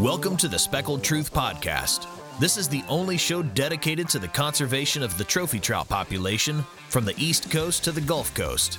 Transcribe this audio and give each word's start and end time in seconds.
Welcome 0.00 0.36
to 0.36 0.48
the 0.48 0.58
Speckled 0.58 1.02
Truth 1.02 1.32
Podcast. 1.32 2.06
This 2.38 2.56
is 2.56 2.68
the 2.68 2.84
only 2.88 3.16
show 3.16 3.42
dedicated 3.42 4.08
to 4.10 4.18
the 4.18 4.28
conservation 4.28 5.02
of 5.02 5.16
the 5.16 5.24
trophy 5.24 5.58
trout 5.58 5.88
population 5.88 6.62
from 6.90 7.04
the 7.04 7.14
East 7.16 7.50
Coast 7.50 7.82
to 7.84 7.92
the 7.92 8.00
Gulf 8.00 8.34
Coast. 8.34 8.78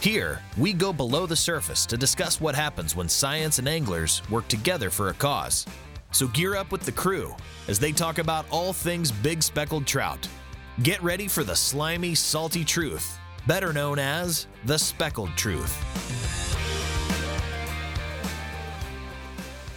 Here, 0.00 0.42
we 0.58 0.72
go 0.72 0.92
below 0.92 1.26
the 1.26 1.34
surface 1.34 1.86
to 1.86 1.96
discuss 1.96 2.40
what 2.40 2.54
happens 2.54 2.94
when 2.94 3.08
science 3.08 3.58
and 3.58 3.68
anglers 3.68 4.22
work 4.30 4.48
together 4.48 4.90
for 4.90 5.08
a 5.08 5.14
cause. 5.14 5.66
So 6.12 6.28
gear 6.28 6.56
up 6.56 6.72
with 6.72 6.82
the 6.82 6.92
crew 6.92 7.34
as 7.68 7.78
they 7.78 7.92
talk 7.92 8.18
about 8.18 8.46
all 8.50 8.72
things 8.72 9.10
big 9.10 9.42
speckled 9.42 9.86
trout. 9.86 10.28
Get 10.82 11.02
ready 11.02 11.26
for 11.26 11.42
the 11.42 11.56
slimy, 11.56 12.14
salty 12.14 12.64
truth, 12.64 13.18
better 13.46 13.72
known 13.72 13.98
as 13.98 14.46
the 14.66 14.78
speckled 14.78 15.36
truth. 15.36 16.49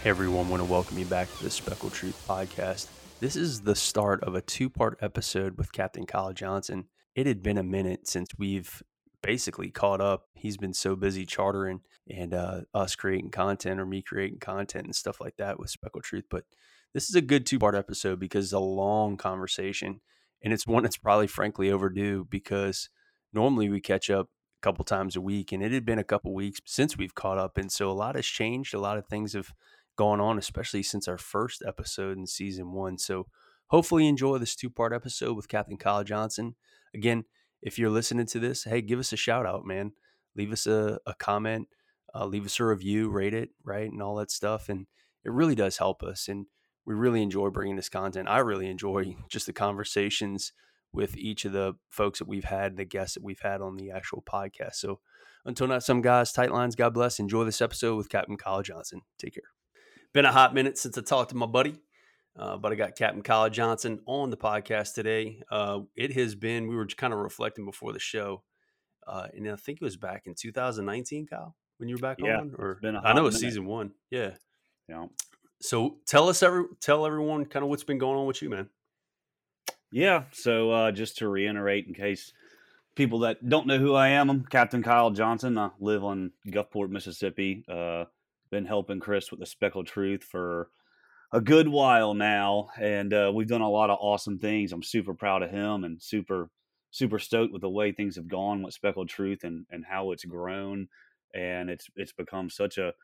Everyone, 0.04 0.50
want 0.50 0.60
to 0.62 0.70
welcome 0.70 0.98
you 0.98 1.06
back 1.06 1.34
to 1.34 1.44
the 1.44 1.50
Speckle 1.50 1.88
Truth 1.88 2.26
podcast. 2.28 2.88
This 3.20 3.36
is 3.36 3.62
the 3.62 3.74
start 3.74 4.22
of 4.22 4.34
a 4.34 4.42
two 4.42 4.68
part 4.68 4.98
episode 5.00 5.56
with 5.56 5.72
Captain 5.72 6.04
Kyle 6.04 6.34
Johnson. 6.34 6.88
It 7.14 7.26
had 7.26 7.42
been 7.42 7.56
a 7.56 7.62
minute 7.62 8.06
since 8.06 8.28
we've 8.36 8.82
basically 9.22 9.70
caught 9.70 10.02
up. 10.02 10.26
He's 10.34 10.58
been 10.58 10.74
so 10.74 10.94
busy 10.94 11.24
chartering 11.24 11.80
and 12.06 12.34
uh, 12.34 12.60
us 12.74 12.94
creating 12.94 13.30
content 13.30 13.80
or 13.80 13.86
me 13.86 14.02
creating 14.02 14.40
content 14.40 14.84
and 14.84 14.94
stuff 14.94 15.22
like 15.22 15.36
that 15.38 15.58
with 15.58 15.70
Speckle 15.70 16.02
Truth. 16.02 16.26
But 16.28 16.44
this 16.92 17.08
is 17.08 17.14
a 17.14 17.22
good 17.22 17.46
two 17.46 17.58
part 17.58 17.74
episode 17.74 18.20
because 18.20 18.44
it's 18.44 18.52
a 18.52 18.58
long 18.58 19.16
conversation 19.16 20.02
and 20.42 20.52
it's 20.52 20.66
one 20.66 20.82
that's 20.82 20.98
probably 20.98 21.28
frankly 21.28 21.70
overdue 21.70 22.26
because 22.28 22.90
normally 23.32 23.70
we 23.70 23.80
catch 23.80 24.10
up 24.10 24.26
a 24.26 24.62
couple 24.62 24.84
times 24.84 25.16
a 25.16 25.22
week 25.22 25.50
and 25.50 25.62
it 25.62 25.72
had 25.72 25.86
been 25.86 25.98
a 25.98 26.04
couple 26.04 26.34
weeks 26.34 26.60
since 26.66 26.98
we've 26.98 27.14
caught 27.14 27.38
up. 27.38 27.56
And 27.56 27.72
so 27.72 27.90
a 27.90 27.92
lot 27.92 28.16
has 28.16 28.26
changed. 28.26 28.74
A 28.74 28.78
lot 28.78 28.98
of 28.98 29.06
things 29.06 29.32
have 29.32 29.54
gone 29.96 30.20
on, 30.20 30.38
especially 30.38 30.82
since 30.82 31.08
our 31.08 31.18
first 31.18 31.62
episode 31.66 32.16
in 32.16 32.26
season 32.26 32.72
one. 32.72 32.98
So 32.98 33.26
hopefully 33.68 34.06
enjoy 34.06 34.38
this 34.38 34.56
two 34.56 34.70
part 34.70 34.92
episode 34.92 35.36
with 35.36 35.48
Captain 35.48 35.76
Kyle 35.76 36.04
Johnson. 36.04 36.56
Again, 36.94 37.24
if 37.62 37.78
you're 37.78 37.90
listening 37.90 38.26
to 38.26 38.38
this, 38.38 38.64
hey, 38.64 38.82
give 38.82 38.98
us 38.98 39.12
a 39.12 39.16
shout 39.16 39.46
out, 39.46 39.64
man. 39.64 39.92
Leave 40.36 40.52
us 40.52 40.66
a, 40.66 40.98
a 41.06 41.14
comment, 41.14 41.68
uh, 42.14 42.26
leave 42.26 42.44
us 42.44 42.60
a 42.60 42.64
review, 42.64 43.08
rate 43.08 43.34
it, 43.34 43.50
right, 43.64 43.90
and 43.90 44.02
all 44.02 44.16
that 44.16 44.30
stuff. 44.30 44.68
And 44.68 44.86
it 45.24 45.32
really 45.32 45.54
does 45.54 45.78
help 45.78 46.02
us. 46.02 46.28
And 46.28 46.46
we 46.84 46.94
really 46.94 47.22
enjoy 47.22 47.50
bringing 47.50 47.76
this 47.76 47.88
content. 47.88 48.28
I 48.28 48.38
really 48.38 48.68
enjoy 48.68 49.16
just 49.28 49.46
the 49.46 49.52
conversations 49.52 50.52
with 50.92 51.16
each 51.16 51.44
of 51.44 51.52
the 51.52 51.74
folks 51.90 52.20
that 52.20 52.28
we've 52.28 52.44
had, 52.44 52.76
the 52.76 52.84
guests 52.84 53.14
that 53.14 53.24
we've 53.24 53.40
had 53.40 53.60
on 53.60 53.76
the 53.76 53.90
actual 53.90 54.22
podcast. 54.22 54.74
So 54.74 55.00
until 55.44 55.66
next 55.66 55.86
time, 55.86 56.02
guys, 56.02 56.32
tight 56.32 56.52
lines, 56.52 56.76
God 56.76 56.94
bless. 56.94 57.18
Enjoy 57.18 57.44
this 57.44 57.60
episode 57.60 57.96
with 57.96 58.08
Captain 58.08 58.36
Kyle 58.36 58.62
Johnson. 58.62 59.02
Take 59.18 59.34
care. 59.34 59.63
Been 60.14 60.26
a 60.26 60.32
hot 60.32 60.54
minute 60.54 60.78
since 60.78 60.96
I 60.96 61.00
talked 61.00 61.30
to 61.30 61.36
my 61.36 61.46
buddy, 61.46 61.74
uh, 62.38 62.56
but 62.56 62.70
I 62.70 62.76
got 62.76 62.94
Captain 62.94 63.20
Kyle 63.20 63.50
Johnson 63.50 63.98
on 64.06 64.30
the 64.30 64.36
podcast 64.36 64.94
today. 64.94 65.42
Uh, 65.50 65.80
it 65.96 66.12
has 66.12 66.36
been, 66.36 66.68
we 66.68 66.76
were 66.76 66.86
kind 66.86 67.12
of 67.12 67.18
reflecting 67.18 67.64
before 67.64 67.92
the 67.92 67.98
show, 67.98 68.44
uh, 69.08 69.26
and 69.34 69.50
I 69.50 69.56
think 69.56 69.80
it 69.82 69.84
was 69.84 69.96
back 69.96 70.28
in 70.28 70.36
2019, 70.36 71.26
Kyle, 71.26 71.56
when 71.78 71.88
you 71.88 71.96
were 71.96 72.00
back 72.00 72.18
yeah, 72.20 72.38
on. 72.38 72.54
Or 72.56 72.78
been 72.80 72.94
a 72.94 73.00
I 73.00 73.12
know 73.12 73.26
it's 73.26 73.40
season 73.40 73.66
one. 73.66 73.90
Yeah. 74.08 74.30
Yeah. 74.88 75.06
So 75.60 75.96
tell 76.06 76.28
us, 76.28 76.44
every 76.44 76.66
tell 76.80 77.06
everyone 77.06 77.44
kind 77.46 77.64
of 77.64 77.68
what's 77.68 77.82
been 77.82 77.98
going 77.98 78.16
on 78.16 78.26
with 78.26 78.40
you, 78.40 78.50
man. 78.50 78.68
Yeah. 79.90 80.26
So 80.30 80.70
uh, 80.70 80.92
just 80.92 81.18
to 81.18 81.28
reiterate, 81.28 81.88
in 81.88 81.94
case 81.94 82.32
people 82.94 83.18
that 83.20 83.48
don't 83.48 83.66
know 83.66 83.78
who 83.78 83.94
I 83.94 84.10
am, 84.10 84.30
I'm 84.30 84.44
Captain 84.44 84.84
Kyle 84.84 85.10
Johnson. 85.10 85.58
I 85.58 85.70
live 85.80 86.04
on 86.04 86.30
Gulfport, 86.46 86.90
Mississippi. 86.90 87.64
Uh, 87.68 88.04
been 88.50 88.66
helping 88.66 89.00
Chris 89.00 89.30
with 89.30 89.40
the 89.40 89.46
Speckled 89.46 89.86
Truth 89.86 90.24
for 90.24 90.68
a 91.32 91.40
good 91.40 91.68
while 91.68 92.14
now, 92.14 92.68
and 92.80 93.12
uh, 93.12 93.32
we've 93.34 93.48
done 93.48 93.60
a 93.60 93.70
lot 93.70 93.90
of 93.90 93.98
awesome 94.00 94.38
things. 94.38 94.72
I'm 94.72 94.82
super 94.82 95.14
proud 95.14 95.42
of 95.42 95.50
him 95.50 95.84
and 95.84 96.00
super 96.00 96.50
super 96.90 97.18
stoked 97.18 97.52
with 97.52 97.62
the 97.62 97.68
way 97.68 97.90
things 97.90 98.14
have 98.14 98.28
gone 98.28 98.62
with 98.62 98.74
Speckled 98.74 99.08
Truth 99.08 99.44
and 99.44 99.66
and 99.70 99.84
how 99.84 100.12
it's 100.12 100.24
grown, 100.24 100.88
and 101.34 101.70
it's 101.70 101.88
it's 101.96 102.12
become 102.12 102.50
such 102.50 102.78
a 102.78 102.94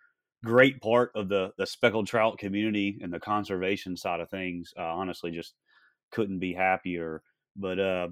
great 0.45 0.81
part 0.81 1.12
of 1.15 1.28
the 1.28 1.53
the 1.59 1.67
speckled 1.67 2.07
trout 2.07 2.39
community 2.39 2.99
and 3.03 3.12
the 3.12 3.21
conservation 3.21 3.97
side 3.97 4.21
of 4.21 4.31
things. 4.31 4.72
Uh, 4.78 4.83
honestly, 4.83 5.31
just 5.31 5.55
couldn't 6.11 6.39
be 6.39 6.55
happier. 6.55 7.22
But 7.57 7.78
uh, 7.78 8.09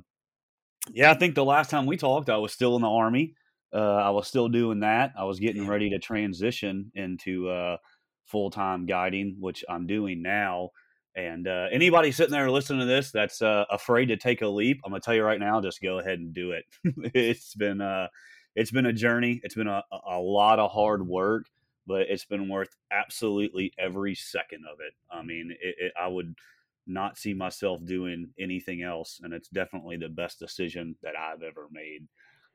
yeah, 0.93 1.11
I 1.11 1.15
think 1.15 1.35
the 1.35 1.45
last 1.45 1.71
time 1.71 1.87
we 1.87 1.97
talked, 1.97 2.31
I 2.31 2.37
was 2.37 2.53
still 2.53 2.77
in 2.77 2.83
the 2.83 2.91
army. 2.91 3.35
Uh, 3.73 3.97
I 3.97 4.11
was 4.11 4.27
still 4.27 4.49
doing 4.49 4.81
that. 4.81 5.13
I 5.19 5.25
was 5.25 5.41
getting 5.41 5.67
ready 5.67 5.91
to 5.91 5.99
transition 5.99 6.91
into 6.95 7.49
uh, 7.49 7.77
full 8.25 8.51
time 8.51 8.87
guiding, 8.87 9.37
which 9.39 9.65
I'm 9.69 9.87
doing 9.87 10.23
now. 10.23 10.71
And 11.17 11.49
uh, 11.49 11.67
anybody 11.73 12.13
sitting 12.13 12.33
there 12.33 12.51
listening 12.51 12.81
to 12.81 12.87
this 12.87 13.11
that's 13.11 13.43
uh, 13.43 13.65
afraid 13.71 14.07
to 14.07 14.17
take 14.17 14.43
a 14.43 14.49
leap, 14.49 14.81
I'm 14.85 14.93
gonna 14.93 15.01
tell 15.01 15.15
you 15.15 15.25
right 15.25 15.41
now, 15.41 15.61
just 15.61 15.83
go 15.83 15.99
ahead 15.99 16.19
and 16.19 16.33
do 16.33 16.53
it. 16.53 16.65
it's 17.15 17.55
been 17.55 17.81
uh, 17.81 18.09
it's 18.55 18.71
been 18.71 18.87
a 18.87 18.93
journey. 18.93 19.41
It's 19.43 19.55
been 19.55 19.69
a, 19.69 19.83
a 19.93 20.19
lot 20.19 20.59
of 20.59 20.71
hard 20.71 21.07
work, 21.07 21.47
but 21.87 22.03
it's 22.03 22.25
been 22.25 22.49
worth 22.49 22.75
absolutely 22.91 23.73
every 23.79 24.15
second 24.15 24.65
of 24.71 24.79
it. 24.81 24.93
I 25.11 25.23
mean, 25.23 25.55
it, 25.61 25.75
it, 25.79 25.93
I 26.01 26.07
would 26.07 26.35
not 26.87 27.19
see 27.19 27.35
myself 27.35 27.85
doing 27.85 28.31
anything 28.39 28.83
else, 28.83 29.21
and 29.23 29.33
it's 29.33 29.49
definitely 29.49 29.97
the 29.97 30.09
best 30.09 30.39
decision 30.39 30.97
that 31.03 31.15
I've 31.17 31.43
ever 31.43 31.67
made. 31.71 32.07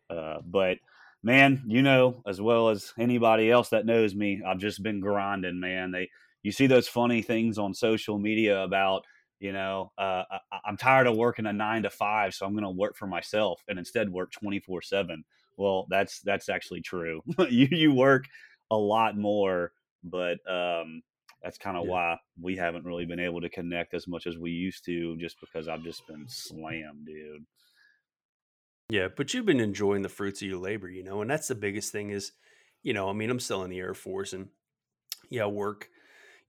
Uh, 0.09 0.39
but 0.45 0.77
man, 1.23 1.63
you 1.67 1.81
know 1.81 2.21
as 2.27 2.41
well 2.41 2.69
as 2.69 2.93
anybody 2.97 3.49
else 3.49 3.69
that 3.69 3.85
knows 3.85 4.13
me, 4.15 4.41
I've 4.45 4.59
just 4.59 4.83
been 4.83 4.99
grinding, 4.99 5.59
man. 5.59 5.91
They 5.91 6.09
you 6.43 6.51
see 6.51 6.67
those 6.67 6.87
funny 6.87 7.21
things 7.21 7.57
on 7.57 7.73
social 7.73 8.19
media 8.19 8.61
about 8.63 9.05
you 9.39 9.51
know 9.51 9.91
uh, 9.97 10.23
I, 10.51 10.59
i'm 10.65 10.77
tired 10.77 11.07
of 11.07 11.17
working 11.17 11.45
a 11.45 11.53
nine 11.53 11.83
to 11.83 11.89
five 11.89 12.33
so 12.33 12.45
i'm 12.45 12.53
going 12.53 12.63
to 12.63 12.69
work 12.69 12.95
for 12.95 13.07
myself 13.07 13.61
and 13.67 13.79
instead 13.79 14.09
work 14.09 14.31
24 14.31 14.81
7 14.81 15.23
well 15.57 15.85
that's 15.89 16.21
that's 16.21 16.49
actually 16.49 16.81
true 16.81 17.21
you 17.49 17.67
you 17.71 17.93
work 17.93 18.25
a 18.71 18.77
lot 18.77 19.17
more 19.17 19.71
but 20.03 20.37
um 20.49 21.01
that's 21.41 21.57
kind 21.57 21.77
of 21.77 21.83
Yeah. 21.83 21.89
why 21.89 22.17
we 22.39 22.55
haven't 22.55 22.85
really 22.85 23.05
been 23.05 23.19
able 23.19 23.41
to 23.41 23.49
connect 23.49 23.93
as 23.93 24.07
much 24.07 24.27
as 24.27 24.37
we 24.37 24.51
used 24.51 24.85
to 24.85 25.17
just 25.17 25.39
because 25.41 25.67
i've 25.67 25.83
just 25.83 26.05
been 26.07 26.25
slammed 26.27 27.05
dude 27.05 27.45
Yeah, 28.89 29.07
but 29.15 29.33
you've 29.33 29.45
been 29.45 29.59
enjoying 29.59 30.01
the 30.01 30.09
fruits 30.09 30.41
of 30.41 30.47
your 30.47 30.59
labor, 30.59 30.89
you 30.89 31.03
know, 31.03 31.21
and 31.21 31.29
that's 31.29 31.47
the 31.47 31.55
biggest 31.55 31.91
thing 31.91 32.09
is, 32.09 32.33
you 32.83 32.93
know, 32.93 33.09
I 33.09 33.13
mean, 33.13 33.29
I'm 33.29 33.39
still 33.39 33.63
in 33.63 33.69
the 33.69 33.79
Air 33.79 33.93
Force 33.93 34.33
and 34.33 34.49
yeah, 35.29 35.45
work, 35.47 35.89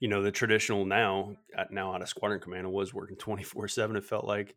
you 0.01 0.09
know, 0.09 0.23
the 0.23 0.33
traditional 0.33 0.85
now, 0.87 1.37
now 1.71 1.95
out 1.95 2.03
of 2.03 2.09
squadron 2.09 2.41
command, 2.41 2.67
I 2.67 2.71
was 2.71 2.95
working 2.95 3.17
24 3.19 3.69
seven, 3.69 3.97
it 3.97 4.05
felt 4.05 4.25
like. 4.27 4.57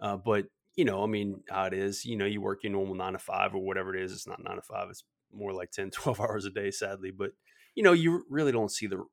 Uh, 0.00 0.16
but, 0.16 0.46
you 0.76 0.84
know, 0.84 1.02
I 1.02 1.06
mean, 1.06 1.42
how 1.50 1.64
it 1.66 1.74
is, 1.74 2.04
you 2.04 2.16
know, 2.16 2.26
you 2.26 2.40
work 2.42 2.64
your 2.64 2.72
normal 2.72 2.94
nine 2.96 3.14
to 3.14 3.18
five 3.20 3.54
or 3.54 3.60
whatever 3.64 3.94
it 3.96 4.02
is. 4.02 4.12
It's 4.12 4.28
not 4.28 4.42
nine 4.44 4.56
to 4.56 4.62
five. 4.62 4.90
It's 4.90 5.04
more 5.32 5.52
like 5.54 5.72
10, 5.72 5.90
12 5.92 6.20
hours 6.20 6.46
a 6.46 6.50
day, 6.50 6.70
sadly. 6.70 7.12
But, 7.12 7.32
you 7.74 7.82
know, 7.82 7.92
you 7.92 8.24
really 8.30 8.52
don't 8.52 8.70
see 8.72 8.86
the, 8.88 9.04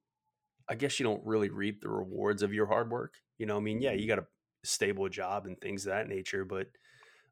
I 0.70 0.76
guess 0.76 1.00
you 1.00 1.04
don't 1.04 1.26
really 1.26 1.50
reap 1.50 1.82
the 1.82 1.90
rewards 1.90 2.42
of 2.42 2.54
your 2.54 2.68
hard 2.68 2.90
work. 2.92 3.16
You 3.38 3.46
know, 3.46 3.58
I 3.58 3.60
mean, 3.60 3.82
yeah, 3.82 3.92
you 3.92 4.08
got 4.08 4.20
a 4.20 4.28
stable 4.64 5.10
job 5.10 5.46
and 5.46 5.60
things 5.60 5.86
of 5.86 5.92
that 5.92 6.08
nature, 6.08 6.46
but 6.46 6.68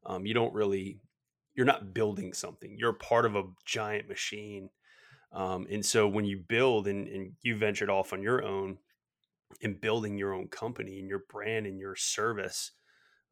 um, 0.06 0.26
you 0.26 0.34
don't 0.34 0.54
really 0.54 1.00
you're 1.56 1.66
not 1.66 1.94
building 1.94 2.34
something 2.34 2.76
you're 2.78 2.94
part 2.94 3.26
of 3.26 3.36
a 3.36 3.44
giant 3.66 4.08
machine 4.08 4.70
um, 5.34 5.66
and 5.72 5.86
so 5.86 6.08
when 6.08 6.26
you 6.26 6.38
build 6.38 6.88
and, 6.88 7.08
and 7.08 7.34
you 7.42 7.56
ventured 7.56 7.90
off 7.90 8.14
on 8.14 8.22
your 8.22 8.44
own 8.44 8.78
and 9.62 9.82
building 9.82 10.18
your 10.18 10.34
own 10.34 10.48
company 10.48 11.00
and 11.00 11.08
your 11.08 11.24
brand 11.30 11.66
and 11.66 11.80
your 11.80 11.96
service 11.96 12.72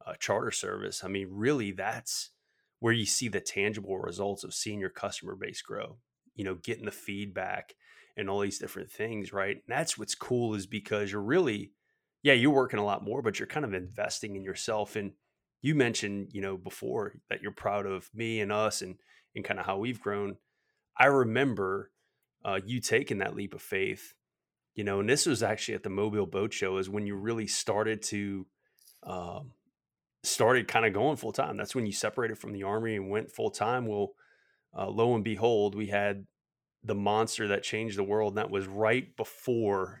uh, 0.06 0.14
charter 0.18 0.50
service 0.50 1.02
i 1.04 1.08
mean 1.08 1.28
really 1.30 1.72
that's 1.72 2.30
where 2.78 2.92
you 2.92 3.04
see 3.04 3.28
the 3.28 3.40
tangible 3.40 3.98
results 3.98 4.44
of 4.44 4.54
seeing 4.54 4.80
your 4.80 4.90
customer 4.90 5.34
base 5.34 5.62
grow 5.62 5.96
you 6.34 6.44
know 6.44 6.54
getting 6.54 6.84
the 6.84 6.90
feedback 6.90 7.74
and 8.16 8.28
all 8.28 8.40
these 8.40 8.58
different 8.58 8.90
things 8.90 9.32
right? 9.32 9.56
And 9.56 9.62
that's 9.68 9.98
what's 9.98 10.14
cool 10.14 10.54
is 10.54 10.66
because 10.66 11.10
you're 11.12 11.22
really 11.22 11.72
yeah 12.22 12.34
you're 12.34 12.50
working 12.50 12.78
a 12.78 12.84
lot 12.84 13.04
more 13.04 13.22
but 13.22 13.38
you're 13.38 13.46
kind 13.46 13.64
of 13.64 13.74
investing 13.74 14.36
in 14.36 14.44
yourself 14.44 14.96
and 14.96 15.12
you 15.62 15.74
mentioned 15.74 16.28
you 16.32 16.40
know 16.40 16.56
before 16.56 17.14
that 17.28 17.42
you're 17.42 17.52
proud 17.52 17.86
of 17.86 18.08
me 18.14 18.40
and 18.40 18.52
us 18.52 18.82
and 18.82 18.96
and 19.34 19.44
kind 19.44 19.60
of 19.60 19.66
how 19.66 19.78
we've 19.78 20.00
grown. 20.00 20.36
I 20.98 21.06
remember 21.06 21.90
uh, 22.44 22.60
you 22.64 22.80
taking 22.80 23.18
that 23.18 23.36
leap 23.36 23.54
of 23.54 23.62
faith 23.62 24.14
you 24.74 24.84
know 24.84 25.00
and 25.00 25.08
this 25.08 25.26
was 25.26 25.42
actually 25.42 25.74
at 25.74 25.82
the 25.82 25.90
mobile 25.90 26.26
boat 26.26 26.52
show 26.52 26.78
is 26.78 26.88
when 26.88 27.06
you 27.06 27.14
really 27.14 27.46
started 27.46 28.02
to 28.02 28.46
um, 29.02 29.52
started 30.22 30.68
kind 30.68 30.84
of 30.84 30.92
going 30.92 31.16
full 31.16 31.32
time. 31.32 31.56
That's 31.56 31.74
when 31.74 31.86
you 31.86 31.92
separated 31.92 32.38
from 32.38 32.52
the 32.52 32.64
army 32.64 32.96
and 32.96 33.10
went 33.10 33.30
full 33.30 33.50
time. 33.50 33.86
Well 33.86 34.12
uh, 34.76 34.88
lo 34.88 35.14
and 35.14 35.24
behold 35.24 35.74
we 35.74 35.88
had 35.88 36.26
the 36.84 36.94
monster 36.94 37.48
that 37.48 37.62
changed 37.62 37.98
the 37.98 38.04
world 38.04 38.32
and 38.32 38.38
that 38.38 38.50
was 38.50 38.66
right 38.66 39.16
before 39.16 40.00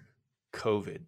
covid 0.52 1.02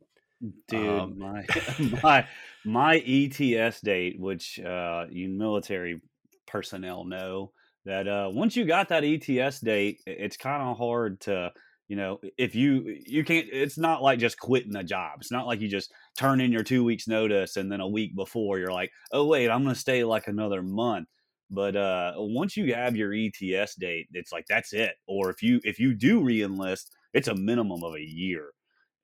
dude 0.69 0.89
Um, 0.89 1.19
my 1.19 1.45
my 2.03 2.27
my 2.65 2.99
ets 2.99 3.81
date 3.81 4.19
which 4.19 4.61
uh 4.61 5.07
you 5.11 5.29
military 5.29 6.01
personnel 6.47 7.05
know 7.05 7.53
that 7.85 8.07
uh 8.09 8.29
once 8.33 8.57
you 8.57 8.65
got 8.65 8.89
that 8.89 9.05
ets 9.05 9.61
date 9.61 10.01
it's 10.07 10.37
kind 10.37 10.63
of 10.63 10.77
hard 10.77 11.21
to 11.21 11.53
you 11.93 11.97
know, 11.97 12.21
if 12.39 12.55
you 12.55 12.97
you 13.05 13.23
can't, 13.23 13.47
it's 13.53 13.77
not 13.77 14.03
like 14.03 14.19
just 14.19 14.39
quitting 14.39 14.77
a 14.77 14.83
job. 14.83 15.19
It's 15.21 15.31
not 15.31 15.47
like 15.47 15.61
you 15.61 15.69
just 15.69 15.93
turn 16.17 16.41
in 16.41 16.51
your 16.51 16.63
two 16.63 16.85
weeks 16.85 17.07
notice 17.07 17.59
and 17.59 17.71
then 17.71 17.81
a 17.81 17.87
week 17.87 18.17
before 18.17 18.59
you're 18.59 18.73
like, 18.73 18.91
oh 19.13 19.27
wait, 19.27 19.51
I'm 19.51 19.63
going 19.63 19.75
to 19.75 19.79
stay 19.79 20.03
like 20.03 20.27
another 20.27 20.63
month. 20.63 21.09
But 21.51 21.77
uh, 21.77 22.15
once 22.17 22.57
you 22.57 22.75
have 22.75 22.97
your 22.97 23.13
ETS 23.13 23.75
date, 23.75 24.07
it's 24.15 24.33
like 24.33 24.47
that's 24.49 24.73
it. 24.73 24.95
Or 25.07 25.29
if 25.29 25.43
you 25.43 25.61
if 25.65 25.79
you 25.79 25.93
do 25.93 26.23
reenlist, 26.23 26.87
it's 27.13 27.29
a 27.29 27.35
minimum 27.35 27.85
of 27.85 27.95
a 27.95 28.01
year. 28.01 28.53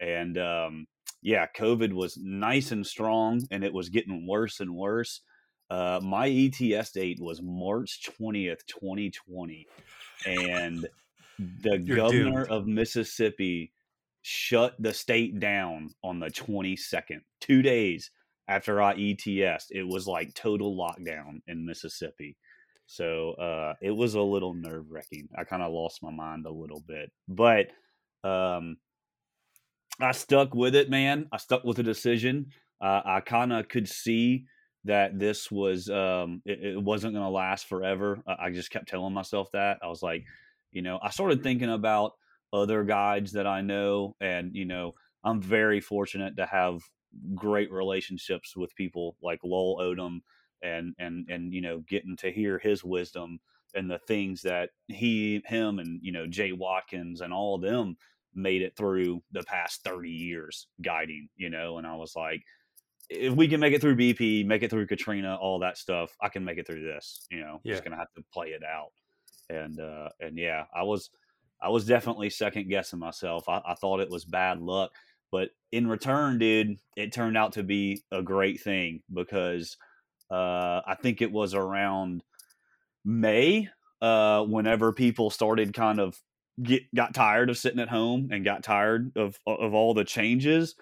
And 0.00 0.38
um, 0.38 0.86
yeah, 1.22 1.46
COVID 1.56 1.92
was 1.92 2.16
nice 2.16 2.70
and 2.72 2.86
strong, 2.86 3.42
and 3.50 3.64
it 3.64 3.72
was 3.72 3.88
getting 3.88 4.26
worse 4.26 4.60
and 4.60 4.74
worse. 4.74 5.20
Uh, 5.70 6.00
my 6.02 6.28
ETS 6.28 6.92
date 6.92 7.18
was 7.20 7.42
March 7.42 8.02
twentieth, 8.04 8.66
twenty 8.66 9.10
twenty, 9.10 9.66
and 10.26 10.86
the 11.38 11.78
You're 11.84 11.96
governor 11.96 12.46
doomed. 12.46 12.50
of 12.50 12.66
Mississippi 12.66 13.72
shut 14.22 14.74
the 14.78 14.92
state 14.92 15.38
down 15.38 15.90
on 16.02 16.18
the 16.20 16.26
22nd, 16.26 17.20
two 17.40 17.62
days 17.62 18.10
after 18.48 18.82
I 18.82 18.92
ETS. 18.92 19.68
It 19.70 19.86
was 19.86 20.06
like 20.06 20.34
total 20.34 20.76
lockdown 20.76 21.40
in 21.46 21.64
Mississippi. 21.64 22.36
So 22.86 23.32
uh, 23.32 23.74
it 23.80 23.90
was 23.90 24.14
a 24.14 24.20
little 24.22 24.54
nerve 24.54 24.86
wracking. 24.90 25.28
I 25.36 25.44
kind 25.44 25.62
of 25.62 25.72
lost 25.72 26.02
my 26.02 26.10
mind 26.10 26.46
a 26.46 26.50
little 26.52 26.82
bit, 26.86 27.10
but 27.28 27.66
um, 28.24 28.78
I 30.00 30.12
stuck 30.12 30.54
with 30.54 30.74
it, 30.74 30.90
man. 30.90 31.26
I 31.32 31.38
stuck 31.38 31.64
with 31.64 31.76
the 31.76 31.82
decision. 31.82 32.52
Uh, 32.80 33.02
I 33.04 33.20
kind 33.20 33.52
of 33.52 33.68
could 33.68 33.88
see 33.88 34.44
that 34.84 35.18
this 35.18 35.50
was 35.50 35.90
um, 35.90 36.40
it, 36.44 36.62
it 36.62 36.82
wasn't 36.82 37.14
going 37.14 37.24
to 37.24 37.30
last 37.30 37.66
forever. 37.66 38.20
I, 38.26 38.46
I 38.46 38.50
just 38.50 38.70
kept 38.70 38.88
telling 38.88 39.12
myself 39.12 39.50
that. 39.52 39.78
I 39.82 39.88
was 39.88 40.02
like, 40.02 40.24
you 40.70 40.82
know, 40.82 40.98
I 41.02 41.10
started 41.10 41.42
thinking 41.42 41.70
about 41.70 42.12
other 42.52 42.84
guides 42.84 43.32
that 43.32 43.46
I 43.46 43.60
know, 43.60 44.14
and 44.20 44.54
you 44.54 44.64
know, 44.64 44.94
I'm 45.24 45.42
very 45.42 45.80
fortunate 45.80 46.36
to 46.36 46.46
have 46.46 46.80
great 47.34 47.72
relationships 47.72 48.56
with 48.56 48.74
people 48.76 49.16
like 49.22 49.40
Lowell 49.42 49.78
Odom, 49.80 50.20
and 50.62 50.94
and 50.98 51.26
and 51.28 51.52
you 51.52 51.60
know, 51.60 51.80
getting 51.88 52.16
to 52.18 52.30
hear 52.30 52.58
his 52.58 52.84
wisdom 52.84 53.40
and 53.74 53.90
the 53.90 53.98
things 53.98 54.42
that 54.42 54.70
he, 54.86 55.42
him, 55.44 55.80
and 55.80 55.98
you 56.02 56.12
know, 56.12 56.26
Jay 56.26 56.52
Watkins 56.52 57.20
and 57.20 57.32
all 57.32 57.56
of 57.56 57.62
them 57.62 57.96
made 58.38 58.62
it 58.62 58.76
through 58.76 59.22
the 59.32 59.42
past 59.42 59.82
30 59.84 60.10
years 60.10 60.68
guiding, 60.82 61.28
you 61.36 61.50
know, 61.50 61.78
and 61.78 61.86
I 61.86 61.94
was 61.96 62.14
like, 62.16 62.42
if 63.10 63.34
we 63.34 63.48
can 63.48 63.60
make 63.60 63.72
it 63.74 63.80
through 63.80 63.96
BP, 63.96 64.44
make 64.46 64.62
it 64.62 64.70
through 64.70 64.86
Katrina, 64.86 65.36
all 65.36 65.58
that 65.60 65.78
stuff, 65.78 66.14
I 66.20 66.28
can 66.28 66.44
make 66.44 66.58
it 66.58 66.66
through 66.66 66.82
this, 66.84 67.26
you 67.30 67.40
know, 67.40 67.60
Yeah. 67.64 67.72
just 67.74 67.84
gonna 67.84 67.96
have 67.96 68.12
to 68.16 68.22
play 68.32 68.48
it 68.48 68.62
out. 68.62 68.90
And, 69.50 69.80
uh, 69.80 70.10
and 70.20 70.36
yeah, 70.38 70.66
I 70.74 70.82
was, 70.82 71.10
I 71.60 71.70
was 71.70 71.86
definitely 71.86 72.30
second 72.30 72.68
guessing 72.68 72.98
myself. 72.98 73.48
I, 73.48 73.60
I 73.66 73.74
thought 73.74 74.00
it 74.00 74.10
was 74.10 74.24
bad 74.24 74.60
luck, 74.60 74.92
but 75.32 75.50
in 75.72 75.86
return, 75.88 76.38
dude, 76.38 76.78
it 76.96 77.12
turned 77.12 77.36
out 77.36 77.52
to 77.54 77.62
be 77.62 78.02
a 78.12 78.22
great 78.22 78.60
thing 78.60 79.02
because, 79.12 79.76
uh, 80.30 80.82
I 80.86 80.96
think 81.00 81.22
it 81.22 81.32
was 81.32 81.54
around 81.54 82.22
May, 83.04 83.68
uh, 84.02 84.44
whenever 84.44 84.92
people 84.92 85.30
started 85.30 85.72
kind 85.74 85.98
of 85.98 86.20
get 86.62 86.82
got 86.94 87.14
tired 87.14 87.50
of 87.50 87.58
sitting 87.58 87.80
at 87.80 87.88
home 87.88 88.28
and 88.32 88.44
got 88.44 88.62
tired 88.62 89.12
of 89.16 89.38
of 89.46 89.74
all 89.74 89.94
the 89.94 90.04
changes 90.04 90.74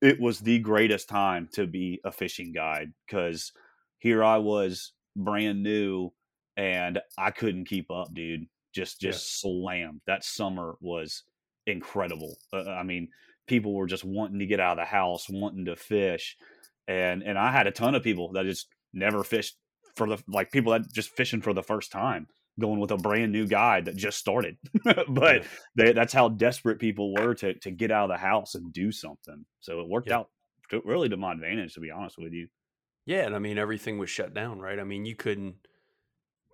it 0.00 0.20
was 0.20 0.40
the 0.40 0.58
greatest 0.58 1.08
time 1.08 1.48
to 1.52 1.66
be 1.66 2.00
a 2.04 2.12
fishing 2.12 2.52
guide 2.52 2.92
because 3.06 3.52
here 3.98 4.22
i 4.22 4.36
was 4.36 4.92
brand 5.16 5.62
new 5.62 6.10
and 6.56 7.00
i 7.18 7.30
couldn't 7.30 7.64
keep 7.64 7.90
up 7.90 8.12
dude 8.14 8.46
just 8.72 9.00
just 9.00 9.40
slammed. 9.40 10.00
That 10.06 10.24
summer 10.24 10.76
was 10.80 11.24
incredible. 11.66 12.36
Uh, 12.52 12.70
i 12.70 12.82
mean 12.82 13.08
people 13.46 13.74
were 13.74 13.86
just 13.86 14.04
wanting 14.04 14.38
to 14.38 14.46
get 14.46 14.60
out 14.60 14.78
of 14.78 14.82
the 14.82 14.84
house 14.84 15.28
wanting 15.28 15.64
to 15.66 15.76
fish 15.76 16.36
and 16.88 17.22
and 17.22 17.38
i 17.38 17.50
had 17.52 17.66
a 17.66 17.72
ton 17.72 17.94
of 17.94 18.02
people 18.02 18.32
that 18.32 18.44
just 18.44 18.68
never 18.92 19.22
fished 19.22 19.56
for 19.94 20.08
the 20.08 20.22
like 20.28 20.50
people 20.50 20.72
that 20.72 20.90
just 20.92 21.10
fishing 21.10 21.40
for 21.40 21.52
the 21.52 21.62
first 21.62 21.92
time 21.92 22.26
going 22.60 22.78
with 22.80 22.90
a 22.90 22.96
brand 22.96 23.32
new 23.32 23.46
guide 23.46 23.86
that 23.86 23.96
just 23.96 24.18
started 24.18 24.56
but 25.08 25.44
they, 25.74 25.92
that's 25.92 26.12
how 26.12 26.28
desperate 26.28 26.78
people 26.78 27.14
were 27.14 27.34
to 27.34 27.54
to 27.60 27.70
get 27.70 27.90
out 27.90 28.10
of 28.10 28.14
the 28.14 28.18
house 28.20 28.54
and 28.54 28.72
do 28.72 28.92
something. 28.92 29.44
So 29.60 29.80
it 29.80 29.88
worked 29.88 30.08
Yeah. 30.08 30.18
out 30.18 30.30
to, 30.70 30.82
really 30.84 31.08
to 31.08 31.16
my 31.16 31.32
advantage, 31.32 31.74
to 31.74 31.80
be 31.80 31.90
honest 31.90 32.16
with 32.18 32.32
you. 32.32 32.48
Yeah, 33.06 33.26
and 33.26 33.34
I 33.34 33.38
mean 33.38 33.58
everything 33.58 33.98
was 33.98 34.10
shut 34.10 34.34
down, 34.34 34.60
right? 34.60 34.78
I 34.78 34.84
mean 34.84 35.04
you 35.04 35.16
couldn't 35.16 35.56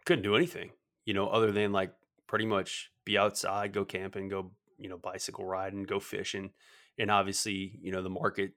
couldn't 0.04 0.22
do 0.22 0.36
anything, 0.36 0.70
you 1.04 1.14
know, 1.14 1.28
other 1.28 1.52
than 1.52 1.72
like 1.72 1.92
pretty 2.26 2.46
much 2.46 2.90
be 3.04 3.18
outside, 3.18 3.72
go 3.72 3.84
camping, 3.84 4.28
go 4.28 4.52
you 4.78 4.88
know 4.88 4.98
bicycle 4.98 5.44
riding, 5.44 5.82
go 5.82 6.00
fishing, 6.00 6.52
and 6.98 7.10
obviously 7.10 7.78
you 7.82 7.92
know 7.92 8.02
the 8.02 8.10
market 8.10 8.52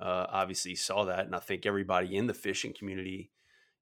uh, 0.00 0.26
obviously 0.28 0.74
saw 0.74 1.04
that, 1.06 1.26
and 1.26 1.34
I 1.34 1.38
think 1.38 1.66
everybody 1.66 2.14
in 2.16 2.26
the 2.26 2.34
fishing 2.34 2.74
community, 2.76 3.30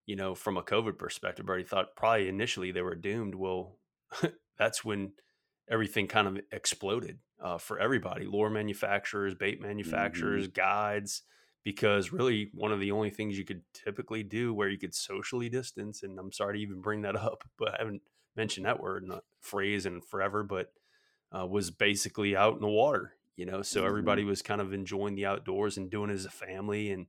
you 0.06 0.16
know, 0.16 0.34
from 0.34 0.56
a 0.56 0.62
COVID 0.62 0.98
perspective, 0.98 1.48
already 1.48 1.64
thought 1.64 1.96
probably 1.96 2.28
initially 2.28 2.72
they 2.72 2.82
were 2.82 2.94
doomed. 2.94 3.34
Well, 3.34 3.78
that's 4.58 4.84
when 4.84 5.12
everything 5.70 6.08
kind 6.08 6.28
of 6.28 6.40
exploded 6.50 7.20
uh, 7.40 7.58
for 7.58 7.78
everybody 7.78 8.24
lure 8.24 8.50
manufacturers 8.50 9.34
bait 9.34 9.60
manufacturers 9.60 10.48
guides 10.48 11.22
because 11.64 12.12
really 12.12 12.50
one 12.52 12.72
of 12.72 12.80
the 12.80 12.90
only 12.90 13.10
things 13.10 13.38
you 13.38 13.44
could 13.44 13.62
typically 13.72 14.22
do 14.22 14.52
where 14.52 14.68
you 14.68 14.78
could 14.78 14.94
socially 14.94 15.48
distance 15.48 16.02
and 16.02 16.18
i'm 16.18 16.32
sorry 16.32 16.56
to 16.58 16.62
even 16.62 16.80
bring 16.80 17.02
that 17.02 17.16
up 17.30 17.44
but 17.58 17.74
i 17.74 17.76
haven't 17.78 18.02
mentioned 18.36 18.66
that 18.66 18.80
word 18.80 19.02
and 19.04 19.20
phrase 19.40 19.86
in 19.86 20.00
forever 20.00 20.42
but 20.42 20.72
uh, 21.36 21.46
was 21.46 21.70
basically 21.70 22.36
out 22.36 22.54
in 22.54 22.60
the 22.60 22.68
water 22.68 23.14
you 23.36 23.46
know 23.46 23.62
so 23.62 23.84
Mhm. 23.84 23.86
everybody 23.86 24.24
was 24.24 24.42
kind 24.42 24.60
of 24.60 24.72
enjoying 24.72 25.14
the 25.14 25.26
outdoors 25.26 25.76
and 25.76 25.90
doing 25.90 26.10
it 26.10 26.14
as 26.14 26.24
a 26.26 26.30
family 26.30 26.90
and 26.90 27.06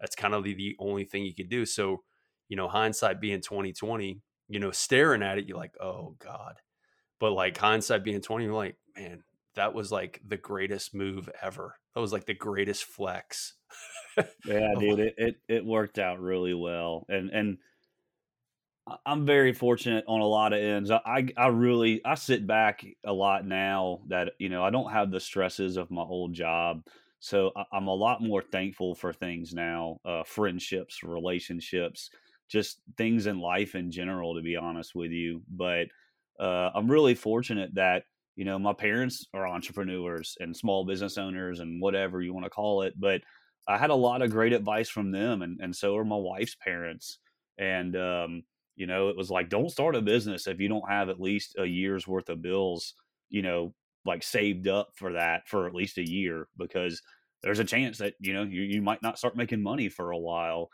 that's 0.00 0.16
kind 0.16 0.34
of 0.34 0.44
the, 0.44 0.54
the 0.54 0.76
only 0.78 1.04
thing 1.04 1.24
you 1.24 1.34
could 1.34 1.48
do 1.48 1.66
so 1.66 2.04
you 2.48 2.56
know 2.56 2.68
hindsight 2.68 3.20
being 3.20 3.40
2020 3.40 4.20
you 4.48 4.60
know 4.60 4.70
staring 4.70 5.22
at 5.22 5.38
it 5.38 5.46
you're 5.46 5.58
like 5.58 5.74
oh 5.80 6.16
god. 6.18 6.56
But 7.20 7.32
like 7.32 7.56
hindsight 7.56 8.04
being 8.04 8.20
20 8.20 8.44
you're 8.44 8.54
like 8.54 8.76
man 8.96 9.22
that 9.58 9.74
was 9.74 9.90
like 9.90 10.20
the 10.26 10.36
greatest 10.36 10.94
move 10.94 11.28
ever. 11.42 11.74
That 11.94 12.00
was 12.00 12.12
like 12.12 12.26
the 12.26 12.34
greatest 12.34 12.84
flex. 12.84 13.54
Yeah, 14.46 14.74
dude, 14.78 15.00
it, 15.00 15.14
it 15.18 15.36
it 15.48 15.64
worked 15.64 15.98
out 15.98 16.20
really 16.20 16.54
well, 16.54 17.04
and 17.08 17.30
and 17.30 17.58
I'm 19.04 19.26
very 19.26 19.52
fortunate 19.52 20.04
on 20.06 20.20
a 20.20 20.26
lot 20.26 20.52
of 20.52 20.60
ends. 20.60 20.90
I, 20.90 21.26
I 21.36 21.48
really 21.48 22.00
I 22.04 22.14
sit 22.14 22.46
back 22.46 22.84
a 23.04 23.12
lot 23.12 23.44
now 23.44 24.00
that 24.08 24.32
you 24.38 24.48
know 24.48 24.62
I 24.62 24.70
don't 24.70 24.92
have 24.92 25.10
the 25.10 25.20
stresses 25.20 25.76
of 25.76 25.90
my 25.90 26.02
old 26.02 26.34
job, 26.34 26.84
so 27.18 27.50
I, 27.56 27.64
I'm 27.72 27.88
a 27.88 27.94
lot 27.94 28.22
more 28.22 28.42
thankful 28.42 28.94
for 28.94 29.12
things 29.12 29.52
now, 29.52 29.98
uh, 30.04 30.22
friendships, 30.24 31.02
relationships, 31.02 32.10
just 32.48 32.80
things 32.96 33.26
in 33.26 33.38
life 33.40 33.74
in 33.74 33.90
general. 33.90 34.34
To 34.34 34.42
be 34.42 34.56
honest 34.56 34.94
with 34.94 35.10
you, 35.12 35.42
but 35.48 35.88
uh, 36.40 36.70
I'm 36.74 36.90
really 36.90 37.14
fortunate 37.14 37.74
that 37.74 38.04
you 38.36 38.44
know 38.44 38.58
my 38.58 38.72
parents 38.72 39.26
are 39.34 39.46
entrepreneurs 39.46 40.36
and 40.40 40.56
small 40.56 40.84
business 40.84 41.18
owners 41.18 41.60
and 41.60 41.80
whatever 41.80 42.22
you 42.22 42.32
want 42.32 42.44
to 42.44 42.50
call 42.50 42.82
it, 42.82 42.94
but 42.98 43.22
I 43.66 43.76
had 43.76 43.90
a 43.90 43.94
lot 43.94 44.22
of 44.22 44.30
great 44.30 44.52
advice 44.52 44.88
from 44.88 45.10
them, 45.10 45.42
and 45.42 45.60
and 45.60 45.74
so 45.74 45.96
are 45.96 46.04
my 46.04 46.16
wife's 46.16 46.54
parents. 46.54 47.18
And 47.58 47.96
um, 47.96 48.44
you 48.76 48.86
know, 48.86 49.08
it 49.08 49.16
was 49.16 49.30
like, 49.30 49.48
don't 49.48 49.70
start 49.70 49.96
a 49.96 50.02
business 50.02 50.46
if 50.46 50.60
you 50.60 50.68
don't 50.68 50.88
have 50.88 51.08
at 51.08 51.20
least 51.20 51.56
a 51.58 51.66
year's 51.66 52.06
worth 52.06 52.28
of 52.28 52.40
bills, 52.42 52.94
you 53.28 53.42
know, 53.42 53.74
like 54.04 54.22
saved 54.22 54.68
up 54.68 54.90
for 54.94 55.12
that 55.14 55.48
for 55.48 55.66
at 55.66 55.74
least 55.74 55.98
a 55.98 56.08
year, 56.08 56.48
because 56.56 57.02
there's 57.42 57.58
a 57.58 57.64
chance 57.64 57.98
that 57.98 58.14
you 58.20 58.32
know 58.32 58.42
you 58.44 58.62
you 58.62 58.82
might 58.82 59.02
not 59.02 59.18
start 59.18 59.36
making 59.36 59.62
money 59.62 59.88
for 59.88 60.12
a 60.12 60.18
while. 60.18 60.70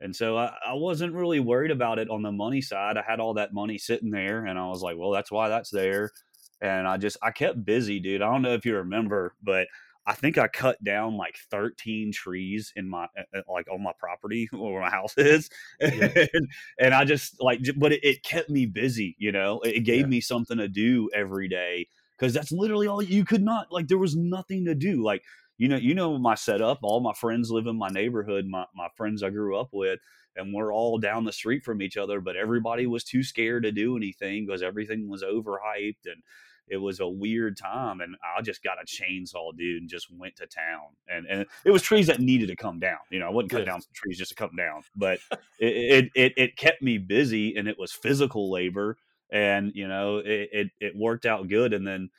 And 0.00 0.14
so 0.14 0.36
I, 0.36 0.54
I 0.66 0.74
wasn't 0.74 1.14
really 1.14 1.40
worried 1.40 1.70
about 1.72 1.98
it 1.98 2.08
on 2.08 2.22
the 2.22 2.32
money 2.32 2.60
side. 2.60 2.96
I 2.96 3.02
had 3.06 3.20
all 3.20 3.34
that 3.34 3.52
money 3.52 3.78
sitting 3.78 4.10
there, 4.10 4.46
and 4.46 4.58
I 4.58 4.68
was 4.68 4.82
like, 4.82 4.96
well, 4.96 5.10
that's 5.10 5.30
why 5.30 5.48
that's 5.48 5.70
there. 5.70 6.12
And 6.60 6.86
I 6.88 6.96
just 6.96 7.16
I 7.22 7.30
kept 7.30 7.64
busy, 7.64 8.00
dude. 8.00 8.22
I 8.22 8.30
don't 8.30 8.42
know 8.42 8.54
if 8.54 8.64
you 8.66 8.76
remember, 8.76 9.34
but 9.42 9.68
I 10.06 10.14
think 10.14 10.38
I 10.38 10.48
cut 10.48 10.82
down 10.82 11.16
like 11.16 11.36
13 11.50 12.12
trees 12.12 12.72
in 12.76 12.88
my 12.88 13.04
uh, 13.16 13.38
uh, 13.38 13.42
like 13.52 13.68
on 13.70 13.82
my 13.82 13.92
property 13.98 14.48
where 14.52 14.80
my 14.80 14.90
house 14.90 15.14
is, 15.16 15.50
Yeah. 15.92 16.08
and, 16.32 16.48
and 16.80 16.94
I 16.94 17.04
just 17.04 17.40
like, 17.40 17.60
but 17.76 17.92
it, 17.92 18.00
it 18.04 18.22
kept 18.22 18.50
me 18.50 18.66
busy. 18.66 19.14
You 19.18 19.32
know, 19.32 19.60
it, 19.60 19.76
it 19.76 19.80
gave 19.80 20.02
Yeah. 20.02 20.06
me 20.08 20.20
something 20.20 20.58
to 20.58 20.68
do 20.68 21.10
every 21.14 21.48
day 21.48 21.88
because 22.18 22.32
that's 22.34 22.50
literally 22.52 22.86
all 22.88 23.02
you 23.02 23.24
could 23.24 23.42
not 23.42 23.70
like. 23.70 23.86
There 23.88 23.98
was 23.98 24.16
nothing 24.16 24.64
to 24.64 24.74
do. 24.74 25.02
Like 25.04 25.22
you 25.58 25.68
know, 25.68 25.76
you 25.76 25.94
know 25.94 26.18
my 26.18 26.34
setup. 26.34 26.78
All 26.82 27.00
my 27.00 27.12
friends 27.14 27.50
live 27.50 27.66
in 27.66 27.76
my 27.76 27.88
neighborhood. 27.88 28.46
My 28.46 28.64
my 28.74 28.88
friends 28.96 29.22
I 29.22 29.30
grew 29.30 29.58
up 29.58 29.68
with. 29.72 30.00
And 30.36 30.54
we're 30.54 30.72
all 30.72 30.98
down 30.98 31.24
the 31.24 31.32
street 31.32 31.64
from 31.64 31.82
each 31.82 31.96
other, 31.96 32.20
but 32.20 32.36
everybody 32.36 32.86
was 32.86 33.02
too 33.02 33.24
scared 33.24 33.64
to 33.64 33.72
do 33.72 33.96
anything 33.96 34.46
because 34.46 34.62
everything 34.62 35.08
was 35.08 35.24
overhyped 35.24 36.06
and 36.06 36.22
it 36.70 36.76
was 36.76 37.00
a 37.00 37.08
weird 37.08 37.56
time 37.56 38.00
and 38.00 38.16
I 38.36 38.42
just 38.42 38.62
got 38.62 38.78
a 38.80 38.86
chainsaw 38.86 39.56
dude 39.56 39.82
and 39.82 39.90
just 39.90 40.08
went 40.10 40.36
to 40.36 40.46
town 40.46 40.96
and 41.08 41.26
and 41.26 41.46
it 41.64 41.70
was 41.70 41.82
trees 41.82 42.06
that 42.08 42.20
needed 42.20 42.48
to 42.48 42.56
come 42.56 42.78
down 42.78 42.98
you 43.10 43.18
know 43.18 43.26
I 43.26 43.30
wouldn't 43.30 43.50
cut 43.50 43.64
down 43.64 43.80
some 43.80 43.92
trees 43.94 44.18
just 44.18 44.30
to 44.30 44.34
come 44.34 44.54
down 44.56 44.82
but 44.96 45.18
it, 45.58 46.04
it 46.04 46.10
it 46.14 46.32
it 46.36 46.56
kept 46.56 46.82
me 46.82 46.98
busy 46.98 47.56
and 47.56 47.68
it 47.68 47.78
was 47.78 47.92
physical 47.92 48.50
labor 48.50 48.96
and 49.30 49.72
you 49.74 49.88
know 49.88 50.18
it 50.18 50.48
it, 50.52 50.70
it 50.80 50.96
worked 50.96 51.26
out 51.26 51.48
good 51.48 51.72
and 51.72 51.86
then 51.86 52.10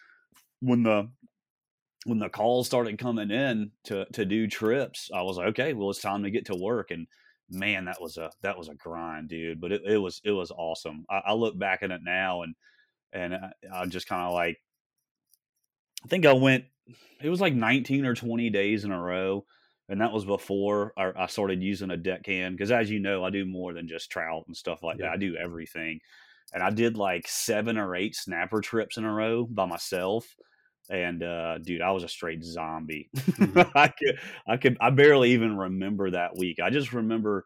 when 0.62 0.84
the 0.84 1.10
when 2.06 2.20
the 2.20 2.30
calls 2.30 2.68
started 2.68 2.98
coming 2.98 3.32
in 3.32 3.72
to 3.86 4.06
to 4.14 4.26
do 4.26 4.48
trips, 4.48 5.10
I 5.14 5.22
was 5.22 5.38
like, 5.38 5.48
okay, 5.50 5.74
well, 5.74 5.90
it's 5.90 6.02
time 6.02 6.24
to 6.24 6.32
get 6.32 6.46
to 6.48 6.56
work. 6.56 6.92
And 6.92 7.08
man, 7.50 7.86
that 7.86 8.02
was 8.02 8.18
a 8.18 8.32
that 8.42 8.58
was 8.58 8.70
a 8.70 8.76
grind, 8.76 9.30
dude. 9.30 9.60
But 9.60 9.72
it, 9.72 9.82
it 9.86 9.98
was 9.98 10.22
it 10.24 10.32
was 10.32 10.52
awesome. 10.52 11.06
I, 11.10 11.22
I 11.28 11.34
look 11.34 11.58
back 11.58 11.84
at 11.84 11.92
it 11.92 12.02
now 12.04 12.44
and 12.44 12.56
and 13.12 13.34
I, 13.34 13.52
I 13.74 13.86
just 13.86 14.08
kind 14.08 14.28
of 14.28 14.34
like 14.34 14.58
I 16.04 16.08
think 16.08 16.26
I 16.26 16.34
went. 16.34 16.66
It 17.22 17.30
was 17.30 17.42
like 17.42 17.54
19 17.54 18.06
or 18.06 18.16
20 18.16 18.50
days 18.50 18.84
in 18.84 18.92
a 18.92 19.00
row, 19.00 19.46
and 19.90 20.02
that 20.02 20.14
was 20.14 20.26
before 20.26 20.94
I, 20.98 21.12
I 21.16 21.28
started 21.28 21.62
using 21.62 21.92
a 21.92 21.98
deck 21.98 22.26
hand. 22.26 22.56
Because 22.56 22.72
as 22.72 22.90
you 22.90 23.00
know, 23.00 23.24
I 23.24 23.30
do 23.30 23.46
more 23.46 23.74
than 23.74 23.88
just 23.88 24.10
trout 24.10 24.46
and 24.48 24.56
stuff 24.56 24.82
like 24.82 24.98
yeah. 25.00 25.08
that. 25.08 25.14
I 25.14 25.18
do 25.18 25.36
everything, 25.36 26.00
and 26.54 26.64
I 26.64 26.70
did 26.70 26.98
like 26.98 27.28
seven 27.28 27.78
or 27.78 27.96
eight 27.96 28.16
snapper 28.16 28.62
trips 28.62 28.98
in 28.98 29.06
a 29.06 29.14
row 29.14 29.46
by 29.46 29.66
myself. 29.66 30.26
And 30.90 31.22
uh, 31.24 31.60
dude, 31.60 31.82
I 31.82 31.92
was 31.92 32.04
a 32.04 32.10
straight 32.10 32.44
zombie. 32.44 33.10
Mm-hmm. 33.40 33.78
I 33.78 33.88
could, 33.88 34.20
I 34.48 34.58
could, 34.58 34.78
I 34.82 34.90
barely 34.90 35.32
even 35.32 35.56
remember 35.56 36.12
that 36.12 36.36
week. 36.38 36.60
I 36.60 36.70
just 36.70 36.92
remember 36.92 37.46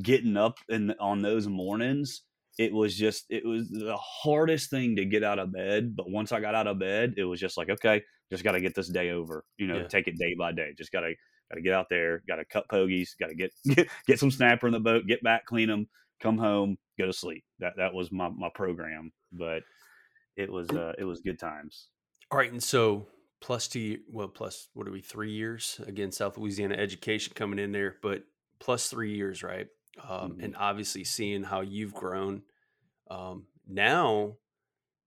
getting 0.00 0.36
up 0.36 0.58
and 0.68 0.94
on 0.98 1.20
those 1.20 1.46
mornings 1.46 2.22
it 2.58 2.72
was 2.72 2.96
just 2.96 3.26
it 3.28 3.44
was 3.44 3.68
the 3.70 3.96
hardest 3.96 4.70
thing 4.70 4.96
to 4.96 5.04
get 5.04 5.24
out 5.24 5.38
of 5.38 5.52
bed 5.52 5.96
but 5.96 6.10
once 6.10 6.30
i 6.30 6.40
got 6.40 6.54
out 6.54 6.66
of 6.66 6.78
bed 6.78 7.14
it 7.16 7.24
was 7.24 7.40
just 7.40 7.56
like 7.56 7.70
okay 7.70 8.02
just 8.30 8.44
got 8.44 8.52
to 8.52 8.60
get 8.60 8.74
this 8.74 8.88
day 8.88 9.10
over 9.10 9.44
you 9.58 9.66
know 9.66 9.78
yeah. 9.78 9.86
take 9.86 10.06
it 10.06 10.18
day 10.18 10.34
by 10.38 10.52
day 10.52 10.72
just 10.76 10.92
got 10.92 11.00
to 11.00 11.12
got 11.50 11.56
to 11.56 11.62
get 11.62 11.74
out 11.74 11.86
there 11.90 12.22
got 12.28 12.36
to 12.36 12.44
cut 12.44 12.68
pogies 12.68 13.10
got 13.18 13.28
to 13.28 13.34
get, 13.34 13.50
get 13.74 13.88
get 14.06 14.18
some 14.18 14.30
snapper 14.30 14.66
in 14.66 14.72
the 14.72 14.80
boat 14.80 15.06
get 15.06 15.22
back 15.22 15.44
clean 15.46 15.68
them 15.68 15.88
come 16.20 16.38
home 16.38 16.76
go 16.98 17.06
to 17.06 17.12
sleep 17.12 17.44
that 17.58 17.72
that 17.76 17.94
was 17.94 18.12
my 18.12 18.28
my 18.28 18.48
program 18.54 19.10
but 19.32 19.62
it 20.36 20.50
was 20.50 20.68
uh 20.70 20.92
it 20.98 21.04
was 21.04 21.20
good 21.20 21.38
times 21.38 21.88
all 22.30 22.38
right 22.38 22.52
and 22.52 22.62
so 22.62 23.06
plus 23.40 23.68
two 23.68 23.98
well 24.10 24.28
plus 24.28 24.68
what 24.74 24.86
are 24.86 24.92
we 24.92 25.00
three 25.00 25.32
years 25.32 25.80
again 25.86 26.12
south 26.12 26.38
louisiana 26.38 26.74
education 26.74 27.32
coming 27.34 27.58
in 27.58 27.72
there 27.72 27.96
but 28.02 28.22
plus 28.58 28.88
three 28.88 29.14
years 29.14 29.42
right 29.42 29.66
um, 30.08 30.32
mm-hmm. 30.32 30.44
and 30.44 30.56
obviously 30.56 31.04
seeing 31.04 31.42
how 31.42 31.60
you've 31.60 31.94
grown 31.94 32.42
um, 33.10 33.46
now 33.66 34.34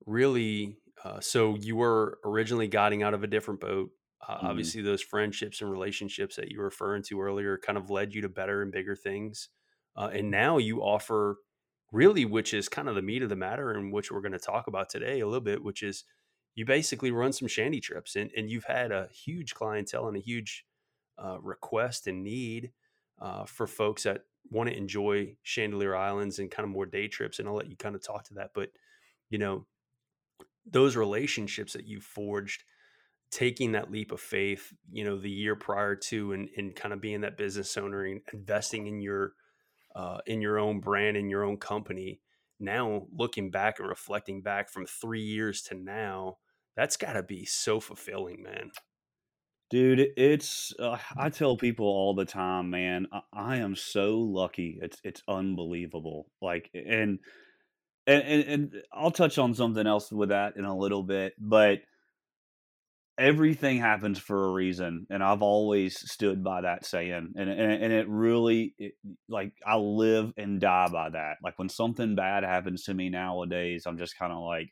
really 0.05 0.77
uh, 1.03 1.19
so 1.19 1.55
you 1.55 1.75
were 1.75 2.19
originally 2.25 2.67
guiding 2.67 3.03
out 3.03 3.13
of 3.13 3.23
a 3.23 3.27
different 3.27 3.59
boat 3.59 3.89
uh, 4.27 4.35
mm-hmm. 4.35 4.47
obviously 4.47 4.81
those 4.81 5.01
friendships 5.01 5.61
and 5.61 5.71
relationships 5.71 6.35
that 6.35 6.51
you 6.51 6.57
were 6.57 6.65
referring 6.65 7.03
to 7.03 7.21
earlier 7.21 7.57
kind 7.57 7.77
of 7.77 7.89
led 7.89 8.13
you 8.13 8.21
to 8.21 8.29
better 8.29 8.61
and 8.61 8.71
bigger 8.71 8.95
things 8.95 9.49
uh, 9.95 10.09
and 10.11 10.29
now 10.29 10.57
you 10.57 10.81
offer 10.81 11.37
really 11.91 12.25
which 12.25 12.53
is 12.53 12.67
kind 12.67 12.89
of 12.89 12.95
the 12.95 13.01
meat 13.01 13.21
of 13.21 13.29
the 13.29 13.35
matter 13.35 13.71
and 13.71 13.93
which 13.93 14.11
we're 14.11 14.21
going 14.21 14.31
to 14.31 14.39
talk 14.39 14.67
about 14.67 14.89
today 14.89 15.19
a 15.19 15.25
little 15.25 15.39
bit 15.39 15.63
which 15.63 15.83
is 15.83 16.03
you 16.55 16.65
basically 16.65 17.11
run 17.11 17.33
some 17.33 17.47
shanty 17.47 17.79
trips 17.79 18.15
and, 18.15 18.29
and 18.37 18.49
you've 18.49 18.65
had 18.65 18.91
a 18.91 19.09
huge 19.11 19.53
clientele 19.53 20.07
and 20.07 20.17
a 20.17 20.21
huge 20.21 20.65
uh, 21.17 21.37
request 21.41 22.07
and 22.07 22.23
need 22.23 22.71
uh, 23.21 23.45
for 23.45 23.67
folks 23.67 24.03
that 24.03 24.25
want 24.49 24.69
to 24.69 24.77
enjoy 24.77 25.35
Chandeleur 25.45 25.97
Islands 25.97 26.39
and 26.39 26.51
kind 26.51 26.65
of 26.65 26.71
more 26.71 26.85
day 26.85 27.07
trips. 27.07 27.39
And 27.39 27.47
I'll 27.47 27.55
let 27.55 27.69
you 27.69 27.77
kind 27.77 27.95
of 27.95 28.03
talk 28.03 28.25
to 28.25 28.35
that. 28.35 28.51
But, 28.53 28.69
you 29.29 29.37
know, 29.37 29.65
those 30.65 30.95
relationships 30.95 31.73
that 31.73 31.87
you 31.87 31.99
forged, 31.99 32.63
taking 33.31 33.71
that 33.71 33.91
leap 33.91 34.11
of 34.11 34.21
faith, 34.21 34.73
you 34.91 35.03
know, 35.03 35.17
the 35.17 35.29
year 35.29 35.55
prior 35.55 35.95
to 35.95 36.33
and, 36.33 36.49
and 36.57 36.75
kind 36.75 36.93
of 36.93 37.01
being 37.01 37.21
that 37.21 37.37
business 37.37 37.77
owner 37.77 38.03
and 38.03 38.21
investing 38.31 38.87
in 38.87 39.01
your 39.01 39.33
uh, 39.95 40.17
in 40.25 40.41
your 40.41 40.57
own 40.57 40.79
brand 40.79 41.17
in 41.17 41.29
your 41.29 41.43
own 41.43 41.57
company. 41.57 42.19
Now 42.59 43.07
looking 43.15 43.51
back 43.51 43.79
and 43.79 43.87
reflecting 43.87 44.41
back 44.41 44.69
from 44.69 44.85
three 44.85 45.21
years 45.21 45.61
to 45.63 45.75
now, 45.75 46.37
that's 46.75 46.97
got 46.97 47.13
to 47.13 47.23
be 47.23 47.45
so 47.45 47.79
fulfilling, 47.79 48.43
man. 48.43 48.71
Dude, 49.69 50.07
it's 50.17 50.71
uh, 50.77 50.97
I 51.17 51.29
tell 51.29 51.57
people 51.57 51.87
all 51.87 52.13
the 52.13 52.25
time, 52.25 52.69
man. 52.69 53.07
I, 53.11 53.21
I 53.33 53.55
am 53.57 53.75
so 53.75 54.19
lucky. 54.19 54.77
It's 54.81 54.99
it's 55.03 55.23
unbelievable. 55.27 56.27
Like, 56.41 56.69
and 56.73 57.19
and 58.05 58.23
and 58.23 58.75
I'll 58.93 59.11
touch 59.11 59.37
on 59.37 59.55
something 59.55 59.87
else 59.87 60.11
with 60.11 60.29
that 60.29 60.57
in 60.57 60.65
a 60.65 60.77
little 60.77 61.03
bit, 61.03 61.33
but 61.39 61.79
everything 63.17 63.79
happens 63.79 64.17
for 64.19 64.45
a 64.45 64.51
reason, 64.53 65.07
and 65.09 65.23
I've 65.23 65.41
always 65.41 65.99
stood 66.11 66.43
by 66.43 66.61
that 66.61 66.85
saying, 66.85 67.33
and 67.35 67.49
and, 67.49 67.83
and 67.83 67.93
it 67.93 68.07
really, 68.09 68.75
it, 68.77 68.93
like, 69.29 69.53
I 69.65 69.75
live 69.77 70.33
and 70.37 70.59
die 70.59 70.89
by 70.91 71.09
that. 71.11 71.37
Like 71.43 71.57
when 71.57 71.69
something 71.69 72.15
bad 72.15 72.43
happens 72.43 72.83
to 72.83 72.93
me 72.93 73.09
nowadays, 73.09 73.85
I'm 73.85 73.97
just 73.97 74.17
kind 74.17 74.33
of 74.33 74.39
like 74.39 74.69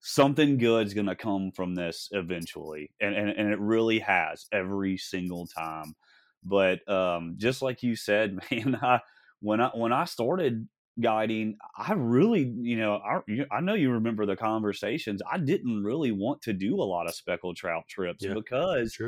something 0.00 0.58
good's 0.58 0.94
going 0.94 1.06
to 1.06 1.14
come 1.14 1.50
from 1.50 1.74
this 1.74 2.08
eventually 2.12 2.90
and, 3.00 3.14
and 3.14 3.30
and 3.30 3.52
it 3.52 3.60
really 3.60 3.98
has 3.98 4.46
every 4.52 4.96
single 4.96 5.46
time. 5.46 5.94
But 6.42 6.88
um 6.88 7.34
just 7.36 7.62
like 7.62 7.82
you 7.82 7.96
said 7.96 8.38
man 8.50 8.78
I, 8.80 9.00
when 9.40 9.60
i 9.60 9.70
when 9.74 9.92
i 9.92 10.04
started 10.04 10.68
guiding 11.00 11.56
i 11.78 11.92
really 11.94 12.52
you 12.60 12.76
know 12.76 12.96
I, 12.96 13.20
I 13.50 13.60
know 13.60 13.74
you 13.74 13.92
remember 13.92 14.26
the 14.26 14.36
conversations. 14.36 15.22
I 15.30 15.38
didn't 15.38 15.84
really 15.84 16.12
want 16.12 16.42
to 16.42 16.52
do 16.52 16.76
a 16.76 16.84
lot 16.84 17.06
of 17.06 17.14
speckled 17.14 17.56
trout 17.56 17.84
trips 17.88 18.24
yeah, 18.24 18.34
because 18.34 18.98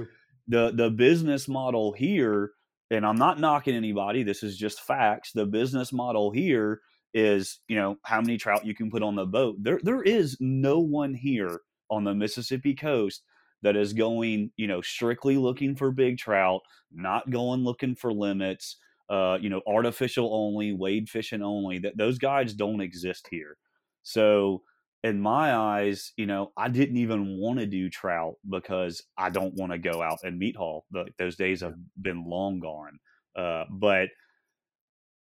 the 0.48 0.72
the 0.72 0.90
business 0.90 1.48
model 1.48 1.92
here 1.92 2.52
and 2.90 3.06
i'm 3.06 3.16
not 3.16 3.38
knocking 3.38 3.74
anybody 3.74 4.22
this 4.22 4.42
is 4.42 4.56
just 4.56 4.80
facts 4.80 5.32
the 5.32 5.46
business 5.46 5.92
model 5.92 6.30
here 6.30 6.80
is 7.14 7.60
you 7.68 7.76
know 7.76 7.96
how 8.04 8.20
many 8.20 8.36
trout 8.38 8.64
you 8.64 8.74
can 8.74 8.90
put 8.90 9.02
on 9.02 9.16
the 9.16 9.26
boat. 9.26 9.56
There 9.60 9.80
there 9.82 10.02
is 10.02 10.36
no 10.40 10.78
one 10.80 11.14
here 11.14 11.60
on 11.90 12.04
the 12.04 12.14
Mississippi 12.14 12.74
coast 12.74 13.22
that 13.62 13.76
is 13.76 13.92
going 13.92 14.50
you 14.56 14.66
know 14.66 14.80
strictly 14.80 15.36
looking 15.36 15.76
for 15.76 15.90
big 15.90 16.18
trout, 16.18 16.62
not 16.92 17.30
going 17.30 17.64
looking 17.64 17.94
for 17.94 18.12
limits. 18.12 18.76
Uh, 19.10 19.36
you 19.42 19.50
know, 19.50 19.60
artificial 19.66 20.34
only, 20.34 20.72
wade 20.72 21.06
fishing 21.08 21.42
only. 21.42 21.78
That 21.78 21.98
those 21.98 22.18
guides 22.18 22.54
don't 22.54 22.80
exist 22.80 23.28
here. 23.30 23.58
So 24.04 24.62
in 25.04 25.20
my 25.20 25.54
eyes, 25.54 26.12
you 26.16 26.26
know, 26.26 26.52
I 26.56 26.68
didn't 26.68 26.96
even 26.96 27.38
want 27.38 27.58
to 27.58 27.66
do 27.66 27.90
trout 27.90 28.34
because 28.48 29.02
I 29.18 29.30
don't 29.30 29.54
want 29.54 29.72
to 29.72 29.78
go 29.78 30.00
out 30.00 30.20
and 30.22 30.38
meat 30.38 30.56
haul. 30.56 30.86
The, 30.92 31.06
those 31.18 31.36
days 31.36 31.60
have 31.60 31.74
been 32.00 32.24
long 32.24 32.60
gone. 32.60 32.98
Uh, 33.36 33.64
but 33.70 34.08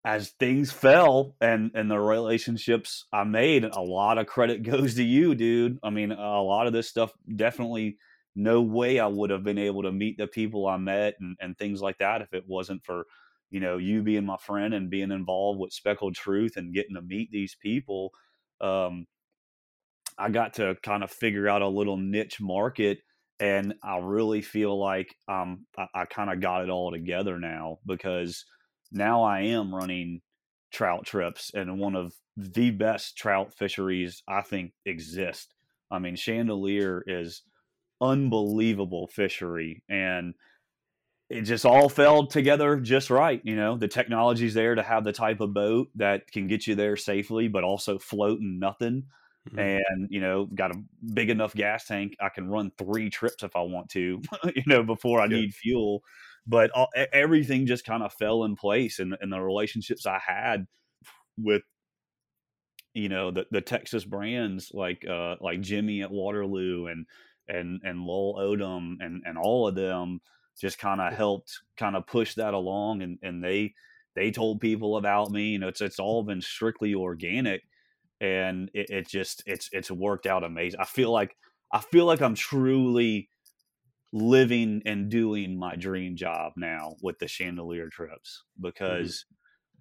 as 0.05 0.31
things 0.31 0.71
fell 0.71 1.35
and 1.41 1.71
and 1.75 1.91
the 1.91 1.99
relationships 1.99 3.07
I 3.13 3.25
made, 3.25 3.65
a 3.65 3.81
lot 3.81 4.19
of 4.19 4.27
credit 4.27 4.63
goes 4.63 4.95
to 4.95 5.05
you, 5.05 5.35
dude. 5.35 5.79
I 5.83 5.91
mean, 5.91 6.13
a 6.13 6.43
lot 6.43 6.67
of 6.67 6.73
this 6.73 6.89
stuff 6.89 7.13
definitely 7.35 7.99
no 8.37 8.63
way 8.63 9.01
I 9.01 9.07
would 9.07 9.31
have 9.31 9.43
been 9.43 9.59
able 9.59 9.83
to 9.83 9.93
meet 9.93 10.17
the 10.17 10.29
people 10.29 10.67
I 10.67 10.77
met 10.77 11.15
and, 11.21 11.37
and 11.41 11.59
things 11.59 11.83
like 11.83 11.99
that 11.99 12.23
if 12.23 12.33
it 12.33 12.45
wasn't 12.47 12.85
for, 12.85 13.05
you 13.51 13.59
know, 13.59 13.79
you 13.79 14.03
being 14.03 14.25
my 14.25 14.37
friend 14.37 14.75
and 14.75 14.91
being 14.91 15.11
involved 15.11 15.59
with 15.59 15.73
Speckled 15.73 16.15
Truth 16.15 16.57
and 16.57 16.73
getting 16.73 16.95
to 16.95 17.03
meet 17.03 17.33
these 17.33 17.57
people. 17.61 18.13
Um, 18.61 19.07
I 20.17 20.31
got 20.31 20.55
to 20.55 20.77
kind 20.85 21.03
of 21.03 21.11
figure 21.11 21.49
out 21.49 21.63
a 21.63 21.69
little 21.69 21.97
niche 21.97 22.41
market 22.41 22.99
and 23.41 23.75
I 23.83 23.99
really 23.99 24.43
feel 24.43 24.79
like 24.79 25.15
um, 25.29 25.67
I, 25.77 25.87
I 25.95 26.05
kind 26.05 26.31
of 26.31 26.41
got 26.41 26.63
it 26.63 26.71
all 26.71 26.93
together 26.93 27.39
now 27.39 27.79
because– 27.85 28.45
now 28.93 29.23
I 29.23 29.41
am 29.41 29.75
running 29.75 30.21
trout 30.71 31.07
trips 31.07 31.51
and 31.55 31.79
one 31.79 31.97
of 31.97 32.15
the 32.37 32.71
best 32.71 33.17
trout 33.17 33.53
fisheries 33.55 34.23
I 34.29 34.43
think 34.43 34.73
exist. 34.85 35.55
I 35.91 35.99
mean, 35.99 36.17
Chandeleur 36.17 37.03
is 37.07 37.43
unbelievable 38.01 39.09
fishery 39.09 39.83
and 39.89 40.35
it 41.31 41.43
just 41.43 41.67
all 41.67 41.89
fell 41.89 42.27
together 42.27 42.81
just 42.81 43.11
right. 43.11 43.41
You 43.45 43.57
know, 43.57 43.77
the 43.77 43.89
technology's 43.89 44.55
there 44.55 44.75
to 44.75 44.83
have 44.83 45.05
the 45.05 45.13
type 45.13 45.41
of 45.41 45.53
boat 45.53 45.89
that 45.97 46.31
can 46.31 46.47
get 46.47 46.67
you 46.67 46.75
there 46.75 46.97
safely, 46.97 47.49
but 47.49 47.65
also 47.65 47.99
floating 47.99 48.59
nothing. 48.59 49.05
Mm-hmm. 49.51 49.59
And, 49.59 50.09
you 50.11 50.21
know, 50.21 50.47
got 50.47 50.75
a 50.75 50.83
big 51.13 51.31
enough 51.31 51.55
gas 51.55 51.85
tank. 51.87 52.17
I 52.21 52.29
can 52.29 52.49
run 52.49 52.71
three 52.79 53.11
trips 53.11 53.43
if 53.43 53.55
I 53.57 53.61
want 53.61 53.91
to, 53.91 54.23
you 54.55 54.63
know, 54.67 54.83
before 54.83 55.21
I 55.21 55.25
yeah. 55.25 55.37
need 55.37 55.55
fuel 55.55 56.03
but 56.49 56.71
all, 56.71 56.89
everything 57.13 57.67
just 57.67 57.85
kind 57.85 58.03
of 58.03 58.13
fell 58.15 58.45
in 58.45 58.57
place 58.57 58.99
and, 58.99 59.17
and 59.21 59.33
the 59.33 59.41
relationships 59.41 60.07
I 60.07 60.19
had 60.19 60.67
with 61.37 61.63
you 62.95 63.09
know 63.09 63.31
the 63.31 63.47
the 63.51 63.61
Texas 63.61 64.05
brands 64.05 64.71
like 64.73 65.05
uh 65.09 65.37
like 65.41 65.61
Jimmy 65.61 66.03
at 66.03 66.11
Waterloo 66.11 66.87
and 66.87 67.07
and 67.47 67.81
and 67.85 68.01
Lowell 68.01 68.37
Odom 68.41 68.97
and 69.01 69.23
and 69.25 69.39
all 69.39 69.69
of 69.69 69.75
them 69.75 70.21
just 70.61 70.79
kind 70.79 71.01
of 71.01 71.13
helped 71.13 71.61
kind 71.77 71.95
of 71.95 72.07
push 72.07 72.35
that 72.35 72.55
along 72.55 73.03
and 73.03 73.19
and 73.23 73.45
they 73.45 73.75
they 74.17 74.31
told 74.33 74.61
people 74.61 74.97
about 74.97 75.31
me 75.31 75.51
you 75.51 75.59
know 75.59 75.69
it's 75.69 75.81
it's 75.81 76.01
all 76.01 76.25
been 76.25 76.41
strictly 76.41 76.95
organic 76.95 77.63
and 78.21 78.71
it, 78.75 78.91
it 78.91 79.09
just 79.09 79.43
it's 79.47 79.69
it's 79.73 79.91
worked 79.91 80.27
out 80.27 80.45
amazing. 80.45 80.81
I 80.81 80.85
feel 80.85 81.11
like 81.11 81.37
I 81.73 81.81
feel 81.81 82.07
like 82.07 82.21
I'm 82.21 82.35
truly 82.35 83.29
living 84.13 84.83
and 84.87 85.11
doing 85.11 85.59
my 85.59 85.77
dream 85.77 86.17
job 86.17 86.53
now 86.57 86.97
with 87.03 87.19
the 87.19 87.27
Chandeleur 87.27 87.91
trips 87.91 88.43
mm-hmm. 88.43 88.69
because 88.69 89.25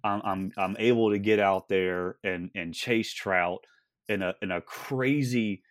mm-hmm. 0.04 0.08
I'm, 0.08 0.22
I'm 0.24 0.52
I'm 0.56 0.76
able 0.78 1.10
to 1.10 1.18
get 1.18 1.40
out 1.40 1.68
there 1.68 2.16
and 2.22 2.50
and 2.54 2.74
chase 2.74 3.12
trout 3.12 3.64
in 4.08 4.22
a 4.22 4.34
in 4.40 4.50
a 4.50 4.60
crazy 4.60 5.62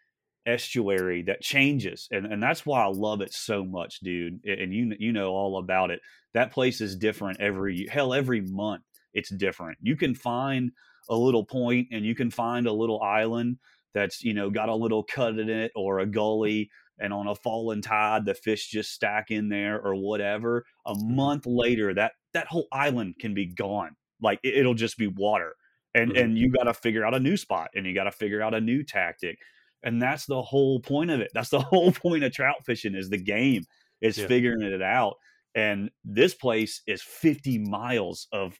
estuary 0.45 1.23
that 1.23 1.41
changes, 1.41 2.07
and 2.11 2.25
and 2.25 2.41
that's 2.41 2.65
why 2.65 2.83
I 2.83 2.87
love 2.87 3.21
it 3.21 3.33
so 3.33 3.63
much, 3.63 3.99
dude. 4.01 4.39
And 4.45 4.73
you 4.73 4.93
you 4.99 5.13
know 5.13 5.29
all 5.29 5.57
about 5.59 5.91
it. 5.91 6.01
That 6.33 6.51
place 6.51 6.81
is 6.81 6.97
different 6.97 7.39
every 7.39 7.87
hell 7.89 8.13
every 8.13 8.41
month. 8.41 8.83
It's 9.13 9.29
different. 9.29 9.77
You 9.81 9.95
can 9.95 10.13
find 10.13 10.71
a 11.09 11.15
little 11.15 11.45
point, 11.45 11.87
and 11.91 12.05
you 12.05 12.15
can 12.15 12.29
find 12.29 12.67
a 12.67 12.73
little 12.73 13.01
island 13.01 13.57
that's 13.93 14.23
you 14.23 14.33
know 14.33 14.49
got 14.49 14.69
a 14.69 14.75
little 14.75 15.03
cut 15.03 15.39
in 15.39 15.49
it 15.49 15.71
or 15.75 15.99
a 15.99 16.05
gully 16.05 16.69
and 17.00 17.13
on 17.13 17.27
a 17.27 17.36
fallen 17.36 17.82
tide 17.82 18.25
the 18.25 18.34
fish 18.34 18.68
just 18.70 18.92
stack 18.92 19.32
in 19.32 19.50
there 19.50 19.80
or 19.82 19.96
whatever 19.96 20.66
a 20.86 20.94
Mm-hmm. 20.94 21.16
month 21.16 21.46
later 21.46 21.94
that 21.94 22.13
that 22.34 22.48
whole 22.48 22.68
island 22.72 23.16
can 23.20 23.34
be 23.34 23.46
gone 23.46 23.96
like 24.22 24.39
it, 24.44 24.66
will 24.66 24.74
just 24.74 24.98
be 24.98 25.08
water 25.08 25.56
and 25.96 26.12
Mhm. 26.12 26.20
and 26.24 26.38
you 26.38 26.51
got 26.51 26.63
to 26.63 26.74
figure 26.74 27.06
out 27.06 27.13
a 27.13 27.20
new 27.20 27.38
spot 27.38 27.70
and 27.75 27.86
you 27.86 27.94
got 27.94 28.06
to 28.06 28.12
figure 28.12 28.42
out 28.42 28.54
a 28.54 28.62
new 28.62 28.84
tactic 28.84 29.38
and 29.84 30.01
that's 30.01 30.25
the 30.25 30.42
whole 30.42 30.80
point 30.80 31.12
of 31.12 31.20
it 31.22 31.32
that's 31.34 31.50
the 31.50 31.60
whole 31.72 31.92
point 31.92 32.24
of 32.24 32.32
trout 32.34 32.66
fishing 32.66 32.96
is 32.96 33.10
the 33.10 33.18
game 33.18 33.63
is 34.01 34.18
Yeah. 34.18 34.27
figuring 34.27 34.62
it 34.63 34.82
out 34.82 35.16
and 35.56 35.89
this 36.04 36.34
place 36.36 36.82
is 36.88 37.01
50 37.01 37.58
miles 37.60 38.27
of 38.32 38.60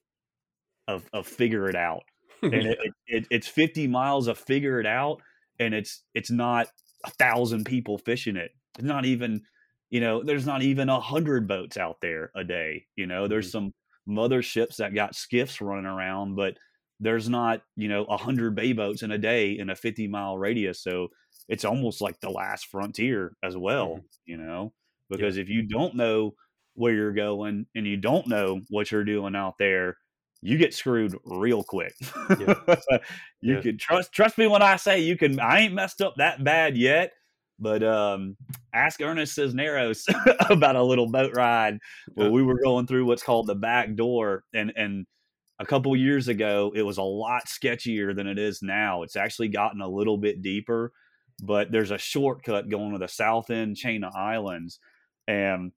of 0.88 1.08
of 1.14 1.28
figure 1.28 1.68
it 1.70 1.76
out 1.76 2.04
and 2.42 2.54
it, 2.54 2.78
it, 3.08 3.28
it's 3.32 3.48
50 3.48 3.88
miles 3.88 4.28
of 4.28 4.38
figure 4.38 4.80
it 4.80 4.86
out 4.86 5.22
and 5.60 5.74
it's 5.74 6.04
it's 6.14 6.32
not 6.32 6.68
a 7.06 7.12
thousand 7.12 7.66
people 7.66 7.98
fishing 7.98 8.36
it. 8.36 8.52
It's 8.78 8.88
not 8.88 9.06
even 9.06 9.42
you 9.90 10.02
know 10.02 10.24
there's 10.24 10.46
not 10.46 10.62
even 10.62 10.90
a 10.90 11.00
hundred 11.00 11.48
boats 11.48 11.78
out 11.78 11.98
there 12.02 12.32
a 12.36 12.44
day 12.44 12.86
you 12.96 13.08
know? 13.08 13.28
There's 13.28 13.48
mm-hmm. 13.48 13.66
some 13.66 13.74
mother 14.06 14.42
ships 14.42 14.78
that 14.78 14.96
got 14.96 15.16
skiffs 15.16 15.62
running 15.62 15.86
around 15.86 16.36
but 16.36 16.58
there's 17.00 17.30
not 17.30 17.62
you 17.76 17.88
know 17.88 18.06
a 18.06 18.18
hundred 18.18 18.56
bay 18.56 18.74
boats 18.74 19.04
in 19.04 19.12
a 19.12 19.18
day 19.18 19.58
in 19.58 19.70
a 19.70 19.76
50 19.76 20.08
mile 20.08 20.38
radius 20.38 20.82
so 20.82 21.10
it's 21.48 21.66
almost 21.66 22.02
like 22.02 22.20
the 22.20 22.30
last 22.30 22.68
frontier 22.68 23.34
as 23.44 23.56
well 23.56 23.88
mm-hmm. 23.88 24.06
you 24.26 24.38
know? 24.38 24.74
Because 25.10 25.38
if 25.38 25.48
you 25.48 25.62
don't 25.64 25.96
know 25.96 26.34
where 26.74 26.94
you're 26.94 27.14
going 27.14 27.66
and 27.76 27.88
you 27.88 27.98
don't 27.98 28.28
know 28.28 28.60
what 28.70 28.92
you're 28.92 29.06
doing 29.06 29.36
out 29.36 29.56
there 29.58 29.96
you 30.42 30.58
get 30.58 30.74
screwed 30.74 31.16
real 31.26 31.64
quick. 31.64 31.94
you 32.40 33.56
Yeah. 33.56 33.62
can 33.62 33.78
trust 33.78 34.12
trust 34.12 34.38
me 34.38 34.48
when 34.48 34.62
I 34.62 34.76
say 34.76 35.00
you 35.02 35.18
can. 35.18 35.40
I 35.40 35.60
ain't 35.62 35.74
messed 35.74 36.02
up 36.02 36.16
that 36.18 36.44
bad 36.44 36.78
yet, 36.78 37.12
but 37.60 37.84
um, 37.84 38.38
ask 38.74 39.02
Ernest 39.02 39.34
Cisneros 39.36 40.06
about 40.50 40.76
a 40.76 40.84
little 40.84 41.10
boat 41.10 41.34
ride 41.36 41.80
where 42.14 42.32
we 42.32 42.44
were 42.44 42.60
going 42.64 42.88
through 42.88 43.06
what's 43.06 43.24
called 43.24 43.48
the 43.48 43.56
back 43.56 43.96
door, 43.96 44.44
and 44.54 44.72
and 44.76 45.06
a 45.60 45.66
couple 45.66 45.96
years 45.96 46.28
ago 46.28 46.72
it 46.76 46.84
was 46.84 46.98
a 46.98 47.04
lot 47.04 47.46
sketchier 47.48 48.16
than 48.16 48.28
it 48.28 48.38
is 48.38 48.62
now. 48.62 49.02
It's 49.04 49.16
actually 49.16 49.48
gotten 49.48 49.82
a 49.82 49.88
little 49.90 50.18
bit 50.18 50.44
deeper, 50.44 50.92
but 51.42 51.72
there's 51.72 51.92
a 51.92 51.98
shortcut 51.98 52.70
going 52.70 52.92
to 52.94 53.00
the 53.00 53.08
south 53.08 53.50
end 53.50 53.76
chain 53.76 54.04
of 54.04 54.14
islands, 54.16 54.80
and 55.28 55.72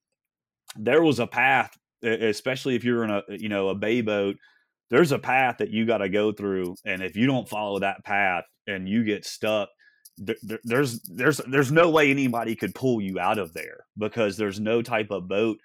there 0.77 1.03
was 1.03 1.19
a 1.19 1.27
path 1.27 1.77
especially 2.03 2.75
if 2.77 2.85
you're 2.85 3.05
in 3.05 3.11
a 3.11 3.23
you 3.31 3.49
know 3.49 3.69
a 3.69 3.75
bay 3.75 4.01
boat 4.01 4.37
there's 4.91 5.13
a 5.13 5.19
path 5.19 5.57
that 5.59 5.71
you 5.71 5.87
got 5.87 5.99
to 5.99 6.09
go 6.09 6.33
through 6.33 6.75
and 6.85 7.03
if 7.03 7.17
you 7.17 7.27
don't 7.27 7.49
follow 7.49 7.79
that 7.79 8.05
path 8.05 8.45
and 8.67 8.89
you 8.89 9.05
get 9.05 9.25
stuck 9.25 9.69
th- 10.25 10.41
th- 10.47 10.61
there's 10.65 11.01
there's 11.03 11.39
there's 11.49 11.73
no 11.73 11.91
way 11.91 12.11
anybody 12.11 12.57
could 12.57 12.75
pull 12.75 13.01
you 13.01 13.19
out 13.19 13.39
of 13.39 13.53
there 13.53 13.85
because 13.99 14.37
there's 14.37 14.61
no 14.61 14.83
type 14.83 15.11
of 15.11 15.29
boat 15.29 15.59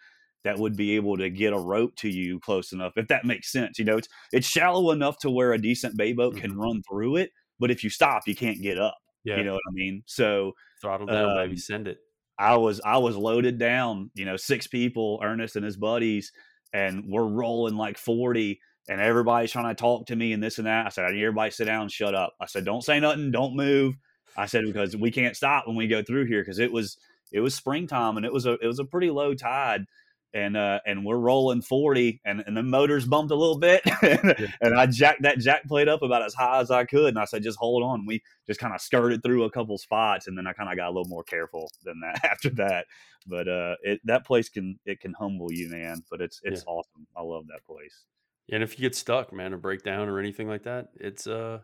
that 0.44 0.60
would 0.60 0.78
be 0.78 0.96
able 0.96 1.18
to 1.18 1.30
get 1.30 1.54
a 1.54 1.60
rope 1.60 1.96
to 1.96 2.10
you 2.10 2.40
close 2.40 2.72
enough 2.72 2.94
if 2.98 3.08
that 3.08 3.26
makes 3.26 3.52
sense 3.52 3.80
you 3.80 3.86
know 3.86 3.98
it's 3.98 4.08
it's 4.32 4.48
shallow 4.48 4.92
enough 4.92 5.18
to 5.18 5.30
where 5.30 5.54
a 5.54 5.62
decent 5.62 5.98
bay 5.98 6.14
boat 6.14 6.36
can 6.38 6.56
run 6.58 6.82
through 6.90 7.16
it 7.16 7.32
but 7.60 7.72
if 7.72 7.84
you 7.84 7.90
stop 7.90 8.24
you 8.28 8.36
can't 8.36 8.62
get 8.62 8.78
up 8.78 8.96
yeah, 9.26 9.38
you 9.38 9.44
know 9.44 9.54
what 9.54 9.64
i 9.68 9.74
mean? 9.74 10.04
So 10.06 10.54
throttle 10.82 11.08
down, 11.08 11.32
um, 11.32 11.36
baby, 11.36 11.58
send 11.58 11.88
it. 11.88 11.98
I 12.38 12.58
was 12.58 12.82
I 12.84 12.98
was 12.98 13.16
loaded 13.16 13.58
down, 13.58 14.12
you 14.14 14.26
know, 14.26 14.38
six 14.38 14.68
people, 14.68 15.20
Ernest 15.24 15.56
and 15.56 15.66
his 15.66 15.78
buddies, 15.78 16.32
and 16.74 17.06
we're 17.08 17.28
rolling 17.28 17.76
like 17.76 17.98
40 17.98 18.60
and 18.88 19.02
everybody's 19.02 19.52
trying 19.52 19.74
to 19.74 19.80
talk 19.80 20.08
to 20.08 20.16
me 20.16 20.34
and 20.34 20.44
this 20.44 20.58
and 20.58 20.68
that. 20.68 20.86
I 20.86 20.90
said, 20.90 21.06
I 21.06 21.12
need 21.12 21.24
everybody 21.24 21.52
sit 21.52 21.66
down 21.66 21.84
and 21.84 21.92
shut 21.92 22.14
up. 22.14 22.34
I 22.40 22.46
said, 22.46 22.66
don't 22.66 22.84
say 22.84 23.00
nothing, 23.00 23.32
don't 23.32 23.56
move. 23.56 23.96
I 24.38 24.46
said, 24.46 24.64
because 24.66 24.96
we 24.96 25.12
can't 25.12 25.36
stop 25.36 25.66
when 25.66 25.76
we 25.76 25.88
go 25.88 26.04
through 26.04 26.26
here 26.26 26.42
because 26.42 26.60
it 26.60 26.72
was 26.72 26.98
it 27.32 27.40
was 27.40 27.56
springtime 27.56 28.18
and 28.18 28.26
it 28.26 28.34
was 28.34 28.46
a 28.46 28.54
it 28.54 28.68
was 28.68 28.80
a 28.80 28.86
pretty 28.86 29.10
low 29.10 29.34
tide. 29.34 29.86
And 30.36 30.56
uh 30.58 30.82
and 30.86 31.04
we're 31.06 31.18
rolling 31.18 31.62
40 31.62 32.22
and, 32.26 32.44
and 32.46 32.56
the 32.56 32.62
motors 32.62 33.06
bumped 33.06 33.32
a 33.32 33.36
little 33.36 33.58
bit 33.58 33.82
and 34.62 34.76
I 34.78 34.86
jacked 34.86 35.22
that 35.22 35.40
jack 35.40 35.66
plate 35.66 35.88
up 35.88 36.02
about 36.04 36.24
as 36.24 36.34
high 36.34 36.60
as 36.60 36.70
I 36.70 36.84
could 36.84 37.08
and 37.08 37.18
I 37.18 37.24
said 37.26 37.42
just 37.42 37.58
hold 37.58 37.82
on. 37.84 38.06
We 38.06 38.22
just 38.46 38.60
kind 38.60 38.76
of 38.76 38.82
skirted 38.82 39.24
through 39.24 39.46
a 39.46 39.50
couple 39.50 39.78
spots 39.78 40.28
and 40.28 40.38
then 40.38 40.46
I 40.46 40.52
kind 40.52 40.70
of 40.70 40.76
got 40.76 40.88
a 40.90 40.92
little 40.92 41.08
more 41.08 41.24
careful 41.24 41.72
than 41.84 42.02
that 42.02 42.24
after 42.30 42.50
that. 42.52 42.86
But 43.26 43.48
uh 43.48 43.76
it 43.82 44.02
that 44.04 44.26
place 44.26 44.50
can 44.50 44.78
it 44.86 45.00
can 45.00 45.14
humble 45.14 45.52
you 45.52 45.70
man 45.70 46.04
but 46.12 46.20
it's 46.22 46.42
it's 46.44 46.66
awesome. 46.68 47.08
I 47.16 47.22
love 47.22 47.48
that 47.48 47.66
place. 47.66 48.04
And 48.52 48.62
if 48.62 48.78
you 48.78 48.82
get 48.84 48.94
stuck, 48.96 49.34
man, 49.34 49.54
or 49.54 49.58
break 49.58 49.84
down 49.84 50.10
or 50.10 50.20
anything 50.20 50.48
like 50.50 50.64
that, 50.64 50.90
it's 51.00 51.26
uh 51.28 51.60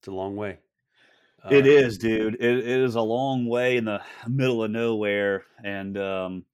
it's 0.00 0.08
a 0.08 0.12
long 0.12 0.34
way. 0.34 0.58
It 1.50 1.66
Uh, 1.66 1.68
is, 1.68 1.98
dude. 1.98 2.36
It, 2.36 2.58
it 2.58 2.80
is 2.80 2.94
a 2.94 3.02
long 3.02 3.46
way 3.46 3.76
in 3.76 3.84
the 3.84 4.00
middle 4.26 4.64
of 4.64 4.70
nowhere, 4.70 5.44
and 5.62 5.96
um, 5.98 6.44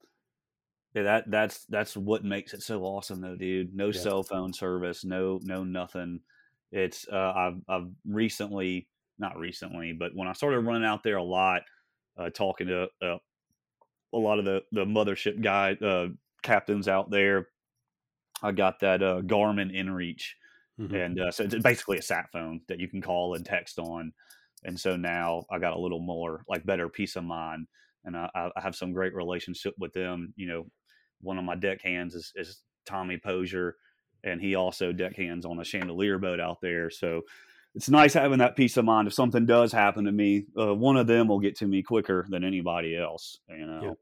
yeah, 0.95 1.03
that 1.03 1.31
that's 1.31 1.65
that's 1.67 1.97
what 1.97 2.25
makes 2.25 2.55
it 2.55 2.63
so 2.63 2.83
awesome, 2.83 3.21
though, 3.21 3.37
dude. 3.37 3.75
No 3.75 3.87
Yeah. 3.87 4.01
cell 4.01 4.23
phone 4.23 4.53
service, 4.53 5.05
no 5.05 5.39
no 5.43 5.65
nothing. 5.65 6.21
It's 6.73 7.07
uh, 7.09 7.33
I've 7.35 7.61
I've 7.69 7.89
recently, 8.05 8.89
not 9.19 9.39
recently, 9.39 9.93
but 9.93 10.15
when 10.15 10.29
I 10.29 10.33
started 10.33 10.61
running 10.61 10.87
out 10.87 11.03
there 11.03 11.17
a 11.17 11.23
lot, 11.23 11.63
uh, 12.19 12.31
talking 12.31 12.69
to 12.69 12.89
uh, 13.03 13.19
a 14.13 14.19
lot 14.19 14.39
of 14.39 14.45
the 14.45 14.63
the 14.73 14.85
mothership 14.85 15.41
guy 15.41 15.75
uh, 15.75 16.09
captains 16.43 16.89
out 16.89 17.11
there, 17.11 17.49
I 18.43 18.53
got 18.53 18.81
that 18.81 19.03
uh, 19.03 19.21
Garmin 19.23 19.75
InReach 19.75 20.23
mhm. 20.79 20.95
and 20.95 21.21
uh, 21.21 21.31
so 21.31 21.45
it's 21.45 21.55
basically 21.57 21.99
a 21.99 22.03
sat 22.03 22.31
phone 22.33 22.61
that 22.69 22.81
you 22.81 22.89
can 22.89 23.01
call 23.03 23.35
and 23.35 23.45
text 23.45 23.79
on 23.79 24.13
and 24.65 24.79
so 24.79 24.97
now 24.97 25.45
i 25.51 25.59
got 25.59 25.75
a 25.75 25.79
little 25.79 26.01
more 26.01 26.45
like 26.49 26.65
better 26.65 26.89
peace 26.89 27.17
of 27.17 27.25
mind 27.25 27.67
and 28.05 28.17
i, 28.17 28.29
I 28.35 28.61
have 28.61 28.75
some 28.75 28.93
great 28.93 29.15
relationship 29.15 29.75
with 29.79 29.93
them 29.93 30.33
you 30.37 30.47
know 30.47 30.67
one 31.21 31.39
of 31.39 31.45
my 31.45 31.55
deck 31.55 31.83
hands 31.83 32.15
is, 32.15 32.33
is 32.35 32.63
tommy 32.87 33.19
posier 33.19 33.73
and 34.23 34.41
he 34.41 34.55
also 34.55 34.93
deck 34.93 35.17
hands 35.17 35.47
on 35.47 35.59
a 35.59 35.63
Chandeleur 35.63 36.21
boat 36.21 36.41
out 36.41 36.61
there 36.61 36.91
so 36.91 37.23
it's 37.75 37.89
nice 37.89 38.15
having 38.15 38.39
that 38.39 38.57
peace 38.57 38.77
of 38.77 38.85
mind 38.85 39.09
if 39.09 39.15
something 39.15 39.47
does 39.47 39.73
happen 39.73 40.05
to 40.05 40.13
me 40.13 40.45
uh, 40.59 40.75
one 40.75 40.97
of 40.97 41.07
them 41.07 41.29
will 41.29 41.41
get 41.41 41.57
to 41.57 41.67
me 41.67 41.83
quicker 41.83 42.27
than 42.29 42.45
anybody 42.45 42.97
else 42.97 43.39
you 43.49 43.67
know 43.67 43.81
Yeah. 43.83 43.93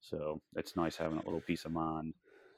so 0.00 0.40
it's 0.56 0.76
nice 0.76 0.96
having 0.96 1.16
that 1.16 1.26
little 1.26 1.40
peace 1.40 1.64
of 1.64 1.72
mind 1.72 2.14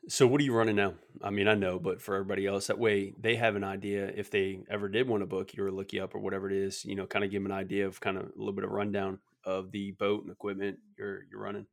So 0.08 0.26
what 0.28 0.40
are 0.40 0.44
you 0.44 0.54
running 0.54 0.76
now? 0.76 0.94
I 1.20 1.30
mean, 1.30 1.48
I 1.48 1.54
know, 1.54 1.80
but 1.80 2.00
for 2.00 2.14
everybody 2.14 2.46
else, 2.46 2.68
that 2.68 2.78
way 2.78 3.12
they 3.20 3.34
have 3.34 3.56
an 3.56 3.64
idea 3.64 4.06
if 4.14 4.30
they 4.30 4.60
ever 4.70 4.88
did 4.88 5.08
want 5.08 5.22
to 5.22 5.26
book 5.26 5.54
you 5.54 5.64
or 5.64 5.72
look 5.72 5.92
you 5.92 6.04
up 6.04 6.14
or 6.14 6.20
whatever 6.20 6.48
it 6.48 6.56
is, 6.56 6.84
you 6.84 6.94
know, 6.94 7.06
kind 7.06 7.24
of 7.24 7.32
give 7.32 7.42
them 7.42 7.50
an 7.50 7.58
idea 7.58 7.88
of 7.88 7.98
kind 7.98 8.16
of 8.16 8.26
a 8.26 8.38
little 8.38 8.52
bit 8.52 8.62
of 8.62 8.70
rundown 8.70 9.18
of 9.46 9.70
the 9.70 9.92
boat 9.92 10.24
and 10.24 10.32
equipment 10.32 10.78
you're 10.98 11.22
you're 11.30 11.40
running. 11.40 11.66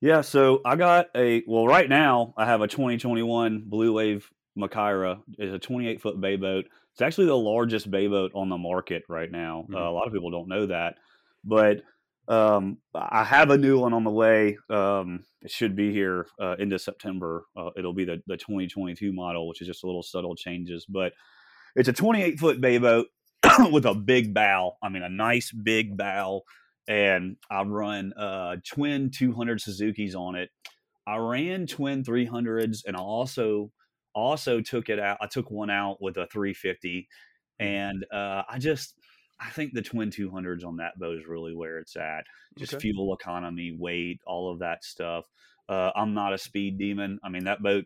Yeah, 0.00 0.22
so 0.22 0.60
I 0.64 0.76
got 0.76 1.08
a 1.14 1.42
well 1.46 1.66
right 1.66 1.88
now 1.88 2.34
I 2.36 2.46
have 2.46 2.60
a 2.60 2.68
2021 2.68 3.64
Blue 3.66 3.92
Wave 3.92 4.28
Makaira. 4.58 5.20
It's 5.38 5.54
a 5.54 5.58
28 5.58 6.00
foot 6.00 6.20
bay 6.20 6.36
boat. 6.36 6.66
It's 6.92 7.02
actually 7.02 7.26
the 7.26 7.36
largest 7.36 7.90
bay 7.90 8.06
boat 8.06 8.32
on 8.34 8.48
the 8.48 8.58
market 8.58 9.02
right 9.08 9.30
now. 9.30 9.66
Mhm. 9.70 9.76
Uh, 9.76 9.90
a 9.90 9.92
lot 9.92 10.06
of 10.06 10.12
people 10.12 10.30
don't 10.30 10.48
know 10.48 10.66
that, 10.66 10.96
but 11.44 11.82
um, 12.28 12.78
I 12.94 13.24
have 13.24 13.50
a 13.50 13.58
new 13.58 13.80
one 13.80 13.92
on 13.92 14.04
the 14.04 14.10
way. 14.10 14.56
Um, 14.70 15.24
it 15.42 15.50
should 15.50 15.74
be 15.74 15.92
here 15.92 16.26
uh, 16.40 16.54
into 16.58 16.78
September. 16.78 17.44
Uh, 17.56 17.70
it'll 17.76 17.94
be 17.94 18.04
the 18.04 18.22
the 18.26 18.36
2022 18.36 19.12
model, 19.12 19.48
which 19.48 19.60
is 19.60 19.66
just 19.66 19.82
a 19.82 19.86
little 19.86 20.02
subtle 20.02 20.36
changes, 20.36 20.86
but 20.88 21.12
it's 21.74 21.88
a 21.88 21.92
28 21.92 22.38
foot 22.38 22.60
bay 22.60 22.78
boat 22.78 23.06
with 23.72 23.86
a 23.86 23.94
big 23.94 24.34
bow. 24.34 24.74
I 24.82 24.88
mean, 24.88 25.02
a 25.02 25.08
nice 25.08 25.50
big 25.50 25.96
bow 25.96 26.42
and 26.88 27.36
I 27.50 27.62
run 27.62 28.12
uh, 28.14 28.56
twin 28.66 29.10
200 29.10 29.60
Suzuki's 29.60 30.14
on 30.14 30.34
it. 30.34 30.50
I 31.06 31.16
ran 31.16 31.66
twin 31.66 32.04
300s, 32.04 32.84
and 32.86 32.96
I 32.96 33.00
also 33.00 33.72
also 34.14 34.60
took 34.60 34.88
it 34.88 34.98
out. 34.98 35.18
I 35.20 35.26
took 35.26 35.50
one 35.50 35.70
out 35.70 36.00
with 36.00 36.16
a 36.16 36.26
350, 36.26 37.08
and 37.58 38.04
uh, 38.12 38.42
I 38.48 38.58
just 38.58 38.94
I 39.40 39.50
think 39.50 39.72
the 39.72 39.82
twin 39.82 40.10
200s 40.10 40.64
on 40.64 40.76
that 40.76 40.98
boat 40.98 41.18
is 41.18 41.26
really 41.26 41.54
where 41.54 41.78
it's 41.78 41.96
at. 41.96 42.24
Just 42.58 42.74
Okay. 42.74 42.80
fuel 42.80 43.14
economy, 43.14 43.74
weight, 43.76 44.20
all 44.26 44.52
of 44.52 44.60
that 44.60 44.84
stuff. 44.84 45.24
Uh, 45.68 45.90
I'm 45.96 46.14
not 46.14 46.34
a 46.34 46.38
speed 46.38 46.78
demon. 46.78 47.18
I 47.24 47.28
mean 47.28 47.44
that 47.44 47.62
boat 47.62 47.84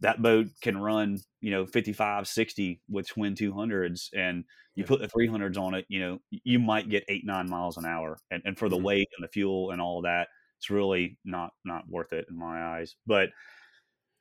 that 0.00 0.22
boat 0.22 0.46
can 0.62 0.78
run 0.78 1.18
you 1.40 1.50
know 1.50 1.66
55 1.66 2.26
60 2.26 2.82
with 2.88 3.08
twin 3.08 3.34
200s 3.34 4.10
and 4.14 4.44
you 4.74 4.84
put 4.84 5.00
the 5.00 5.08
300s 5.08 5.58
on 5.58 5.74
it 5.74 5.86
you 5.88 6.00
know 6.00 6.18
you 6.30 6.58
might 6.58 6.88
get 6.88 7.04
eight 7.08 7.24
nine 7.26 7.48
miles 7.48 7.76
an 7.76 7.84
hour 7.84 8.18
and, 8.30 8.42
and 8.44 8.58
for 8.58 8.68
the 8.68 8.76
Mhm. 8.76 8.82
weight 8.84 9.08
and 9.16 9.24
the 9.24 9.32
fuel 9.32 9.70
and 9.70 9.80
all 9.80 10.02
that 10.02 10.28
it's 10.58 10.70
really 10.70 11.18
not 11.24 11.52
not 11.64 11.88
worth 11.88 12.12
it 12.12 12.26
in 12.30 12.38
my 12.38 12.76
eyes 12.78 12.96
but 13.06 13.30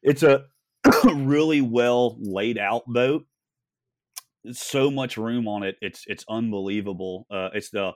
it's 0.03 0.23
a 0.23 0.45
really 1.15 1.61
well 1.61 2.17
laid 2.21 2.57
out 2.57 2.83
boat 2.87 3.25
There's 4.43 4.59
so 4.59 4.89
much 4.89 5.17
room 5.17 5.47
on 5.47 5.63
it 5.63 5.75
it's 5.81 6.03
it's 6.07 6.23
unbelievable 6.29 7.25
uh, 7.29 7.49
it's 7.53 7.69
the 7.71 7.93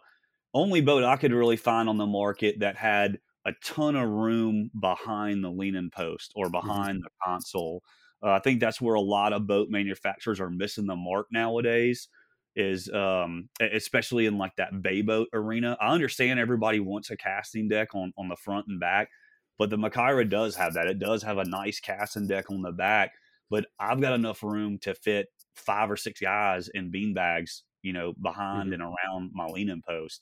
only 0.54 0.82
boat 0.82 1.04
I 1.04 1.18
could 1.18 1.34
really 1.34 1.58
find 1.58 1.90
on 1.90 1.98
the 1.98 2.08
market 2.08 2.62
that 2.62 2.78
had 2.78 3.20
a 3.46 3.52
ton 3.64 3.96
of 3.96 4.10
room 4.10 4.72
behind 4.80 5.44
the 5.44 5.50
leaning 5.50 5.90
post 5.90 6.32
or 6.36 6.46
mm-hmm. 6.46 6.52
behind 6.54 6.98
mm-hmm. 6.98 7.04
the 7.04 7.10
console. 7.26 7.84
Uh, 8.24 8.32
I 8.32 8.40
think 8.40 8.60
that's 8.60 8.80
where 8.80 8.96
a 8.96 9.02
lot 9.02 9.34
of 9.34 9.48
boat 9.48 9.68
manufacturers 9.70 10.40
are 10.40 10.50
missing 10.50 10.88
the 10.88 10.96
mark 10.96 11.28
nowadays. 11.32 12.08
Is 12.56 12.88
um, 12.94 13.50
especially 13.60 14.28
in 14.28 14.38
like 14.38 14.56
that 14.58 14.84
bay 14.84 15.02
boat 15.02 15.28
arena. 15.34 15.76
I 15.82 15.92
understand 15.92 16.40
everybody 16.40 16.80
wants 16.80 17.10
a 17.10 17.18
casting 17.18 17.68
deck 17.68 17.96
on 17.96 18.14
on 18.16 18.30
the 18.30 18.36
front 18.36 18.68
and 18.68 18.80
back, 18.80 19.10
but 19.58 19.72
the 19.72 19.76
Makaira 19.76 20.30
does 20.30 20.56
have 20.58 20.76
that. 20.76 20.86
It 20.86 21.00
does 21.00 21.24
have 21.24 21.40
a 21.40 21.46
nice 21.46 21.80
casting 21.80 22.28
deck 22.28 22.52
on 22.52 22.62
the 22.62 22.72
back, 22.72 23.10
but 23.50 23.66
I've 23.80 24.00
got 24.02 24.14
enough 24.14 24.44
room 24.44 24.78
to 24.84 24.94
fit 24.94 25.30
five 25.56 25.90
or 25.90 25.98
six 25.98 26.20
guys 26.20 26.70
in 26.72 26.92
bean 26.92 27.16
bags, 27.16 27.64
you 27.82 27.92
know, 27.92 28.14
behind 28.22 28.72
mm-hmm. 28.72 28.74
and 28.74 28.84
around 28.84 29.32
my 29.34 29.48
leaning 29.48 29.82
post 29.88 30.22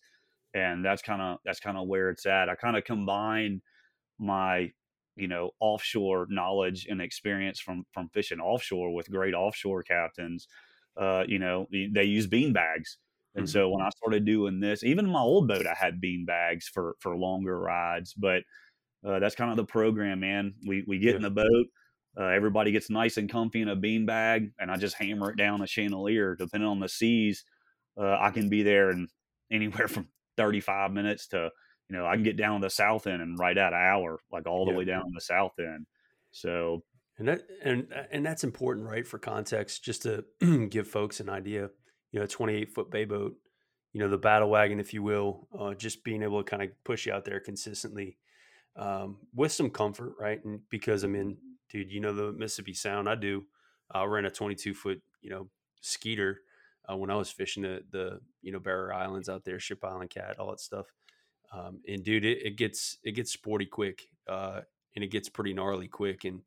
and 0.54 0.84
that's 0.84 1.02
kind 1.02 1.22
of 1.22 1.40
that's 1.46 1.60
kind 1.60 1.78
of 1.78 1.88
where 1.88 2.10
it's 2.10 2.26
at. 2.26 2.50
I 2.50 2.56
kind 2.56 2.78
of 2.78 2.84
combine 2.84 3.62
my 4.20 4.72
you 5.16 5.28
know 5.28 5.52
offshore 5.60 6.28
knowledge 6.30 6.88
and 6.90 7.02
experience 7.02 7.60
from 7.60 7.86
from 7.92 8.10
fishing 8.10 8.40
offshore 8.40 8.94
with 8.94 9.12
great 9.12 9.34
offshore 9.34 9.84
captains. 9.84 10.48
Uh, 10.98 11.24
you 11.28 11.40
know, 11.40 11.68
they 11.72 12.04
use 12.04 12.28
bean 12.28 12.52
bags. 12.54 12.98
And 13.34 13.46
mm-hmm. 13.46 13.52
so 13.52 13.70
when 13.70 13.82
I 13.82 13.90
started 13.96 14.26
doing 14.26 14.60
this, 14.60 14.84
even 14.84 15.08
my 15.08 15.22
old 15.22 15.48
boat, 15.48 15.66
I 15.66 15.74
had 15.74 16.02
bean 16.02 16.26
bags 16.26 16.68
for 16.68 16.96
for 17.00 17.16
longer 17.16 17.58
rides. 17.58 18.14
But 18.14 18.44
uh, 19.06 19.20
that's 19.20 19.36
kind 19.36 19.52
of 19.52 19.58
the 19.58 19.64
program, 19.66 20.20
man. 20.20 20.54
We 20.68 20.84
we 20.88 21.00
get 21.00 21.12
yeah. 21.12 21.16
in 21.18 21.22
the 21.22 21.30
boat, 21.30 21.68
uh, 22.20 22.26
everybody 22.26 22.72
gets 22.72 22.90
nice 22.90 23.18
and 23.18 23.32
comfy 23.32 23.62
in 23.62 23.70
a 23.70 23.76
bean 23.76 24.06
bag, 24.06 24.52
and 24.60 24.70
I 24.70 24.76
just 24.76 24.96
hammer 24.96 25.32
it 25.32 25.38
down 25.38 25.62
a 25.62 25.66
Chandeleur. 25.66 26.38
Depending 26.38 26.68
on 26.68 26.80
the 26.80 26.90
seas, 26.90 27.46
uh, 27.98 28.18
I 28.20 28.32
can 28.32 28.50
be 28.50 28.64
there 28.64 28.92
in 28.92 29.08
anywhere 29.52 29.88
from 29.88 30.10
35 30.42 30.92
minutes 30.92 31.28
to 31.28 31.50
you 31.90 31.96
know 31.96 32.06
i 32.06 32.16
can 32.16 32.24
get 32.24 32.38
down 32.38 32.60
to 32.60 32.66
the 32.66 32.70
south 32.70 33.08
end 33.08 33.22
and 33.22 33.38
right 33.38 33.58
at 33.58 33.74
an 33.74 33.80
hour 33.80 34.20
like 34.32 34.48
all 34.48 34.66
the 34.66 34.72
yeah. 34.72 34.78
way 34.78 34.86
down 34.86 35.12
the 35.14 35.22
south 35.22 35.54
end. 35.60 35.86
So 36.32 36.84
and 37.18 37.28
that 37.28 37.42
and 37.64 37.88
and 38.12 38.26
that's 38.26 38.44
important 38.44 38.88
right 38.88 39.08
for 39.08 39.20
context 39.20 39.84
just 39.84 40.04
to 40.04 40.26
give 40.70 40.88
folks 40.88 41.20
an 41.20 41.30
idea 41.30 41.70
you 42.12 42.20
know 42.20 42.26
28 42.26 42.72
foot 42.74 42.90
bay 42.90 43.06
boat 43.06 43.36
you 43.94 44.00
know 44.00 44.08
the 44.08 44.18
battle 44.18 44.50
wagon 44.50 44.80
if 44.80 44.94
you 44.94 45.04
will 45.04 45.48
uh, 45.60 45.74
just 45.74 46.04
being 46.04 46.24
able 46.24 46.42
to 46.42 46.50
kind 46.50 46.64
of 46.64 46.70
push 46.84 47.06
you 47.06 47.14
out 47.14 47.26
there 47.26 47.40
consistently 47.40 48.18
um, 48.78 49.18
with 49.36 49.52
some 49.52 49.70
comfort 49.70 50.14
right? 50.20 50.44
And 50.44 50.62
because 50.70 51.04
i 51.04 51.08
mean 51.08 51.38
dude 51.70 51.92
you 51.92 52.00
know 52.00 52.14
the 52.14 52.32
mississippi 52.32 52.74
sound 52.74 53.08
i 53.08 53.16
do. 53.16 53.44
I 53.94 54.06
ran 54.06 54.26
a 54.26 54.32
22 54.32 54.74
foot 54.74 55.02
you 55.22 55.30
know 55.30 55.50
skeeter 55.82 56.40
uh, 56.92 56.96
when 56.96 57.10
I 57.10 57.16
was 57.16 57.32
fishing 57.32 57.64
the 57.64 57.84
the 57.92 58.20
you 58.42 58.52
know 58.52 58.60
Barrier 58.60 58.94
Islands 58.94 59.30
out 59.30 59.46
there, 59.46 59.60
Ship 59.60 59.84
Island 59.84 60.10
Cat, 60.10 60.40
all 60.40 60.50
that 60.50 60.60
stuff. 60.60 60.88
Um, 61.54 61.82
and 61.88 62.04
dude, 62.04 62.26
it, 62.26 62.46
it, 62.46 62.58
gets 62.58 62.98
it 63.04 63.12
gets 63.12 63.32
sporty 63.32 63.66
quick, 63.66 64.04
uh, 64.28 64.62
and 64.96 65.04
it 65.04 65.12
gets 65.12 65.30
pretty 65.30 65.54
gnarly 65.54 65.88
quick, 65.88 66.24
and 66.24 66.42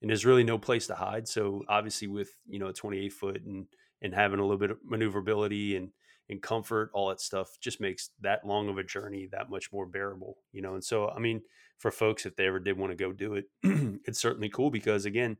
and 0.00 0.10
there's 0.10 0.26
really 0.26 0.44
no 0.44 0.58
place 0.58 0.86
to 0.88 0.94
hide. 0.94 1.28
So 1.28 1.64
obviously, 1.68 2.08
with 2.08 2.30
you 2.46 2.58
know 2.58 2.68
a 2.68 2.72
28 2.72 3.12
foot 3.12 3.42
and 3.44 3.66
and 4.02 4.14
having 4.14 4.38
a 4.38 4.42
little 4.42 4.58
bit 4.58 4.70
of 4.70 4.78
maneuverability 4.84 5.76
and 5.76 5.90
and 6.28 6.42
comfort, 6.42 6.90
all 6.92 7.08
that 7.08 7.20
stuff 7.20 7.58
just 7.60 7.80
makes 7.80 8.10
that 8.20 8.44
long 8.44 8.68
of 8.68 8.76
a 8.78 8.84
journey 8.84 9.28
that 9.32 9.50
much 9.50 9.72
more 9.72 9.86
bearable, 9.86 10.38
you 10.52 10.60
know. 10.60 10.74
And 10.74 10.84
so, 10.84 11.08
I 11.08 11.18
mean, 11.18 11.40
for 11.78 11.90
folks, 11.90 12.26
if 12.26 12.36
they 12.36 12.46
ever 12.46 12.58
did 12.58 12.76
want 12.76 12.92
to 12.92 12.96
go 12.96 13.12
do 13.12 13.34
it, 13.34 13.46
it's 14.04 14.20
certainly 14.20 14.50
cool 14.50 14.70
because 14.70 15.06
again, 15.06 15.38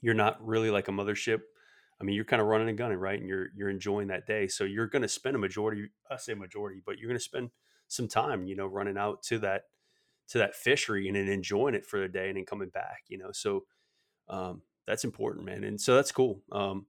you're 0.00 0.14
not 0.14 0.44
really 0.44 0.70
like 0.70 0.88
a 0.88 0.92
mothership 0.92 1.42
I 2.02 2.04
mean, 2.04 2.16
you're 2.16 2.24
kind 2.24 2.42
of 2.42 2.48
running 2.48 2.68
and 2.68 2.76
gunning, 2.76 2.98
right? 2.98 3.18
And 3.18 3.28
you're 3.28 3.48
you're 3.54 3.70
enjoying 3.70 4.08
that 4.08 4.26
day. 4.26 4.48
So 4.48 4.64
you're 4.64 4.88
going 4.88 5.02
to 5.02 5.08
spend 5.08 5.36
a 5.36 5.38
majority, 5.38 5.88
I 6.10 6.16
say 6.16 6.34
majority, 6.34 6.82
but 6.84 6.98
you're 6.98 7.08
going 7.08 7.18
to 7.18 7.24
spend 7.24 7.50
some 7.86 8.08
time, 8.08 8.46
you 8.46 8.56
know, 8.56 8.66
running 8.66 8.98
out 8.98 9.22
to 9.24 9.38
that 9.38 9.66
to 10.28 10.38
that 10.38 10.56
fishery 10.56 11.06
and 11.06 11.16
then 11.16 11.28
enjoying 11.28 11.74
it 11.74 11.86
for 11.86 12.00
the 12.00 12.08
day 12.08 12.28
and 12.28 12.36
then 12.36 12.44
coming 12.44 12.70
back, 12.70 13.04
you 13.06 13.18
know. 13.18 13.30
So 13.30 13.66
um, 14.28 14.62
that's 14.86 15.04
important, 15.04 15.46
man. 15.46 15.62
And 15.62 15.80
so 15.80 15.94
that's 15.94 16.10
cool 16.10 16.42
um, 16.50 16.86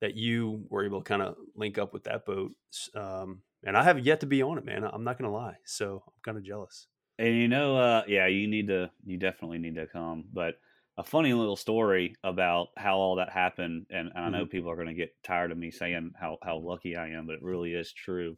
that 0.00 0.14
you 0.14 0.64
were 0.70 0.84
able 0.84 1.02
to 1.02 1.04
kind 1.04 1.22
of 1.22 1.36
link 1.54 1.76
up 1.76 1.92
with 1.92 2.04
that 2.04 2.24
boat. 2.24 2.52
Um, 2.94 3.42
and 3.64 3.76
I 3.76 3.82
have 3.82 3.98
yet 3.98 4.20
to 4.20 4.26
be 4.26 4.42
on 4.42 4.56
it, 4.58 4.64
man. 4.64 4.84
I'm 4.84 5.04
not 5.04 5.18
going 5.18 5.30
to 5.30 5.36
lie. 5.36 5.56
So 5.64 6.04
I'm 6.06 6.12
kind 6.22 6.38
of 6.38 6.44
jealous. 6.44 6.86
And 7.18 7.36
you 7.36 7.48
know, 7.48 7.76
uh, 7.76 8.02
yeah, 8.06 8.26
you 8.28 8.46
need 8.46 8.68
to, 8.68 8.90
you 9.04 9.18
definitely 9.18 9.58
need 9.58 9.74
to 9.76 9.86
come, 9.86 10.24
but 10.32 10.56
a 10.96 11.02
funny 11.02 11.32
little 11.32 11.56
story 11.56 12.14
about 12.22 12.68
how 12.76 12.96
all 12.96 13.16
that 13.16 13.30
happened, 13.30 13.86
and, 13.90 14.12
I 14.14 14.28
know 14.30 14.42
mm-hmm. 14.42 14.48
people 14.48 14.70
are 14.70 14.76
going 14.76 14.88
to 14.88 14.94
get 14.94 15.14
tired 15.24 15.50
of 15.50 15.58
me 15.58 15.70
saying 15.70 16.12
how 16.18 16.38
how 16.42 16.58
lucky 16.58 16.96
I 16.96 17.08
am, 17.08 17.26
but 17.26 17.34
it 17.34 17.42
really 17.42 17.74
is 17.74 17.92
true. 17.92 18.36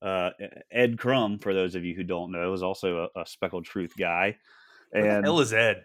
Uh, 0.00 0.30
Ed 0.70 0.98
Crum, 0.98 1.38
for 1.38 1.52
those 1.52 1.74
of 1.74 1.84
you 1.84 1.94
who 1.94 2.04
don't 2.04 2.32
know, 2.32 2.52
is 2.54 2.62
also 2.62 3.08
a, 3.14 3.20
a 3.20 3.26
speckled 3.26 3.64
truth 3.64 3.92
guy. 3.98 4.36
And 4.92 5.24
hell 5.24 5.40
is 5.40 5.52
Ed? 5.52 5.84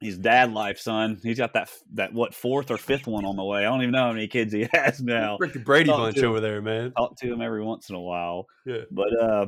He's 0.00 0.18
dad 0.18 0.52
life, 0.52 0.78
son. 0.78 1.18
He's 1.22 1.38
got 1.38 1.54
that 1.54 1.70
that 1.94 2.12
what 2.12 2.34
fourth 2.34 2.70
or 2.70 2.76
fifth 2.76 3.06
one 3.06 3.24
on 3.24 3.36
the 3.36 3.44
way. 3.44 3.60
I 3.60 3.70
don't 3.70 3.82
even 3.82 3.92
know 3.92 4.06
how 4.06 4.12
many 4.12 4.28
kids 4.28 4.52
he 4.52 4.68
has 4.72 5.00
now. 5.00 5.36
Ricky 5.38 5.60
Brady 5.60 5.90
bunch 5.90 6.18
over 6.18 6.40
there, 6.40 6.60
man. 6.60 6.92
Talk 6.92 7.16
to 7.20 7.32
him 7.32 7.40
every 7.40 7.62
once 7.62 7.88
in 7.88 7.94
a 7.94 8.00
while. 8.00 8.46
Yeah. 8.66 8.82
But 8.90 9.18
uh, 9.18 9.46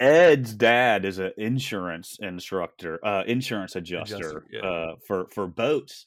Ed's 0.00 0.54
dad 0.54 1.04
is 1.04 1.18
an 1.18 1.32
insurance 1.36 2.18
instructor, 2.20 3.04
uh, 3.04 3.22
insurance 3.26 3.76
adjuster, 3.76 4.16
adjuster 4.16 4.46
yeah. 4.50 4.60
uh, 4.60 4.94
for 5.06 5.28
for 5.30 5.46
boats, 5.46 6.06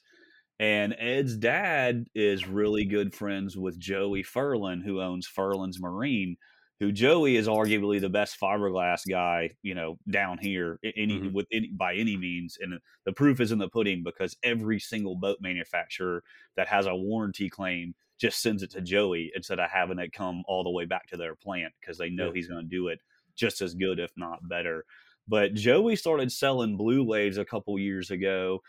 and 0.60 0.94
Ed's 0.98 1.36
dad 1.36 2.06
is 2.14 2.46
really 2.46 2.84
good 2.84 3.14
friends 3.14 3.56
with 3.56 3.78
Joey 3.78 4.22
Furlan, 4.22 4.84
who 4.84 5.00
owns 5.00 5.26
Furlan's 5.26 5.80
Marine. 5.80 6.36
Who 6.80 6.92
Joey 6.92 7.34
is 7.34 7.48
arguably 7.48 8.00
the 8.00 8.08
best 8.08 8.38
fiberglass 8.40 9.00
guy, 9.08 9.50
you 9.62 9.74
know, 9.74 9.98
down 10.08 10.38
here, 10.38 10.78
any 10.84 11.18
mm-hmm. 11.18 11.32
with 11.32 11.46
any 11.50 11.72
by 11.76 11.94
any 11.94 12.16
means. 12.16 12.56
And 12.60 12.78
the 13.04 13.12
proof 13.12 13.40
is 13.40 13.50
in 13.50 13.58
the 13.58 13.68
pudding 13.68 14.04
because 14.04 14.36
every 14.44 14.78
single 14.78 15.16
boat 15.16 15.38
manufacturer 15.40 16.22
that 16.56 16.68
has 16.68 16.86
a 16.86 16.94
warranty 16.94 17.48
claim 17.48 17.96
just 18.20 18.40
sends 18.40 18.62
it 18.62 18.70
to 18.72 18.80
Joey 18.80 19.32
instead 19.34 19.58
of 19.58 19.70
having 19.70 19.98
it 19.98 20.12
come 20.12 20.44
all 20.46 20.62
the 20.62 20.70
way 20.70 20.84
back 20.84 21.08
to 21.08 21.16
their 21.16 21.34
plant 21.34 21.72
because 21.80 21.98
they 21.98 22.10
know 22.10 22.26
yeah. 22.26 22.34
he's 22.34 22.48
going 22.48 22.62
to 22.62 22.68
do 22.68 22.86
it 22.86 23.00
just 23.38 23.60
as 23.62 23.74
good, 23.74 23.98
if 23.98 24.10
not 24.16 24.46
better. 24.48 24.84
But 25.26 25.54
Joey 25.54 25.96
started 25.96 26.32
selling 26.32 26.76
blue 26.76 27.04
waves 27.04 27.38
a 27.38 27.44
couple 27.44 27.78
years 27.78 28.10
ago, 28.10 28.62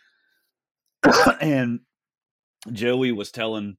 and 1.42 1.80
Joey 2.72 3.12
was 3.12 3.32
telling 3.32 3.78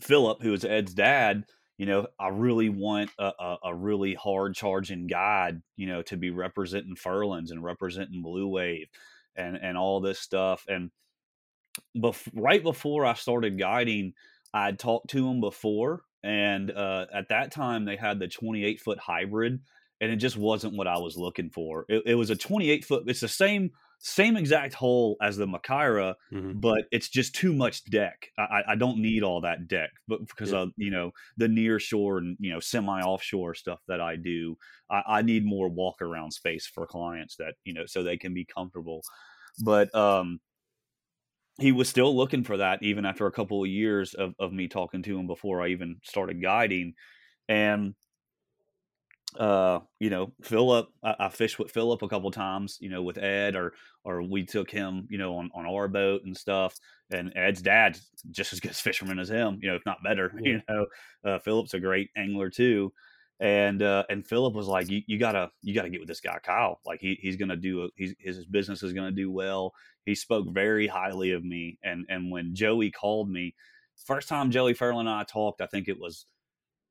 Philip, 0.00 0.42
who 0.42 0.50
was 0.50 0.64
Ed's 0.64 0.92
dad, 0.92 1.44
you 1.78 1.86
know, 1.86 2.06
I 2.20 2.28
really 2.28 2.68
want 2.68 3.10
a, 3.18 3.32
a, 3.38 3.58
a, 3.64 3.74
really 3.74 4.14
hard 4.14 4.54
charging 4.54 5.06
guide, 5.06 5.60
you 5.76 5.86
know, 5.88 6.02
to 6.02 6.16
be 6.16 6.30
representing 6.30 6.94
Furlan's 6.94 7.50
and 7.50 7.64
representing 7.64 8.22
Blue 8.22 8.46
Wave 8.46 8.86
and 9.34 9.56
and 9.56 9.76
all 9.76 10.00
this 10.00 10.20
stuff. 10.20 10.64
And 10.68 10.90
bef- 11.96 12.30
right 12.32 12.62
before 12.62 13.04
I 13.04 13.14
started 13.14 13.58
guiding, 13.58 14.14
I 14.52 14.66
had 14.66 14.78
talked 14.78 15.10
to 15.10 15.28
him 15.28 15.40
before 15.40 16.02
and 16.24 16.70
uh, 16.70 17.06
at 17.12 17.28
that 17.28 17.52
time 17.52 17.84
they 17.84 17.96
had 17.96 18.18
the 18.18 18.26
28 18.26 18.80
foot 18.80 18.98
hybrid 18.98 19.60
and 20.00 20.10
it 20.10 20.16
just 20.16 20.36
wasn't 20.36 20.74
what 20.74 20.88
i 20.88 20.98
was 20.98 21.16
looking 21.16 21.50
for 21.50 21.84
it, 21.88 22.02
it 22.06 22.14
was 22.14 22.30
a 22.30 22.36
28 22.36 22.84
foot 22.84 23.04
it's 23.06 23.20
the 23.20 23.28
same 23.28 23.70
same 24.06 24.36
exact 24.36 24.74
hole 24.74 25.16
as 25.22 25.38
the 25.38 25.46
Makaira, 25.46 26.14
mm-hmm. 26.30 26.58
but 26.60 26.84
it's 26.92 27.08
just 27.08 27.34
too 27.34 27.54
much 27.54 27.86
deck. 27.86 28.28
I, 28.36 28.62
I 28.68 28.74
don't 28.74 28.98
need 28.98 29.22
all 29.22 29.40
that 29.40 29.66
deck, 29.66 29.90
but 30.06 30.20
because 30.26 30.52
yeah. 30.52 30.58
of 30.58 30.72
you 30.76 30.90
know 30.90 31.12
the 31.38 31.48
near 31.48 31.80
shore 31.80 32.18
and 32.18 32.36
you 32.38 32.52
know 32.52 32.60
semi 32.60 33.00
offshore 33.00 33.54
stuff 33.54 33.80
that 33.88 34.02
I 34.02 34.16
do, 34.16 34.56
I, 34.90 35.02
I, 35.06 35.22
need 35.22 35.46
more 35.46 35.70
walk 35.70 36.02
around 36.02 36.32
space 36.32 36.66
for 36.66 36.86
clients 36.86 37.36
that 37.36 37.54
you 37.64 37.72
know 37.72 37.86
so 37.86 38.02
they 38.02 38.18
can 38.18 38.34
be 38.34 38.44
comfortable. 38.44 39.02
But 39.64 39.94
um, 39.94 40.38
he 41.58 41.72
was 41.72 41.88
still 41.88 42.14
looking 42.16 42.44
for 42.44 42.56
that 42.56 42.82
even 42.82 43.04
after 43.04 43.26
a 43.26 43.32
couple 43.32 43.62
of 43.62 43.68
years 43.68 44.14
of, 44.14 44.34
of 44.38 44.52
me 44.52 44.68
talking 44.68 45.02
to 45.02 45.18
him 45.18 45.26
before 45.26 45.62
I 45.62 45.68
even 45.68 45.96
started 46.02 46.42
guiding. 46.42 46.94
And 47.48 47.94
uh, 49.38 49.80
you 49.98 50.10
know, 50.10 50.32
Philip, 50.42 50.88
I, 51.02 51.14
I, 51.18 51.28
fished 51.28 51.58
with 51.58 51.72
Philip 51.72 52.02
a 52.02 52.08
couple 52.08 52.30
times, 52.30 52.78
you 52.80 52.88
know, 52.88 53.02
with 53.02 53.18
Ed 53.18 53.56
or, 53.56 53.72
or 54.04 54.22
we 54.22 54.44
took 54.44 54.70
him, 54.70 55.08
you 55.10 55.18
know, 55.18 55.36
on, 55.36 55.50
on 55.54 55.66
our 55.66 55.88
boat 55.88 56.22
and 56.24 56.36
stuff. 56.36 56.76
And 57.10 57.32
Ed's 57.34 57.60
dad, 57.60 57.98
just 58.30 58.52
as 58.52 58.60
good 58.60 58.70
as 58.70 58.80
fisherman 58.80 59.18
as 59.18 59.28
him, 59.28 59.58
you 59.60 59.68
know, 59.68 59.76
if 59.76 59.82
not 59.84 60.04
better, 60.04 60.32
yeah. 60.40 60.52
you 60.52 60.62
know, 60.68 60.86
uh, 61.24 61.38
Philip's 61.40 61.74
a 61.74 61.80
great 61.80 62.10
angler 62.16 62.48
too. 62.48 62.92
And, 63.40 63.82
uh, 63.82 64.04
and 64.08 64.26
Philip 64.26 64.54
was 64.54 64.68
like, 64.68 64.88
you, 64.88 65.02
you 65.06 65.18
gotta, 65.18 65.50
you 65.62 65.74
gotta 65.74 65.90
get 65.90 66.00
with 66.00 66.08
this 66.08 66.20
guy, 66.20 66.38
Kyle. 66.42 66.80
Like 66.86 67.00
he, 67.00 67.18
he's 67.20 67.36
to 67.36 67.56
do, 67.56 67.84
a, 67.84 67.88
he's, 67.96 68.14
his 68.18 68.46
business 68.46 68.82
is 68.82 68.92
going 68.92 69.08
to 69.08 69.22
do 69.22 69.30
well 69.30 69.74
he 70.04 70.14
spoke 70.14 70.48
very 70.52 70.86
highly 70.86 71.32
of 71.32 71.44
me. 71.44 71.78
And 71.82 72.06
and 72.08 72.30
when 72.30 72.54
Joey 72.54 72.90
called 72.90 73.30
me, 73.30 73.54
first 74.04 74.28
time 74.28 74.50
Joey 74.50 74.74
Furlan 74.74 75.00
and 75.00 75.08
I 75.08 75.24
talked, 75.24 75.60
I 75.60 75.66
think 75.66 75.88
it 75.88 75.98
was 75.98 76.26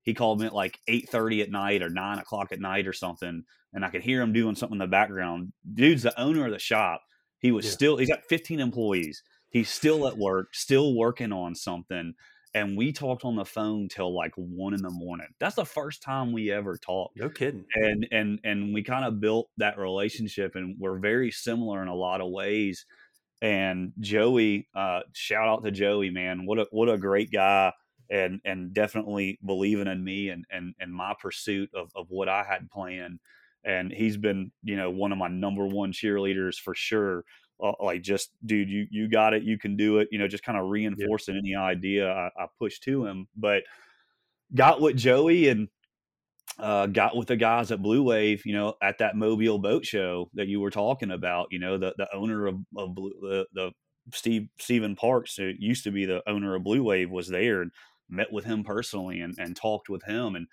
he 0.01 0.13
called 0.13 0.39
me 0.39 0.47
at 0.47 0.53
like 0.53 0.79
eight 0.87 1.09
thirty 1.09 1.41
at 1.41 1.51
night 1.51 1.81
or 1.81 1.89
nine 1.89 2.19
o'clock 2.19 2.51
at 2.51 2.59
night 2.59 2.87
or 2.87 2.93
something, 2.93 3.43
and 3.73 3.85
I 3.85 3.89
could 3.89 4.01
hear 4.01 4.21
him 4.21 4.33
doing 4.33 4.55
something 4.55 4.75
in 4.75 4.79
the 4.79 4.87
background. 4.87 5.53
Dude's 5.73 6.03
the 6.03 6.19
owner 6.19 6.45
of 6.45 6.51
the 6.51 6.59
shop. 6.59 7.01
He 7.39 7.51
was 7.51 7.65
yeah. 7.65 7.71
still 7.71 7.97
he's 7.97 8.09
got 8.09 8.25
fifteen 8.25 8.59
employees. 8.59 9.23
He's 9.49 9.69
still 9.69 10.07
at 10.07 10.17
work, 10.17 10.55
still 10.55 10.95
working 10.95 11.31
on 11.31 11.53
something. 11.53 12.15
And 12.53 12.77
we 12.77 12.91
talked 12.91 13.25
on 13.25 13.35
the 13.35 13.45
phone 13.45 13.87
till 13.87 14.13
like 14.15 14.33
one 14.35 14.73
in 14.73 14.81
the 14.81 14.89
morning. 14.89 15.27
That's 15.39 15.55
the 15.55 15.65
first 15.65 16.03
time 16.03 16.31
we 16.31 16.51
ever 16.51 16.77
talked. 16.77 17.17
No 17.17 17.29
kidding. 17.29 17.65
And 17.73 18.07
and 18.11 18.39
and 18.43 18.73
we 18.73 18.83
kind 18.83 19.05
of 19.05 19.19
built 19.19 19.49
that 19.57 19.77
relationship, 19.77 20.55
and 20.55 20.75
we're 20.79 20.99
very 20.99 21.31
similar 21.31 21.81
in 21.81 21.87
a 21.87 21.95
lot 21.95 22.21
of 22.21 22.29
ways. 22.29 22.85
And 23.41 23.91
Joey, 23.99 24.67
uh, 24.75 25.01
shout 25.13 25.47
out 25.47 25.63
to 25.63 25.71
Joey, 25.71 26.11
man! 26.11 26.45
What 26.45 26.59
a 26.59 26.67
what 26.71 26.89
a 26.89 26.97
great 26.97 27.31
guy, 27.31 27.73
and 28.09 28.39
and 28.45 28.73
definitely 28.73 29.39
believing 29.43 29.87
in 29.87 30.03
me 30.03 30.29
and 30.29 30.45
and 30.51 30.75
and 30.79 30.93
my 30.93 31.15
pursuit 31.19 31.71
of 31.73 31.91
of 31.95 32.07
what 32.09 32.29
I 32.29 32.43
had 32.43 32.69
planned. 32.69 33.19
And 33.65 33.93
he's 33.93 34.17
been, 34.17 34.51
you 34.61 34.75
know, 34.75 34.91
one 34.91 35.13
of 35.13 35.17
my 35.17 35.29
number 35.29 35.65
one 35.65 35.93
cheerleaders 35.93 36.55
for 36.55 36.75
sure 36.75 37.23
uh, 37.61 37.73
like 37.81 38.01
just 38.01 38.31
dude 38.45 38.69
you 38.69 38.87
you 38.89 39.09
got 39.09 39.33
it 39.33 39.43
you 39.43 39.57
can 39.57 39.75
do 39.75 39.99
it 39.99 40.07
you 40.11 40.19
know 40.19 40.27
just 40.27 40.43
kind 40.43 40.57
of 40.57 40.69
reinforcing 40.69 41.37
any 41.37 41.55
idea 41.55 42.11
I, 42.11 42.29
I 42.37 42.47
pushed 42.59 42.83
to 42.83 43.05
him 43.05 43.27
but 43.35 43.63
got 44.53 44.81
with 44.81 44.95
joey 44.97 45.49
and 45.49 45.67
uh, 46.59 46.85
got 46.85 47.15
with 47.15 47.27
the 47.27 47.35
guys 47.35 47.71
at 47.71 47.81
blue 47.81 48.03
wave 48.03 48.45
you 48.45 48.53
know 48.53 48.75
at 48.81 48.99
that 48.99 49.15
mobile 49.15 49.57
boat 49.57 49.85
show 49.85 50.29
that 50.33 50.47
you 50.47 50.59
were 50.59 50.69
talking 50.69 51.11
about 51.11 51.47
you 51.51 51.59
know 51.59 51.77
the 51.77 51.93
the 51.97 52.07
owner 52.13 52.45
of, 52.47 52.55
of 52.77 52.93
blue, 52.93 53.13
the, 53.21 53.45
the 53.53 53.71
steve 54.13 54.47
stephen 54.59 54.95
parks 54.95 55.35
who 55.35 55.51
used 55.57 55.83
to 55.83 55.91
be 55.91 56.05
the 56.05 56.21
owner 56.27 56.55
of 56.55 56.63
blue 56.63 56.83
wave 56.83 57.09
was 57.09 57.27
there 57.27 57.61
and 57.61 57.71
met 58.09 58.31
with 58.31 58.45
him 58.45 58.63
personally 58.63 59.21
and, 59.21 59.35
and 59.39 59.55
talked 59.55 59.89
with 59.89 60.03
him 60.03 60.35
and 60.35 60.47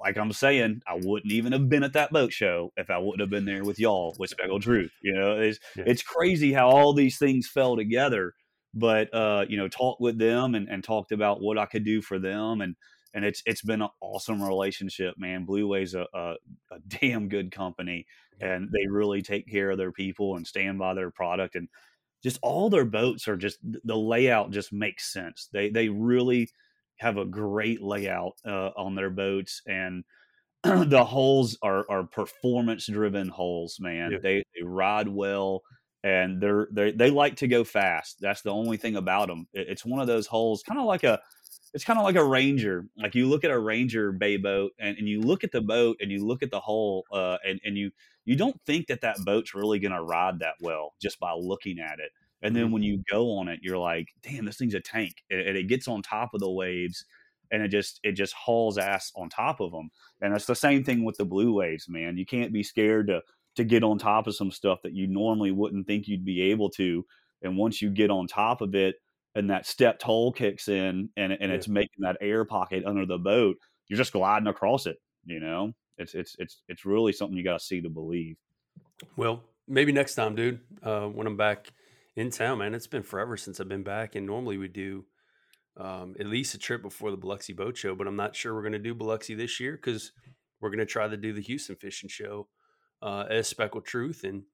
like 0.00 0.16
I'm 0.16 0.32
saying, 0.32 0.82
I 0.86 0.98
wouldn't 1.02 1.32
even 1.32 1.52
have 1.52 1.68
been 1.68 1.82
at 1.82 1.92
that 1.94 2.12
boat 2.12 2.32
show 2.32 2.72
if 2.76 2.90
I 2.90 2.98
wouldn't 2.98 3.20
have 3.20 3.30
been 3.30 3.44
there 3.44 3.64
with 3.64 3.78
y'all 3.78 4.14
with 4.18 4.30
Speckled 4.30 4.62
Truth. 4.62 4.92
You 5.02 5.14
know, 5.14 5.38
it's 5.38 5.58
yeah. 5.76 5.84
it's 5.86 6.02
crazy 6.02 6.52
how 6.52 6.68
all 6.68 6.92
these 6.94 7.18
things 7.18 7.48
fell 7.48 7.76
together. 7.76 8.34
But 8.74 9.12
uh, 9.12 9.44
you 9.48 9.56
know, 9.56 9.68
talked 9.68 10.00
with 10.00 10.18
them 10.18 10.54
and, 10.54 10.68
and 10.68 10.82
talked 10.82 11.12
about 11.12 11.40
what 11.40 11.58
I 11.58 11.66
could 11.66 11.84
do 11.84 12.00
for 12.00 12.18
them 12.18 12.60
and 12.60 12.74
and 13.14 13.24
it's 13.24 13.42
it's 13.46 13.62
been 13.62 13.82
an 13.82 13.88
awesome 14.00 14.42
relationship, 14.42 15.16
man. 15.18 15.44
Blue 15.44 15.66
Wave's 15.66 15.94
a, 15.94 16.06
a, 16.14 16.34
a 16.70 16.78
damn 17.00 17.28
good 17.28 17.50
company, 17.50 18.06
and 18.40 18.68
they 18.72 18.86
really 18.88 19.22
take 19.22 19.48
care 19.48 19.70
of 19.70 19.78
their 19.78 19.92
people 19.92 20.36
and 20.36 20.46
stand 20.46 20.78
by 20.78 20.94
their 20.94 21.10
product, 21.10 21.54
and 21.54 21.68
just 22.22 22.38
all 22.42 22.70
their 22.70 22.84
boats 22.84 23.28
are 23.28 23.36
just 23.36 23.58
the 23.62 23.96
layout 23.96 24.50
just 24.50 24.72
makes 24.72 25.12
sense. 25.12 25.48
They 25.52 25.70
they 25.70 25.88
really 25.88 26.48
have 27.02 27.18
a 27.18 27.24
great 27.24 27.82
layout 27.82 28.34
uh, 28.46 28.70
on 28.76 28.94
their 28.94 29.10
boats 29.10 29.62
and 29.66 30.04
the 30.62 31.04
holes 31.04 31.58
are, 31.62 31.84
are 31.90 32.04
performance 32.04 32.86
driven 32.86 33.28
holes 33.28 33.78
man. 33.80 34.12
Yeah. 34.12 34.18
they, 34.22 34.44
they 34.54 34.62
ride 34.62 35.08
well 35.08 35.62
and 36.04 36.40
they're 36.40 36.68
they 36.72 36.92
they 36.92 37.10
like 37.10 37.36
to 37.36 37.48
go 37.48 37.64
fast. 37.64 38.18
That's 38.20 38.42
the 38.42 38.50
only 38.50 38.76
thing 38.76 38.96
about 38.96 39.28
them 39.28 39.46
it, 39.52 39.68
it's 39.68 39.84
one 39.84 40.00
of 40.00 40.06
those 40.06 40.26
holes 40.26 40.62
kind 40.62 40.80
of 40.80 40.86
like 40.86 41.04
a 41.04 41.20
it's 41.74 41.84
kind 41.84 41.98
of 41.98 42.04
like 42.04 42.16
a 42.16 42.24
ranger. 42.24 42.86
Like 42.96 43.14
you 43.14 43.28
look 43.28 43.44
at 43.44 43.50
a 43.50 43.58
ranger 43.58 44.12
bay 44.12 44.36
boat 44.36 44.72
and, 44.78 44.96
and 44.98 45.08
you 45.08 45.20
look 45.20 45.42
at 45.42 45.52
the 45.52 45.60
boat 45.60 45.96
and 46.00 46.10
you 46.10 46.24
look 46.24 46.42
at 46.42 46.50
the 46.50 46.60
hole 46.60 47.04
uh, 47.12 47.38
and, 47.46 47.60
and 47.64 47.76
you 47.76 47.90
you 48.24 48.36
don't 48.36 48.60
think 48.66 48.86
that 48.86 49.00
that 49.00 49.16
boat's 49.24 49.54
really 49.54 49.78
going 49.78 49.92
to 49.92 50.02
ride 50.02 50.40
that 50.40 50.54
well 50.60 50.92
just 51.00 51.18
by 51.18 51.32
looking 51.32 51.78
at 51.78 51.98
it 51.98 52.12
and 52.42 52.54
then 52.56 52.64
mm-hmm. 52.64 52.72
when 52.72 52.82
you 52.82 53.02
go 53.10 53.36
on 53.38 53.48
it, 53.48 53.60
you're 53.62 53.78
like, 53.78 54.08
damn, 54.22 54.44
this 54.44 54.56
thing's 54.56 54.74
a 54.74 54.80
tank. 54.80 55.22
And 55.30 55.56
it 55.56 55.68
gets 55.68 55.88
on 55.88 56.02
top 56.02 56.34
of 56.34 56.40
the 56.40 56.50
waves 56.50 57.04
and 57.52 57.62
it 57.62 57.68
just 57.68 58.00
it 58.02 58.12
just 58.12 58.32
hauls 58.32 58.78
ass 58.78 59.12
on 59.14 59.28
top 59.28 59.60
of 59.60 59.70
them. 59.70 59.90
And 60.20 60.34
it's 60.34 60.46
the 60.46 60.54
same 60.54 60.82
thing 60.82 61.04
with 61.04 61.16
the 61.18 61.24
blue 61.24 61.52
waves, 61.52 61.88
man. 61.88 62.16
You 62.16 62.26
can't 62.26 62.52
be 62.52 62.62
scared 62.62 63.06
to 63.08 63.20
to 63.56 63.64
get 63.64 63.84
on 63.84 63.98
top 63.98 64.26
of 64.26 64.34
some 64.34 64.50
stuff 64.50 64.80
that 64.82 64.94
you 64.94 65.06
normally 65.06 65.52
wouldn't 65.52 65.86
think 65.86 66.08
you'd 66.08 66.24
be 66.24 66.50
able 66.50 66.70
to. 66.70 67.04
And 67.42 67.56
once 67.56 67.82
you 67.82 67.90
get 67.90 68.10
on 68.10 68.26
top 68.26 68.62
of 68.62 68.74
it 68.74 68.96
and 69.34 69.50
that 69.50 69.66
stepped 69.66 70.02
hole 70.02 70.32
kicks 70.32 70.68
in 70.68 71.10
and, 71.16 71.32
and 71.32 71.40
yeah. 71.40 71.48
it's 71.48 71.68
making 71.68 72.00
that 72.00 72.16
air 72.20 72.44
pocket 72.44 72.84
under 72.86 73.04
the 73.04 73.18
boat, 73.18 73.56
you're 73.88 73.98
just 73.98 74.12
gliding 74.12 74.48
across 74.48 74.86
it. 74.86 74.96
You 75.26 75.38
know, 75.38 75.72
it's 75.98 76.14
it's 76.14 76.34
it's 76.38 76.62
it's 76.68 76.84
really 76.84 77.12
something 77.12 77.36
you 77.36 77.44
got 77.44 77.60
to 77.60 77.64
see 77.64 77.82
to 77.82 77.90
believe. 77.90 78.36
Well, 79.16 79.42
maybe 79.68 79.92
next 79.92 80.14
time, 80.14 80.34
dude. 80.34 80.60
Uh, 80.82 81.06
when 81.06 81.26
I'm 81.26 81.36
back 81.36 81.72
in 82.16 82.30
town, 82.30 82.58
man. 82.58 82.74
It's 82.74 82.86
been 82.86 83.02
forever 83.02 83.36
since 83.36 83.60
I've 83.60 83.68
been 83.68 83.82
back, 83.82 84.14
and 84.14 84.26
normally 84.26 84.58
we 84.58 84.68
do 84.68 85.04
um, 85.76 86.14
at 86.20 86.26
least 86.26 86.54
a 86.54 86.58
trip 86.58 86.82
before 86.82 87.10
the 87.10 87.16
Biloxi 87.16 87.52
Boat 87.52 87.76
Show. 87.76 87.94
But 87.94 88.06
I'm 88.06 88.16
not 88.16 88.36
sure 88.36 88.54
we're 88.54 88.62
going 88.62 88.72
to 88.72 88.78
do 88.78 88.94
Biloxi 88.94 89.34
this 89.34 89.58
year 89.60 89.72
because 89.72 90.12
we're 90.60 90.70
going 90.70 90.78
to 90.78 90.86
try 90.86 91.08
to 91.08 91.16
do 91.16 91.32
the 91.32 91.40
Houston 91.42 91.76
Fishing 91.76 92.08
Show 92.08 92.48
uh, 93.00 93.24
as 93.30 93.48
Speckled 93.48 93.86
Truth, 93.86 94.24
and 94.24 94.44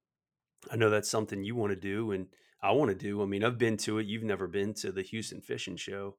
I 0.70 0.76
know 0.76 0.90
that's 0.90 1.10
something 1.10 1.44
you 1.44 1.56
want 1.56 1.72
to 1.72 1.76
do, 1.76 2.12
and 2.12 2.26
I 2.62 2.72
want 2.72 2.90
to 2.90 2.96
do. 2.96 3.22
I 3.22 3.26
mean, 3.26 3.44
I've 3.44 3.58
been 3.58 3.76
to 3.78 3.98
it. 3.98 4.06
You've 4.06 4.24
never 4.24 4.46
been 4.46 4.74
to 4.74 4.92
the 4.92 5.02
Houston 5.02 5.40
Fishing 5.40 5.76
Show, 5.76 6.16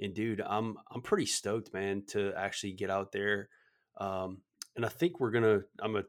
and 0.00 0.14
dude, 0.14 0.40
I'm 0.40 0.76
I'm 0.90 1.02
pretty 1.02 1.26
stoked, 1.26 1.72
man, 1.72 2.04
to 2.08 2.32
actually 2.36 2.72
get 2.72 2.90
out 2.90 3.12
there. 3.12 3.48
Um, 3.98 4.42
and 4.76 4.84
I 4.84 4.88
think 4.88 5.20
we're 5.20 5.30
gonna. 5.30 5.60
I'm 5.80 5.96
a 5.96 6.02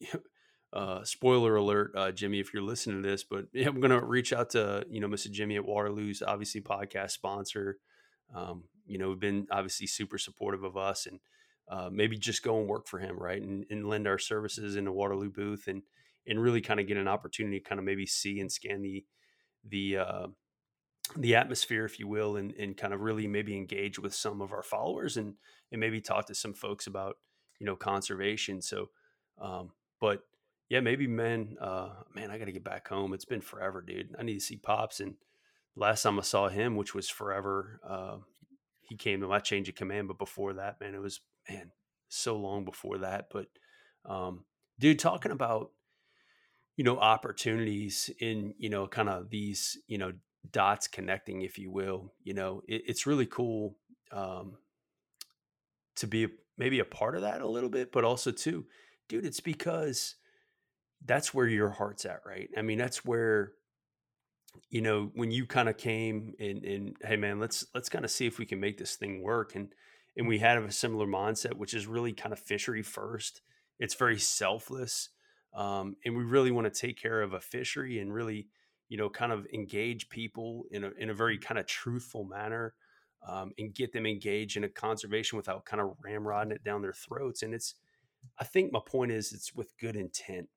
uh, 0.74 1.04
spoiler 1.04 1.54
alert, 1.54 1.92
uh, 1.96 2.10
Jimmy, 2.10 2.40
if 2.40 2.52
you're 2.52 2.62
listening 2.62 3.02
to 3.02 3.08
this, 3.08 3.22
but 3.22 3.46
yeah, 3.52 3.68
I'm 3.68 3.80
going 3.80 3.92
to 3.92 4.04
reach 4.04 4.32
out 4.32 4.50
to, 4.50 4.84
you 4.90 5.00
know, 5.00 5.06
Mr. 5.06 5.30
Jimmy 5.30 5.56
at 5.56 5.64
Waterloo's 5.64 6.22
obviously 6.22 6.60
podcast 6.60 7.12
sponsor. 7.12 7.78
Um, 8.34 8.64
you 8.86 8.98
know, 8.98 9.14
been 9.14 9.46
obviously 9.50 9.86
super 9.86 10.18
supportive 10.18 10.64
of 10.64 10.76
us 10.76 11.06
and 11.06 11.20
uh, 11.70 11.88
maybe 11.90 12.18
just 12.18 12.42
go 12.42 12.58
and 12.58 12.68
work 12.68 12.88
for 12.88 12.98
him, 12.98 13.16
right. 13.18 13.40
And, 13.40 13.64
and 13.70 13.88
lend 13.88 14.08
our 14.08 14.18
services 14.18 14.76
in 14.76 14.84
the 14.84 14.92
Waterloo 14.92 15.30
booth 15.30 15.68
and, 15.68 15.82
and 16.26 16.42
really 16.42 16.60
kind 16.60 16.80
of 16.80 16.88
get 16.88 16.96
an 16.96 17.08
opportunity 17.08 17.60
to 17.60 17.68
kind 17.68 17.78
of 17.78 17.84
maybe 17.84 18.06
see 18.06 18.40
and 18.40 18.50
scan 18.50 18.82
the, 18.82 19.04
the, 19.66 19.98
uh, 19.98 20.26
the 21.16 21.36
atmosphere, 21.36 21.84
if 21.84 21.98
you 21.98 22.08
will, 22.08 22.36
and, 22.36 22.52
and 22.54 22.76
kind 22.76 22.92
of 22.92 23.00
really 23.00 23.28
maybe 23.28 23.56
engage 23.56 23.98
with 23.98 24.14
some 24.14 24.42
of 24.42 24.52
our 24.52 24.62
followers 24.62 25.16
and, 25.16 25.34
and 25.70 25.80
maybe 25.80 26.00
talk 26.00 26.26
to 26.26 26.34
some 26.34 26.54
folks 26.54 26.86
about, 26.86 27.16
you 27.60 27.66
know, 27.66 27.76
conservation. 27.76 28.60
So, 28.60 28.88
um, 29.40 29.70
but 30.00 30.22
yeah, 30.68 30.80
maybe 30.80 31.06
man, 31.06 31.56
uh, 31.60 31.90
man, 32.14 32.30
I 32.30 32.38
got 32.38 32.46
to 32.46 32.52
get 32.52 32.64
back 32.64 32.88
home. 32.88 33.12
It's 33.12 33.24
been 33.24 33.40
forever, 33.40 33.82
dude. 33.82 34.14
I 34.18 34.22
need 34.22 34.34
to 34.34 34.40
see 34.40 34.56
pops. 34.56 35.00
And 35.00 35.14
last 35.76 36.02
time 36.02 36.18
I 36.18 36.22
saw 36.22 36.48
him, 36.48 36.76
which 36.76 36.94
was 36.94 37.08
forever, 37.08 37.80
uh, 37.86 38.16
he 38.80 38.96
came 38.96 39.20
to 39.20 39.28
my 39.28 39.40
change 39.40 39.68
of 39.68 39.74
command. 39.74 40.08
But 40.08 40.18
before 40.18 40.54
that, 40.54 40.80
man, 40.80 40.94
it 40.94 41.00
was 41.00 41.20
man 41.48 41.70
so 42.08 42.36
long 42.36 42.64
before 42.64 42.98
that. 42.98 43.28
But 43.32 43.46
um, 44.04 44.44
dude, 44.78 44.98
talking 44.98 45.32
about 45.32 45.70
you 46.76 46.84
know 46.84 46.98
opportunities 46.98 48.10
in 48.18 48.54
you 48.58 48.70
know 48.70 48.86
kind 48.86 49.08
of 49.08 49.30
these 49.30 49.78
you 49.86 49.98
know 49.98 50.12
dots 50.50 50.88
connecting, 50.88 51.42
if 51.42 51.58
you 51.58 51.70
will. 51.70 52.12
You 52.22 52.34
know, 52.34 52.62
it, 52.66 52.82
it's 52.86 53.06
really 53.06 53.26
cool 53.26 53.76
um, 54.12 54.56
to 55.96 56.06
be 56.06 56.28
maybe 56.56 56.78
a 56.78 56.84
part 56.84 57.16
of 57.16 57.22
that 57.22 57.40
a 57.40 57.48
little 57.48 57.70
bit, 57.70 57.92
but 57.92 58.04
also 58.04 58.30
too, 58.30 58.64
dude, 59.08 59.26
it's 59.26 59.40
because 59.40 60.14
that's 61.04 61.34
where 61.34 61.46
your 61.46 61.70
heart's 61.70 62.04
at, 62.04 62.20
right? 62.26 62.48
I 62.56 62.62
mean, 62.62 62.78
that's 62.78 63.04
where 63.04 63.52
you 64.70 64.80
know 64.80 65.10
when 65.14 65.30
you 65.30 65.46
kind 65.46 65.68
of 65.68 65.76
came 65.76 66.34
and 66.38 66.64
and 66.64 66.96
hey 67.02 67.16
man, 67.16 67.38
let's 67.40 67.66
let's 67.74 67.88
kind 67.88 68.04
of 68.04 68.10
see 68.10 68.26
if 68.26 68.38
we 68.38 68.46
can 68.46 68.60
make 68.60 68.78
this 68.78 68.96
thing 68.96 69.22
work 69.22 69.54
and 69.54 69.68
and 70.16 70.28
we 70.28 70.38
had 70.38 70.58
a 70.58 70.70
similar 70.70 71.06
mindset, 71.06 71.54
which 71.54 71.74
is 71.74 71.86
really 71.86 72.12
kind 72.12 72.32
of 72.32 72.38
fishery 72.38 72.82
first. 72.82 73.42
It's 73.80 73.94
very 73.94 74.18
selfless, 74.18 75.10
um, 75.54 75.96
and 76.04 76.16
we 76.16 76.22
really 76.22 76.52
want 76.52 76.72
to 76.72 76.80
take 76.80 77.00
care 77.00 77.20
of 77.22 77.32
a 77.32 77.40
fishery 77.40 77.98
and 77.98 78.14
really, 78.14 78.48
you 78.88 78.96
know, 78.96 79.10
kind 79.10 79.32
of 79.32 79.46
engage 79.52 80.08
people 80.08 80.64
in 80.70 80.84
a 80.84 80.90
in 80.98 81.10
a 81.10 81.14
very 81.14 81.38
kind 81.38 81.58
of 81.58 81.66
truthful 81.66 82.24
manner, 82.24 82.74
um, 83.26 83.52
and 83.58 83.74
get 83.74 83.92
them 83.92 84.06
engaged 84.06 84.56
in 84.56 84.64
a 84.64 84.68
conservation 84.68 85.36
without 85.36 85.64
kind 85.64 85.82
of 85.82 85.96
ramrodding 86.06 86.52
it 86.52 86.64
down 86.64 86.82
their 86.82 86.92
throats. 86.92 87.42
And 87.42 87.52
it's, 87.52 87.74
I 88.38 88.44
think 88.44 88.72
my 88.72 88.80
point 88.86 89.10
is, 89.10 89.32
it's 89.32 89.54
with 89.54 89.76
good 89.78 89.96
intent 89.96 90.48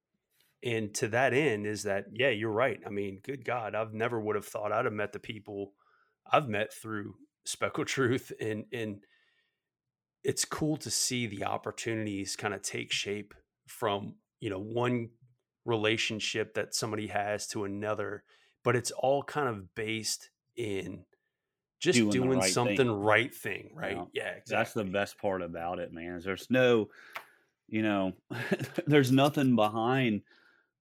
and 0.64 0.94
to 0.94 1.08
that 1.08 1.34
end 1.34 1.66
is 1.66 1.84
that 1.84 2.06
yeah 2.12 2.30
you're 2.30 2.52
right 2.52 2.80
i 2.86 2.90
mean 2.90 3.20
good 3.24 3.46
god 3.46 3.76
i've 3.76 3.94
never 3.94 4.20
would 4.20 4.36
have 4.36 4.46
thought 4.46 4.72
i'd 4.72 4.86
have 4.86 4.94
met 4.94 5.14
the 5.14 5.20
people 5.20 5.74
i've 6.32 6.50
met 6.50 6.74
through 6.74 7.14
speckled 7.46 7.88
truth 7.88 8.32
and 8.40 8.66
and 8.74 9.04
it's 10.24 10.46
cool 10.46 10.76
to 10.78 10.90
see 10.90 11.28
the 11.28 11.46
opportunities 11.46 12.36
kind 12.36 12.54
of 12.54 12.62
take 12.62 12.92
shape 12.92 13.34
from 13.68 14.16
you 14.40 14.50
know 14.50 14.60
one 14.60 15.10
relationship 15.66 16.54
that 16.56 16.74
somebody 16.74 17.08
has 17.08 17.48
to 17.48 17.66
another 17.66 18.24
but 18.64 18.76
it's 18.76 18.92
all 18.92 19.22
kind 19.24 19.48
of 19.48 19.76
based 19.76 20.30
in 20.56 21.04
just 21.80 21.98
doing, 21.98 22.10
doing 22.10 22.40
right 22.40 22.52
something 22.52 22.78
thing. 22.78 22.92
right 22.92 23.36
thing 23.36 23.70
right 23.76 23.98
yeah, 23.98 24.04
yeah 24.14 24.30
exactly. 24.30 24.56
that's 24.56 24.74
the 24.74 24.84
best 24.84 25.18
part 25.20 25.42
about 25.42 25.80
it 25.80 25.94
man 25.94 26.16
is 26.16 26.24
there's 26.24 26.48
no 26.50 26.88
you 27.68 27.84
know 27.84 28.14
there's 28.88 29.12
nothing 29.12 29.56
behind 29.56 30.22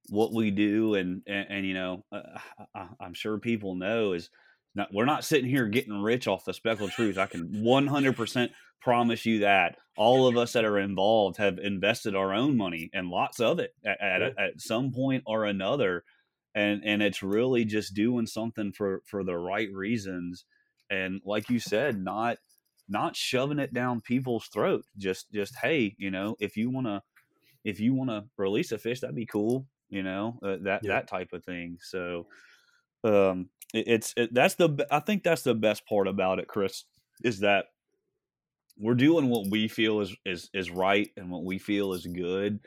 what 0.09 0.33
we 0.33 0.51
do 0.51 0.95
and 0.95 1.21
and, 1.27 1.47
and 1.49 1.65
you 1.65 1.73
know 1.73 2.03
uh, 2.11 2.39
I, 2.75 3.05
am 3.05 3.13
sure 3.13 3.37
people 3.39 3.75
know 3.75 4.13
is 4.13 4.29
not 4.75 4.89
we're 4.93 5.05
not 5.05 5.23
sitting 5.23 5.49
here 5.49 5.67
getting 5.67 6.01
rich 6.01 6.27
off 6.27 6.45
the 6.45 6.53
speckled 6.53 6.91
truth 6.91 7.17
i 7.17 7.25
can 7.25 7.49
100% 7.49 8.49
promise 8.81 9.25
you 9.25 9.39
that 9.39 9.75
all 9.97 10.27
of 10.27 10.37
us 10.37 10.53
that 10.53 10.65
are 10.65 10.77
involved 10.77 11.37
have 11.37 11.57
invested 11.57 12.15
our 12.15 12.33
own 12.33 12.55
money 12.55 12.89
and 12.93 13.09
lots 13.09 13.39
of 13.39 13.59
it 13.59 13.71
at, 13.85 13.99
at, 13.99 14.21
at 14.21 14.61
some 14.61 14.91
point 14.91 15.23
or 15.25 15.45
another 15.45 16.03
and 16.55 16.81
and 16.85 17.01
it's 17.01 17.21
really 17.21 17.65
just 17.65 17.93
doing 17.93 18.25
something 18.25 18.71
for 18.71 19.01
for 19.05 19.23
the 19.23 19.35
right 19.35 19.69
reasons 19.73 20.45
and 20.89 21.21
like 21.25 21.49
you 21.49 21.59
said, 21.59 22.01
not 22.01 22.37
not 22.89 23.15
shoving 23.15 23.59
it 23.59 23.73
down 23.73 24.01
people's 24.01 24.47
throat. 24.47 24.85
Just 24.97 25.31
just 25.31 25.55
hey, 25.61 25.95
you 25.97 26.11
know, 26.11 26.35
if 26.39 26.55
you 26.55 26.69
want 26.69 26.87
to 26.87 27.01
if 27.63 27.79
you 27.79 27.93
want 27.93 28.09
to 28.09 28.25
release 28.37 28.71
a 28.71 28.77
fish, 28.77 29.01
that'd 29.01 29.15
be 29.15 29.25
cool. 29.25 29.67
You 29.89 30.03
know, 30.03 30.39
uh, 30.43 30.57
that 30.63 30.83
yep. 30.83 30.83
that 30.83 31.07
type 31.07 31.33
of 31.33 31.43
thing. 31.43 31.77
So 31.81 32.27
um 33.03 33.49
it, 33.73 33.87
it's 33.87 34.13
it, 34.17 34.33
that's 34.33 34.55
the 34.55 34.85
I 34.91 34.99
think 34.99 35.23
that's 35.23 35.43
the 35.43 35.55
best 35.55 35.85
part 35.87 36.07
about 36.07 36.39
it, 36.39 36.47
Chris, 36.47 36.85
is 37.23 37.39
that 37.39 37.65
we're 38.77 38.95
doing 38.95 39.29
what 39.29 39.47
we 39.49 39.67
feel 39.67 40.01
is 40.01 40.15
is 40.25 40.49
is 40.53 40.71
right 40.71 41.09
and 41.17 41.31
what 41.31 41.43
we 41.43 41.57
feel 41.57 41.93
is 41.93 42.05
good 42.05 42.59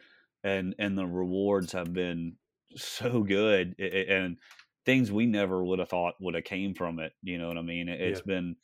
and 0.43 0.75
and 0.79 0.97
the 0.97 1.07
rewards 1.07 1.73
have 1.73 1.93
been 1.93 2.37
so 2.77 3.23
good 3.23 3.79
and 3.79 4.37
things 4.85 5.13
we 5.13 5.27
never 5.27 5.63
would 5.65 5.79
have 5.79 5.89
thought 5.89 6.15
would 6.21 6.35
have 6.35 6.45
came 6.45 6.75
from 6.75 6.99
it 6.99 7.13
you 7.23 7.39
know 7.39 7.49
what 7.49 7.59
i 7.59 7.63
mean 7.63 7.89
it, 7.89 8.01
has 8.01 8.19
yeah. 8.19 8.35
been 8.35 8.57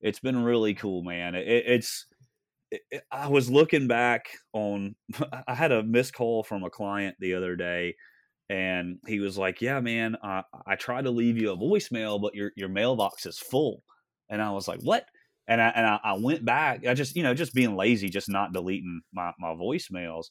it's 0.00 0.20
been 0.20 0.42
really 0.42 0.74
cool 0.74 1.02
man 1.02 1.34
it, 1.34 1.46
it's 1.46 2.06
it, 2.10 2.13
i 3.10 3.28
was 3.28 3.50
looking 3.50 3.86
back 3.86 4.26
on 4.52 4.94
i 5.48 5.54
had 5.54 5.72
a 5.72 5.82
missed 5.82 6.14
call 6.14 6.42
from 6.42 6.64
a 6.64 6.70
client 6.70 7.16
the 7.20 7.34
other 7.34 7.56
day 7.56 7.94
and 8.48 8.98
he 9.06 9.20
was 9.20 9.38
like 9.38 9.60
yeah 9.60 9.80
man 9.80 10.16
i, 10.22 10.42
I 10.66 10.76
tried 10.76 11.04
to 11.04 11.10
leave 11.10 11.38
you 11.38 11.52
a 11.52 11.56
voicemail 11.56 12.20
but 12.20 12.34
your, 12.34 12.52
your 12.56 12.68
mailbox 12.68 13.26
is 13.26 13.38
full 13.38 13.82
and 14.28 14.42
i 14.42 14.50
was 14.50 14.68
like 14.68 14.80
what 14.80 15.06
and 15.46 15.60
I 15.60 15.68
and 15.68 15.86
I, 15.86 16.00
I, 16.02 16.12
went 16.14 16.44
back. 16.44 16.86
I 16.86 16.94
just 16.94 17.16
you 17.16 17.22
know 17.22 17.34
just 17.34 17.54
being 17.54 17.76
lazy, 17.76 18.08
just 18.08 18.28
not 18.28 18.52
deleting 18.52 19.02
my 19.12 19.32
my 19.38 19.48
voicemails. 19.48 20.26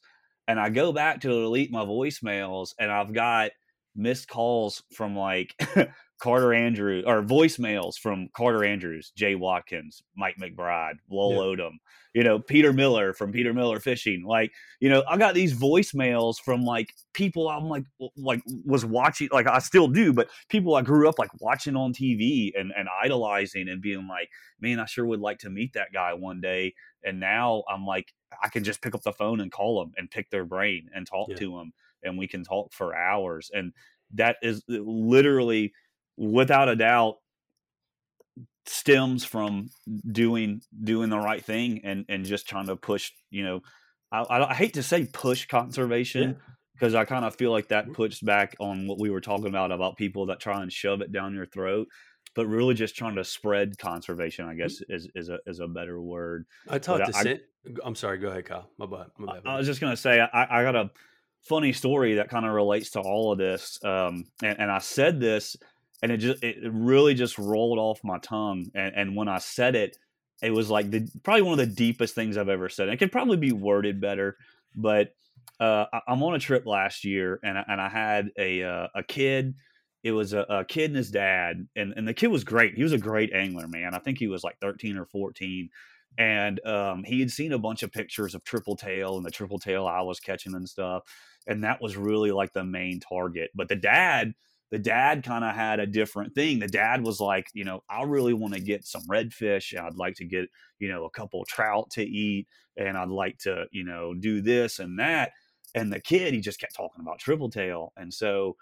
And 0.48 0.60
I 0.60 0.70
go 0.70 0.92
back 0.92 1.22
to 1.22 1.28
delete 1.28 1.72
my 1.72 1.86
voicemails, 1.86 2.70
and 2.80 2.92
I've 2.92 3.14
got 3.14 3.52
missed 3.96 4.28
calls 4.28 4.84
from 4.96 5.16
like 5.16 5.54
Carter 6.24 6.54
Andrews 6.54 7.04
or 7.06 7.22
voicemails 7.22 7.96
from 8.00 8.30
Carter 8.34 8.64
Andrews, 8.64 9.12
Jay 9.14 9.36
Watkins, 9.36 10.02
Mike 10.16 10.38
McBride, 10.42 10.94
Lowell 11.12 11.58
yeah. 11.58 11.66
Odom, 11.66 11.72
you 12.14 12.24
know, 12.24 12.40
Peter 12.40 12.72
Miller 12.72 13.12
from 13.12 13.34
Peter 13.34 13.54
Miller 13.54 13.82
Fishing. 13.82 14.24
Like, 14.26 14.54
you 14.80 14.88
know, 14.88 15.04
I 15.06 15.18
got 15.18 15.34
these 15.34 15.54
voicemails 15.54 16.38
from 16.38 16.64
like 16.64 16.94
people 17.12 17.50
I'm 17.50 17.68
like 17.68 17.84
like 18.16 18.42
was 18.64 18.86
watching 18.86 19.28
like 19.34 19.48
I 19.48 19.60
still 19.60 19.90
do, 19.90 20.14
but 20.14 20.30
people 20.48 20.76
I 20.76 20.82
grew 20.82 21.10
up 21.10 21.20
like 21.20 21.30
watching 21.42 21.76
on 21.76 21.92
TV 21.92 22.52
and, 22.58 22.72
and 22.74 22.88
idolizing 23.04 23.68
and 23.68 23.82
being 23.82 24.08
like, 24.08 24.30
man, 24.62 24.80
I 24.80 24.86
sure 24.86 25.06
would 25.06 25.20
like 25.20 25.40
to 25.40 25.50
meet 25.50 25.74
that 25.74 25.92
guy 25.92 26.14
one 26.14 26.40
day. 26.40 26.74
And 27.04 27.20
now 27.20 27.64
I'm 27.70 27.86
like, 27.86 28.14
I 28.42 28.48
can 28.48 28.64
just 28.64 28.82
pick 28.82 28.96
up 28.96 29.04
the 29.04 29.12
phone 29.12 29.42
and 29.42 29.52
call 29.52 29.82
them 29.82 29.92
and 29.98 30.10
pick 30.10 30.30
their 30.30 30.46
brain 30.46 30.88
and 30.96 31.06
talk 31.06 31.28
yeah. 31.32 31.36
to 31.36 31.58
them 31.58 31.74
and 32.02 32.18
we 32.18 32.30
can 32.30 32.46
talk 32.46 32.72
for 32.72 32.96
hours. 32.96 33.52
And 33.54 33.74
that 34.14 34.38
is 34.42 34.64
uh, 34.70 34.78
literally 34.86 35.74
without 36.18 36.70
a 36.70 36.76
doubt 36.76 37.16
stems 38.66 39.26
from 39.26 39.70
doing 40.10 40.62
doing 40.84 41.10
the 41.10 41.18
right 41.18 41.44
thing 41.44 41.82
and 41.84 42.06
and 42.08 42.26
just 42.26 42.48
trying 42.48 42.68
to 42.68 42.76
push 42.76 43.12
you 43.30 43.44
know 43.44 43.60
i, 44.12 44.24
I 44.24 44.54
hate 44.54 44.76
to 44.76 44.84
say 44.84 45.06
push 45.12 45.48
conservation 45.48 46.38
because 46.74 46.94
yeah. 46.94 47.00
i 47.00 47.06
kind 47.06 47.26
of 47.26 47.36
feel 47.36 47.52
like 47.52 47.70
that 47.70 47.92
puts 47.92 48.22
back 48.22 48.56
on 48.60 48.88
what 48.88 49.00
we 49.00 49.10
were 49.10 49.22
talking 49.22 49.48
about 49.48 49.72
about 49.72 49.98
people 49.98 50.28
that 50.28 50.40
try 50.40 50.62
and 50.62 50.72
shove 50.72 51.02
it 51.02 51.12
down 51.12 51.34
your 51.34 51.46
throat 51.46 51.88
but 52.36 52.48
really 52.48 52.74
just 52.74 52.96
trying 52.96 53.16
to 53.16 53.24
spread 53.24 53.78
conservation 53.78 54.46
i 54.46 54.54
guess 54.54 54.82
is 54.88 55.10
is 55.14 55.28
a, 55.28 55.40
is 55.46 55.60
a 55.60 55.68
better 55.68 56.02
word 56.02 56.46
i 56.70 56.80
talked 56.80 57.06
to 57.12 57.18
I, 57.18 57.40
i'm 57.84 57.96
sorry 57.96 58.18
go 58.18 58.30
ahead 58.30 58.46
kyle 58.46 58.70
my 58.78 58.86
bad, 58.86 59.08
my 59.18 59.34
bad. 59.34 59.42
I, 59.46 59.56
I 59.56 59.58
was 59.58 59.68
just 59.68 59.82
going 59.82 59.94
to 59.94 59.98
say 59.98 60.22
I, 60.22 60.60
I 60.60 60.64
got 60.64 60.78
a 60.78 60.90
funny 61.42 61.74
story 61.74 62.16
that 62.16 62.30
kind 62.30 62.46
of 62.46 62.54
relates 62.54 62.92
to 62.92 63.02
all 63.02 63.34
of 63.34 63.38
this 63.38 63.78
um, 63.84 64.24
and, 64.42 64.58
and 64.58 64.72
i 64.72 64.80
said 64.80 65.20
this 65.20 65.58
and 66.04 66.12
it 66.12 66.18
just 66.18 66.44
it 66.44 66.58
really 66.70 67.14
just 67.14 67.40
rolled 67.40 67.80
off 67.80 68.02
my 68.04 68.20
tongue. 68.20 68.70
And, 68.76 68.94
and 68.94 69.16
when 69.16 69.30
I 69.30 69.38
said 69.38 69.76
it, 69.76 69.98
it 70.42 70.52
was 70.52 70.70
like 70.70 70.92
the 70.92 71.08
probably 71.24 71.44
one 71.44 71.58
of 71.58 71.66
the 71.66 71.74
deepest 71.74 72.14
things 72.14 72.36
I've 72.38 72.50
ever 72.50 72.68
said. 72.68 72.90
And 72.90 72.94
it 72.94 72.98
could 72.98 73.12
probably 73.12 73.38
be 73.38 73.54
worded 73.54 74.02
better, 74.02 74.36
but 74.76 75.16
uh, 75.62 75.86
I, 75.94 76.02
am 76.10 76.22
on 76.22 76.36
a 76.36 76.40
trip 76.40 76.66
last 76.66 77.06
year, 77.06 77.40
and 77.42 77.58
I, 77.58 77.64
and 77.70 77.80
I 77.80 77.88
had 77.88 78.32
a 78.38 78.64
uh, 78.64 78.88
a 78.94 79.04
kid. 79.04 79.56
It 80.04 80.12
was 80.12 80.34
a, 80.34 80.42
a, 80.42 80.66
kid 80.66 80.90
and 80.90 80.98
his 80.98 81.10
dad, 81.10 81.66
and 81.78 81.94
and 81.96 82.06
the 82.06 82.14
kid 82.14 82.28
was 82.28 82.44
great. 82.44 82.76
He 82.76 82.84
was 82.84 82.92
a 82.92 82.98
great 82.98 83.32
angler, 83.32 83.70
man. 83.70 83.96
I 83.96 84.00
think 84.00 84.20
he 84.20 84.28
was 84.28 84.44
like 84.44 84.60
13 84.60 84.98
or 84.98 85.06
14, 85.06 85.70
and 86.18 86.66
um, 86.66 87.06
he 87.06 87.22
had 87.22 87.32
seen 87.32 87.54
a 87.54 87.60
bunch 87.60 87.82
of 87.82 87.94
pictures 87.94 88.36
of 88.36 88.44
triple 88.44 88.76
tail 88.76 89.16
and 89.16 89.26
the 89.26 89.32
triple 89.32 89.58
tail 89.58 89.88
I 89.88 90.02
was 90.02 90.20
catching 90.20 90.54
and 90.54 90.68
stuff, 90.68 91.04
and 91.48 91.64
that 91.64 91.82
was 91.82 91.96
really 91.96 92.32
like 92.32 92.52
the 92.52 92.66
main 92.66 93.00
target. 93.00 93.52
But 93.56 93.70
the 93.70 93.78
dad 93.78 94.34
the 94.74 94.80
dad 94.80 95.24
kind 95.24 95.46
of 95.46 95.54
had 95.54 95.80
a 95.80 95.86
different 95.86 96.34
thing. 96.34 96.58
The 96.58 96.68
dad 96.68 97.04
was 97.04 97.20
like, 97.20 97.46
you 97.54 97.64
know, 97.64 97.84
I 97.88 98.02
really 98.02 98.34
want 98.34 98.56
to 98.56 98.60
get 98.60 98.88
some 98.88 99.04
redfish. 99.08 99.80
I'd 99.80 99.98
like 99.98 100.16
to 100.16 100.26
get, 100.26 100.50
you 100.80 100.92
know, 100.92 101.06
a 101.06 101.12
couple 101.12 101.46
trout 101.46 101.92
to 101.92 102.04
eat, 102.04 102.48
and 102.76 102.98
I'd 102.98 103.10
like 103.10 103.38
to, 103.42 103.66
you 103.72 103.84
know, 103.84 104.16
do 104.16 104.42
this 104.42 104.80
and 104.80 104.98
that. 104.98 105.30
And 105.76 105.94
the 105.94 106.00
kid, 106.00 106.34
he 106.34 106.42
just 106.42 106.60
kept 106.60 106.74
talking 106.76 107.02
about 107.02 107.20
triple 107.20 107.52
tail, 107.52 107.94
and 107.96 108.12
so 108.12 108.56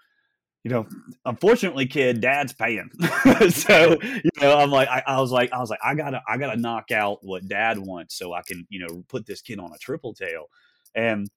you 0.64 0.70
know, 0.70 0.86
unfortunately, 1.24 1.86
kid, 1.86 2.20
dad's 2.20 2.52
paying. 2.52 2.90
so, 3.50 3.98
you 4.02 4.30
know, 4.40 4.56
I'm 4.58 4.70
like, 4.70 4.88
I, 4.88 5.02
I, 5.08 5.20
was 5.20 5.32
like, 5.32 5.52
I 5.52 5.58
was 5.58 5.70
like, 5.70 5.80
I 5.82 5.96
gotta, 5.96 6.22
I 6.28 6.36
gotta 6.36 6.56
knock 6.56 6.92
out 6.92 7.18
what 7.22 7.48
dad 7.48 7.78
wants 7.78 8.16
so 8.16 8.32
I 8.32 8.42
can, 8.42 8.64
you 8.70 8.78
know, 8.78 9.02
put 9.08 9.26
this 9.26 9.42
kid 9.42 9.58
on 9.58 9.72
a 9.72 9.78
triple 9.78 10.14
tail. 10.14 10.44
And 10.94 11.28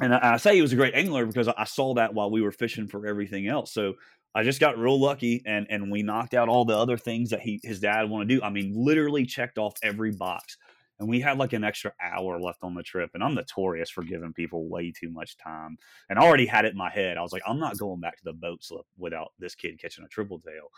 and 0.00 0.14
I, 0.14 0.34
I, 0.34 0.36
say 0.36 0.54
he 0.54 0.62
was 0.62 0.72
a 0.72 0.76
great 0.76 0.94
angler 0.94 1.26
because 1.26 1.48
I 1.48 1.64
saw 1.64 1.94
that 1.94 2.14
while 2.14 2.30
we 2.30 2.42
were 2.42 2.52
fishing 2.52 2.86
for 2.86 3.06
everything 3.06 3.48
else. 3.48 3.72
So 3.72 3.94
I 4.34 4.42
just 4.42 4.60
got 4.60 4.78
real 4.78 5.00
lucky, 5.00 5.42
and 5.46 5.66
and 5.70 5.90
we 5.90 6.02
knocked 6.02 6.34
out 6.34 6.48
all 6.48 6.64
the 6.64 6.76
other 6.76 6.96
things 6.96 7.30
that 7.30 7.40
he 7.40 7.60
his 7.62 7.80
dad 7.80 8.08
wanted 8.08 8.28
to 8.28 8.36
do. 8.36 8.42
I 8.42 8.50
mean, 8.50 8.72
literally 8.74 9.26
checked 9.26 9.58
off 9.58 9.74
every 9.82 10.12
box. 10.12 10.56
And 11.00 11.08
we 11.08 11.20
had 11.20 11.38
like 11.38 11.52
an 11.52 11.62
extra 11.62 11.92
hour 12.02 12.40
left 12.40 12.64
on 12.64 12.74
the 12.74 12.82
trip, 12.82 13.10
and 13.14 13.22
I'm 13.22 13.34
notorious 13.34 13.88
for 13.88 14.02
giving 14.02 14.32
people 14.32 14.68
way 14.68 14.92
too 14.92 15.10
much 15.10 15.36
time. 15.38 15.78
And 16.10 16.18
I 16.18 16.22
already 16.22 16.46
had 16.46 16.64
it 16.64 16.72
in 16.72 16.76
my 16.76 16.90
head. 16.90 17.16
I 17.16 17.22
was 17.22 17.32
like, 17.32 17.42
I'm 17.46 17.60
not 17.60 17.78
going 17.78 18.00
back 18.00 18.16
to 18.16 18.24
the 18.24 18.32
boat 18.32 18.64
slip 18.64 18.84
without 18.96 19.28
this 19.38 19.54
kid 19.54 19.80
catching 19.80 20.04
a 20.04 20.08
triple 20.08 20.40
tail. 20.40 20.70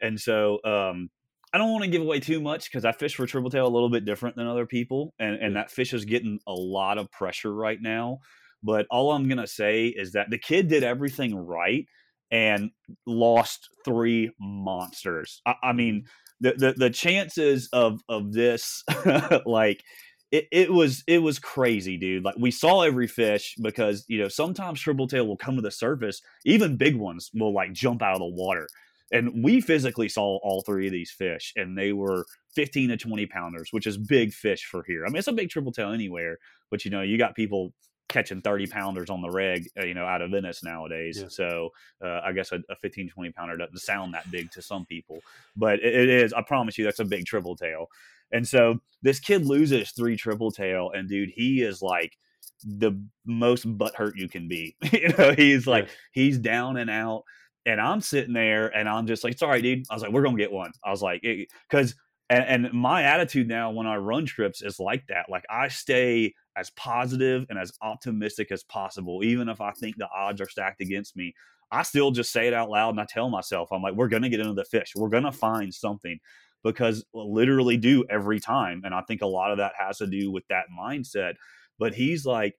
And 0.00 0.20
so 0.20 0.58
um, 0.64 1.08
I 1.52 1.58
don't 1.58 1.70
want 1.70 1.84
to 1.84 1.90
give 1.90 2.02
away 2.02 2.18
too 2.18 2.40
much 2.40 2.70
because 2.70 2.84
I 2.84 2.90
fish 2.90 3.14
for 3.14 3.26
triple 3.26 3.50
tail 3.50 3.66
a 3.66 3.68
little 3.68 3.90
bit 3.90 4.04
different 4.04 4.34
than 4.34 4.48
other 4.48 4.66
people, 4.66 5.14
and 5.18 5.36
and 5.36 5.56
that 5.56 5.70
fish 5.70 5.94
is 5.94 6.04
getting 6.04 6.40
a 6.46 6.52
lot 6.52 6.98
of 6.98 7.10
pressure 7.10 7.54
right 7.54 7.80
now. 7.80 8.18
But 8.62 8.86
all 8.90 9.12
I'm 9.12 9.28
going 9.28 9.38
to 9.38 9.46
say 9.46 9.86
is 9.86 10.12
that 10.12 10.30
the 10.30 10.38
kid 10.38 10.68
did 10.68 10.82
everything 10.82 11.34
right 11.34 11.86
and 12.30 12.70
lost 13.06 13.68
three 13.84 14.30
monsters. 14.38 15.40
I, 15.46 15.54
I 15.62 15.72
mean, 15.72 16.04
mm-hmm. 16.42 16.58
the, 16.60 16.66
the, 16.66 16.78
the 16.78 16.90
chances 16.90 17.68
of 17.72 18.00
of 18.08 18.32
this, 18.32 18.84
like 19.46 19.82
it, 20.30 20.46
it 20.52 20.72
was 20.72 21.02
it 21.06 21.18
was 21.18 21.38
crazy, 21.38 21.96
dude. 21.96 22.24
Like 22.24 22.36
we 22.38 22.50
saw 22.50 22.82
every 22.82 23.06
fish 23.06 23.54
because 23.60 24.04
you 24.08 24.18
know 24.18 24.28
sometimes 24.28 24.80
triple 24.80 25.08
tail 25.08 25.26
will 25.26 25.36
come 25.36 25.56
to 25.56 25.62
the 25.62 25.70
surface, 25.70 26.22
even 26.44 26.76
big 26.76 26.96
ones 26.96 27.30
will 27.34 27.52
like 27.52 27.72
jump 27.72 28.02
out 28.02 28.14
of 28.14 28.20
the 28.20 28.26
water. 28.26 28.68
And 29.12 29.42
we 29.42 29.60
physically 29.60 30.08
saw 30.08 30.38
all 30.44 30.62
three 30.62 30.86
of 30.86 30.92
these 30.92 31.10
fish, 31.10 31.52
and 31.56 31.76
they 31.76 31.92
were 31.92 32.26
15 32.54 32.90
to 32.90 32.96
20 32.96 33.26
pounders, 33.26 33.68
which 33.72 33.88
is 33.88 33.98
big 33.98 34.32
fish 34.32 34.64
for 34.64 34.84
here. 34.86 35.04
I 35.04 35.08
mean, 35.08 35.16
it's 35.16 35.26
a 35.26 35.32
big 35.32 35.50
triple 35.50 35.72
tail 35.72 35.90
anywhere, 35.90 36.38
but 36.70 36.84
you 36.84 36.92
know, 36.92 37.02
you 37.02 37.18
got 37.18 37.34
people 37.34 37.72
catching 38.10 38.42
30 38.42 38.66
pounders 38.66 39.08
on 39.08 39.22
the 39.22 39.30
reg, 39.30 39.68
uh, 39.78 39.84
you 39.84 39.94
know, 39.94 40.04
out 40.04 40.20
of 40.20 40.30
Venice 40.30 40.62
nowadays. 40.62 41.20
Yeah. 41.20 41.28
So 41.28 41.70
uh, 42.04 42.20
I 42.24 42.32
guess 42.32 42.52
a, 42.52 42.60
a 42.68 42.76
15, 42.76 43.08
20 43.08 43.32
pounder 43.32 43.56
doesn't 43.56 43.78
sound 43.78 44.12
that 44.12 44.30
big 44.30 44.50
to 44.52 44.62
some 44.62 44.84
people, 44.84 45.20
but 45.56 45.78
it, 45.80 45.94
it 45.94 46.08
is, 46.08 46.32
I 46.32 46.42
promise 46.42 46.76
you, 46.76 46.84
that's 46.84 47.00
a 47.00 47.04
big 47.04 47.24
triple 47.24 47.56
tail. 47.56 47.86
And 48.32 48.46
so 48.46 48.80
this 49.02 49.18
kid 49.18 49.46
loses 49.46 49.90
three 49.92 50.16
triple 50.16 50.50
tail, 50.50 50.90
and 50.94 51.08
dude, 51.08 51.30
he 51.34 51.62
is 51.62 51.82
like 51.82 52.16
the 52.64 52.92
most 53.24 53.66
butthurt 53.78 54.12
you 54.16 54.28
can 54.28 54.48
be. 54.48 54.76
you 54.92 55.08
know, 55.16 55.32
he's 55.32 55.66
like, 55.66 55.86
yeah. 55.86 55.92
he's 56.12 56.38
down 56.38 56.76
and 56.76 56.90
out. 56.90 57.24
And 57.66 57.80
I'm 57.80 58.00
sitting 58.00 58.32
there 58.32 58.74
and 58.74 58.88
I'm 58.88 59.06
just 59.06 59.22
like, 59.22 59.36
sorry, 59.36 59.60
dude. 59.60 59.84
I 59.90 59.94
was 59.94 60.02
like, 60.02 60.12
we're 60.12 60.22
going 60.22 60.36
to 60.36 60.42
get 60.42 60.52
one. 60.52 60.72
I 60.82 60.90
was 60.90 61.02
like, 61.02 61.22
because, 61.22 61.94
and, 62.30 62.64
and 62.64 62.72
my 62.72 63.02
attitude 63.02 63.48
now 63.48 63.72
when 63.72 63.88
I 63.88 63.96
run 63.96 64.24
trips 64.24 64.62
is 64.62 64.78
like 64.78 65.06
that. 65.08 65.26
Like 65.28 65.44
I 65.50 65.66
stay 65.68 66.32
as 66.56 66.70
positive 66.70 67.44
and 67.50 67.58
as 67.58 67.72
optimistic 67.82 68.52
as 68.52 68.62
possible, 68.62 69.24
even 69.24 69.48
if 69.48 69.60
I 69.60 69.72
think 69.72 69.96
the 69.96 70.08
odds 70.08 70.40
are 70.40 70.48
stacked 70.48 70.80
against 70.80 71.16
me. 71.16 71.34
I 71.72 71.82
still 71.82 72.12
just 72.12 72.32
say 72.32 72.46
it 72.46 72.54
out 72.54 72.70
loud 72.70 72.90
and 72.90 73.00
I 73.00 73.06
tell 73.08 73.30
myself, 73.30 73.70
I'm 73.72 73.82
like, 73.82 73.94
we're 73.94 74.08
going 74.08 74.22
to 74.22 74.28
get 74.28 74.40
into 74.40 74.54
the 74.54 74.64
fish. 74.64 74.92
We're 74.94 75.08
going 75.08 75.24
to 75.24 75.32
find 75.32 75.74
something 75.74 76.18
because 76.62 77.04
uh, 77.14 77.22
literally 77.24 77.76
do 77.76 78.04
every 78.08 78.38
time. 78.38 78.82
And 78.84 78.94
I 78.94 79.02
think 79.02 79.22
a 79.22 79.26
lot 79.26 79.50
of 79.50 79.58
that 79.58 79.72
has 79.78 79.98
to 79.98 80.06
do 80.06 80.30
with 80.30 80.46
that 80.48 80.66
mindset. 80.76 81.34
But 81.78 81.94
he's 81.94 82.24
like, 82.26 82.56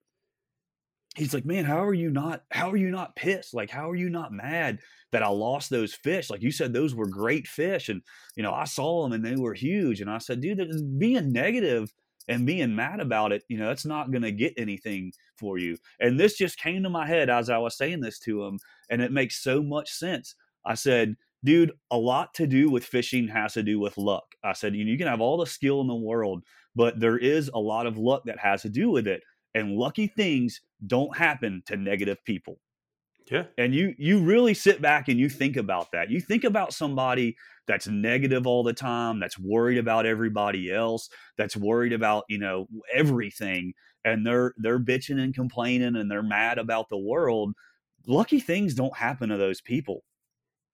he's 1.15 1.33
like, 1.33 1.45
man, 1.45 1.65
how 1.65 1.85
are 1.85 1.93
you 1.93 2.09
not, 2.09 2.43
how 2.51 2.71
are 2.71 2.77
you 2.77 2.89
not 2.89 3.15
pissed? 3.15 3.53
Like, 3.53 3.69
how 3.69 3.89
are 3.89 3.95
you 3.95 4.09
not 4.09 4.31
mad 4.31 4.79
that 5.11 5.23
I 5.23 5.27
lost 5.27 5.69
those 5.69 5.93
fish? 5.93 6.29
Like 6.29 6.41
you 6.41 6.51
said, 6.51 6.73
those 6.73 6.95
were 6.95 7.07
great 7.07 7.47
fish. 7.47 7.89
And, 7.89 8.01
you 8.35 8.43
know, 8.43 8.53
I 8.53 8.63
saw 8.63 9.03
them 9.03 9.13
and 9.13 9.25
they 9.25 9.35
were 9.35 9.53
huge. 9.53 10.01
And 10.01 10.09
I 10.09 10.19
said, 10.19 10.41
dude, 10.41 10.59
being 10.97 11.31
negative 11.31 11.93
and 12.27 12.45
being 12.45 12.75
mad 12.75 12.99
about 12.99 13.31
it, 13.31 13.43
you 13.49 13.57
know, 13.57 13.67
that's 13.67 13.85
not 13.85 14.11
going 14.11 14.21
to 14.21 14.31
get 14.31 14.53
anything 14.55 15.11
for 15.37 15.57
you. 15.57 15.77
And 15.99 16.19
this 16.19 16.37
just 16.37 16.57
came 16.57 16.83
to 16.83 16.89
my 16.89 17.05
head 17.05 17.29
as 17.29 17.49
I 17.49 17.57
was 17.57 17.75
saying 17.75 17.99
this 17.99 18.19
to 18.19 18.43
him, 18.43 18.59
and 18.89 19.01
it 19.01 19.11
makes 19.11 19.43
so 19.43 19.61
much 19.61 19.91
sense. 19.91 20.35
I 20.65 20.75
said, 20.75 21.15
dude, 21.43 21.71
a 21.89 21.97
lot 21.97 22.33
to 22.35 22.47
do 22.47 22.69
with 22.69 22.85
fishing 22.85 23.27
has 23.27 23.53
to 23.53 23.63
do 23.63 23.79
with 23.79 23.97
luck. 23.97 24.35
I 24.43 24.53
said, 24.53 24.75
you, 24.75 24.85
know, 24.85 24.91
you 24.91 24.97
can 24.97 25.07
have 25.07 25.21
all 25.21 25.37
the 25.37 25.45
skill 25.47 25.81
in 25.81 25.87
the 25.87 25.95
world, 25.95 26.43
but 26.75 26.99
there 26.99 27.17
is 27.17 27.49
a 27.53 27.59
lot 27.59 27.87
of 27.87 27.97
luck 27.97 28.23
that 28.25 28.39
has 28.39 28.61
to 28.61 28.69
do 28.69 28.89
with 28.91 29.07
it. 29.07 29.23
And 29.53 29.75
lucky 29.75 30.07
things 30.07 30.61
don't 30.87 31.15
happen 31.15 31.61
to 31.67 31.77
negative 31.77 32.23
people. 32.25 32.59
Yeah. 33.29 33.45
And 33.57 33.73
you 33.73 33.93
you 33.97 34.19
really 34.19 34.53
sit 34.53 34.81
back 34.81 35.07
and 35.07 35.17
you 35.19 35.29
think 35.29 35.55
about 35.55 35.91
that. 35.93 36.09
You 36.09 36.19
think 36.19 36.43
about 36.43 36.73
somebody 36.73 37.37
that's 37.65 37.87
negative 37.87 38.45
all 38.45 38.63
the 38.63 38.73
time, 38.73 39.19
that's 39.19 39.39
worried 39.39 39.77
about 39.77 40.05
everybody 40.05 40.71
else, 40.71 41.09
that's 41.37 41.55
worried 41.55 41.93
about, 41.93 42.25
you 42.27 42.37
know, 42.37 42.67
everything 42.93 43.73
and 44.03 44.25
they're 44.25 44.53
they're 44.57 44.79
bitching 44.79 45.19
and 45.19 45.33
complaining 45.33 45.95
and 45.95 46.09
they're 46.09 46.23
mad 46.23 46.57
about 46.57 46.89
the 46.89 46.97
world. 46.97 47.53
Lucky 48.07 48.39
things 48.39 48.73
don't 48.73 48.95
happen 48.95 49.29
to 49.29 49.37
those 49.37 49.61
people. 49.61 50.03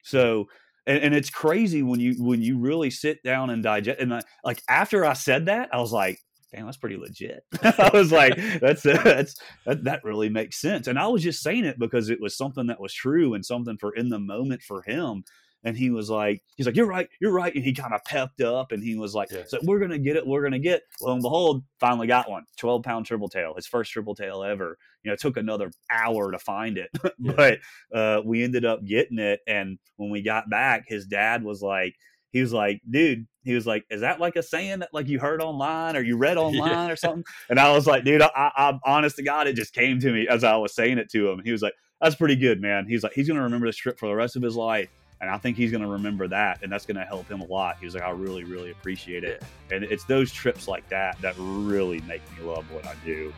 So 0.04 0.48
and, 0.86 1.04
and 1.04 1.16
it's 1.16 1.30
crazy 1.30 1.84
when 1.84 2.00
you 2.00 2.16
when 2.24 2.42
you 2.42 2.58
really 2.58 2.90
sit 2.90 3.22
down 3.24 3.50
and 3.50 3.62
digest 3.62 4.00
and 4.00 4.14
I, 4.14 4.22
like 4.44 4.62
after 4.70 5.06
I 5.06 5.14
said 5.14 5.46
that, 5.48 5.70
I 5.74 5.80
was 5.80 5.92
like, 5.92 6.20
damn, 6.52 6.66
that's 6.66 6.78
pretty 6.78 6.98
legit. 6.98 7.44
I 7.64 7.90
was 7.94 8.12
like, 8.12 8.36
that's 8.60 8.84
that's 8.84 9.40
that, 9.66 9.84
that 9.84 10.04
really 10.04 10.30
makes 10.30 10.60
sense. 10.60 10.88
And 10.88 11.00
I 11.00 11.08
was 11.08 11.24
just 11.24 11.44
saying 11.44 11.66
it 11.66 11.80
because 11.80 12.10
it 12.10 12.22
was 12.22 12.38
something 12.38 12.68
that 12.68 12.80
was 12.80 12.94
true 12.94 13.34
and 13.34 13.46
something 13.46 13.78
for 13.78 13.94
in 13.96 14.10
the 14.10 14.20
moment 14.20 14.62
for 14.62 14.82
him. 14.82 15.24
And 15.64 15.76
he 15.76 15.90
was 15.90 16.10
like, 16.10 16.42
he's 16.56 16.66
like, 16.66 16.76
you're 16.76 16.86
right, 16.88 17.10
you're 17.20 17.34
right. 17.34 17.54
And 17.54 17.64
he 17.64 17.74
kind 17.74 17.94
of 17.94 18.04
pepped 18.06 18.42
up 18.42 18.72
and 18.72 18.82
he 18.82 18.96
was 18.96 19.16
like, 19.16 19.32
yeah. 19.32 19.42
so 19.48 19.58
we're 19.64 19.80
gonna 19.80 19.98
get 19.98 20.16
it, 20.16 20.26
we're 20.26 20.44
gonna 20.44 20.60
get. 20.60 20.84
Lo 21.02 21.14
and 21.14 21.22
behold, 21.22 21.64
finally 21.80 22.08
got 22.08 22.30
one. 22.30 22.46
12 22.58 22.84
pound 22.84 23.06
triple 23.06 23.28
tail, 23.28 23.54
his 23.56 23.68
first 23.68 23.92
triple 23.92 24.16
tail 24.16 24.44
ever. 24.44 24.78
You 25.04 25.10
know, 25.10 25.14
it 25.14 25.20
took 25.20 25.36
another 25.36 25.72
hour 25.90 26.32
to 26.32 26.40
find 26.40 26.78
it, 26.78 26.90
yeah. 27.20 27.34
but 27.36 27.60
uh, 27.94 28.22
we 28.24 28.44
ended 28.44 28.66
up 28.66 28.86
getting 28.86 29.20
it. 29.20 29.42
And 29.48 29.80
when 29.98 30.10
we 30.10 30.22
got 30.22 30.50
back, 30.50 30.86
his 30.88 31.06
dad 31.06 31.44
was 31.44 31.62
like, 31.62 31.96
he 32.32 32.42
was 32.42 32.54
like, 32.54 32.82
dude, 32.90 33.28
he 33.44 33.54
was 33.54 33.66
like, 33.66 33.86
is 33.90 34.02
that 34.02 34.20
like 34.20 34.36
a 34.36 34.44
saying 34.44 34.80
that 34.80 34.94
like 34.94 35.08
you 35.08 35.20
heard 35.20 35.42
online 35.42 35.96
or 35.96 36.02
you 36.02 36.18
read 36.18 36.38
online 36.38 36.88
yeah. 36.88 36.92
or 36.92 36.96
something? 36.96 37.24
And 37.50 37.60
I 37.60 37.72
was 37.74 37.88
like, 37.88 38.04
dude, 38.04 38.22
I, 38.22 38.30
I, 38.36 38.80
honest 38.84 39.16
to 39.18 39.24
God, 39.24 39.48
it 39.48 39.54
just 39.54 39.74
came 39.74 40.00
to 40.00 40.12
me 40.12 40.28
as 40.28 40.44
I 40.44 40.56
was 40.58 40.76
saying 40.76 40.98
it 40.98 41.10
to 41.12 41.30
him. 41.30 41.42
He 41.44 41.52
was 41.52 41.62
like, 41.62 41.74
that's 42.02 42.16
pretty 42.16 42.36
good, 42.36 42.62
man. 42.62 42.86
He's 42.88 43.04
like, 43.04 43.14
he's 43.14 43.28
going 43.28 43.38
to 43.38 43.44
remember 43.44 43.68
this 43.68 43.78
trip 43.78 43.98
for 43.98 44.08
the 44.08 44.16
rest 44.16 44.36
of 44.36 44.42
his 44.42 44.56
life. 44.56 44.90
And 45.20 45.32
I 45.32 45.38
think 45.40 45.58
he's 45.58 45.72
going 45.72 45.82
to 45.82 45.90
remember 45.90 46.28
that. 46.28 46.62
And 46.62 46.72
that's 46.72 46.86
going 46.86 46.98
to 46.98 47.06
help 47.06 47.28
him 47.28 47.42
a 47.42 47.46
lot. 47.46 47.78
He 47.80 47.86
was 47.86 47.96
like, 47.96 48.04
I 48.04 48.12
really, 48.12 48.44
really 48.44 48.70
appreciate 48.70 49.24
it. 49.24 49.42
Yeah. 49.70 49.78
And 49.78 49.86
it's 49.86 50.04
those 50.04 50.32
trips 50.32 50.68
like 50.68 50.88
that 50.90 51.20
that 51.22 51.34
really 51.40 52.02
make 52.02 52.22
me 52.38 52.44
love 52.46 52.72
what 52.72 52.86
I 52.86 52.94
do. 53.04 53.34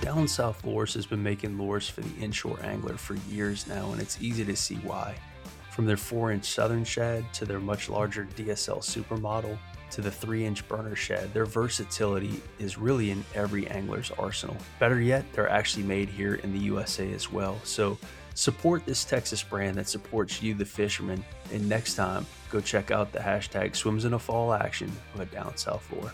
Down 0.00 0.28
South 0.28 0.64
Lures 0.64 0.94
has 0.94 1.06
been 1.06 1.22
making 1.22 1.58
lures 1.58 1.88
for 1.88 2.02
the 2.02 2.22
inshore 2.22 2.58
angler 2.62 2.96
for 2.96 3.14
years 3.30 3.66
now, 3.66 3.92
and 3.92 4.00
it's 4.00 4.20
easy 4.20 4.44
to 4.44 4.54
see 4.54 4.76
why. 4.76 5.14
From 5.74 5.86
their 5.86 5.96
4 5.96 6.30
inch 6.30 6.44
Southern 6.44 6.84
Shad 6.84 7.24
to 7.32 7.44
their 7.44 7.58
much 7.58 7.88
larger 7.88 8.28
DSL 8.36 8.78
Supermodel 8.78 9.58
to 9.90 10.00
the 10.00 10.10
3 10.10 10.46
inch 10.46 10.68
burner 10.68 10.94
shad, 10.94 11.34
their 11.34 11.46
versatility 11.46 12.40
is 12.60 12.78
really 12.78 13.10
in 13.10 13.24
every 13.34 13.66
angler's 13.66 14.12
arsenal. 14.16 14.56
Better 14.78 15.00
yet, 15.00 15.24
they're 15.32 15.50
actually 15.50 15.82
made 15.82 16.08
here 16.08 16.36
in 16.36 16.52
the 16.52 16.60
USA 16.60 17.12
as 17.12 17.32
well. 17.32 17.58
So 17.64 17.98
support 18.34 18.86
this 18.86 19.04
Texas 19.04 19.42
brand 19.42 19.74
that 19.74 19.88
supports 19.88 20.40
you, 20.40 20.54
the 20.54 20.64
fisherman. 20.64 21.24
And 21.52 21.68
next 21.68 21.96
time, 21.96 22.24
go 22.50 22.60
check 22.60 22.92
out 22.92 23.10
the 23.10 23.18
hashtag 23.18 23.74
swims 23.74 24.04
in 24.04 24.14
a 24.14 24.18
fall 24.18 24.52
action 24.52 24.92
of 25.14 25.20
a 25.22 25.26
down 25.26 25.56
south 25.56 25.90
lure. 25.90 26.12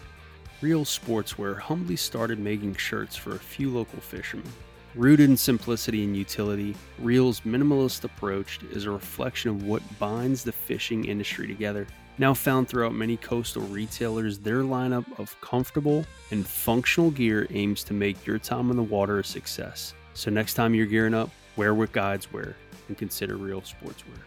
Reel 0.62 0.86
Sportswear 0.86 1.58
humbly 1.58 1.96
started 1.96 2.38
making 2.38 2.76
shirts 2.76 3.14
for 3.14 3.34
a 3.34 3.38
few 3.38 3.68
local 3.68 4.00
fishermen. 4.00 4.50
Rooted 4.96 5.30
in 5.30 5.36
simplicity 5.36 6.02
and 6.02 6.16
utility, 6.16 6.74
Reel's 6.98 7.42
minimalist 7.42 8.02
approach 8.02 8.58
is 8.72 8.86
a 8.86 8.90
reflection 8.90 9.52
of 9.52 9.62
what 9.62 9.82
binds 10.00 10.42
the 10.42 10.50
fishing 10.50 11.04
industry 11.04 11.46
together. 11.46 11.86
Now 12.18 12.34
found 12.34 12.68
throughout 12.68 12.92
many 12.92 13.16
coastal 13.16 13.62
retailers, 13.62 14.38
their 14.38 14.62
lineup 14.62 15.06
of 15.20 15.40
comfortable 15.40 16.04
and 16.32 16.44
functional 16.44 17.12
gear 17.12 17.46
aims 17.50 17.84
to 17.84 17.94
make 17.94 18.26
your 18.26 18.40
time 18.40 18.68
on 18.68 18.76
the 18.76 18.82
water 18.82 19.20
a 19.20 19.24
success. 19.24 19.94
So 20.14 20.28
next 20.28 20.54
time 20.54 20.74
you're 20.74 20.86
gearing 20.86 21.14
up, 21.14 21.30
wear 21.54 21.72
what 21.72 21.92
guides 21.92 22.32
wear 22.32 22.56
and 22.88 22.98
consider 22.98 23.36
Reel 23.36 23.60
Sportswear. 23.60 24.18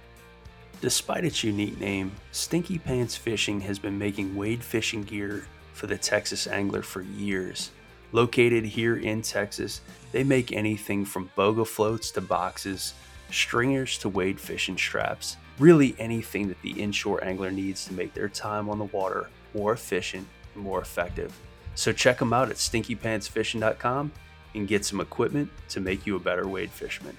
Despite 0.79 1.25
its 1.25 1.43
unique 1.43 1.77
name, 1.77 2.13
Stinky 2.31 2.79
Pants 2.79 3.17
Fishing 3.17 3.59
has 3.61 3.79
been 3.79 3.99
making 3.99 4.33
wade 4.33 4.63
fishing 4.63 5.03
gear 5.03 5.45
for 5.73 5.87
the 5.87 5.97
Texas 5.97 6.47
angler 6.47 6.83
for 6.83 7.01
years. 7.01 7.71
Located 8.13 8.63
here 8.63 8.97
in 8.97 9.23
Texas, 9.23 9.81
they 10.11 10.23
make 10.23 10.51
anything 10.51 11.03
from 11.03 11.31
boga 11.35 11.65
floats 11.65 12.11
to 12.11 12.21
boxes, 12.21 12.93
stringers 13.31 13.97
to 13.97 14.07
wade 14.07 14.39
fishing 14.39 14.77
straps, 14.77 15.35
really 15.57 15.95
anything 15.97 16.47
that 16.47 16.61
the 16.61 16.79
inshore 16.79 17.23
angler 17.23 17.49
needs 17.49 17.85
to 17.85 17.93
make 17.93 18.13
their 18.13 18.29
time 18.29 18.69
on 18.69 18.77
the 18.77 18.85
water 18.85 19.29
more 19.55 19.73
efficient 19.73 20.27
and 20.53 20.63
more 20.63 20.79
effective. 20.79 21.35
So 21.73 21.91
check 21.91 22.19
them 22.19 22.33
out 22.33 22.51
at 22.51 22.57
stinkypantsfishing.com 22.57 24.11
and 24.53 24.67
get 24.67 24.85
some 24.85 25.01
equipment 25.01 25.49
to 25.69 25.79
make 25.79 26.05
you 26.05 26.15
a 26.15 26.19
better 26.19 26.47
wade 26.47 26.69
fisherman. 26.69 27.17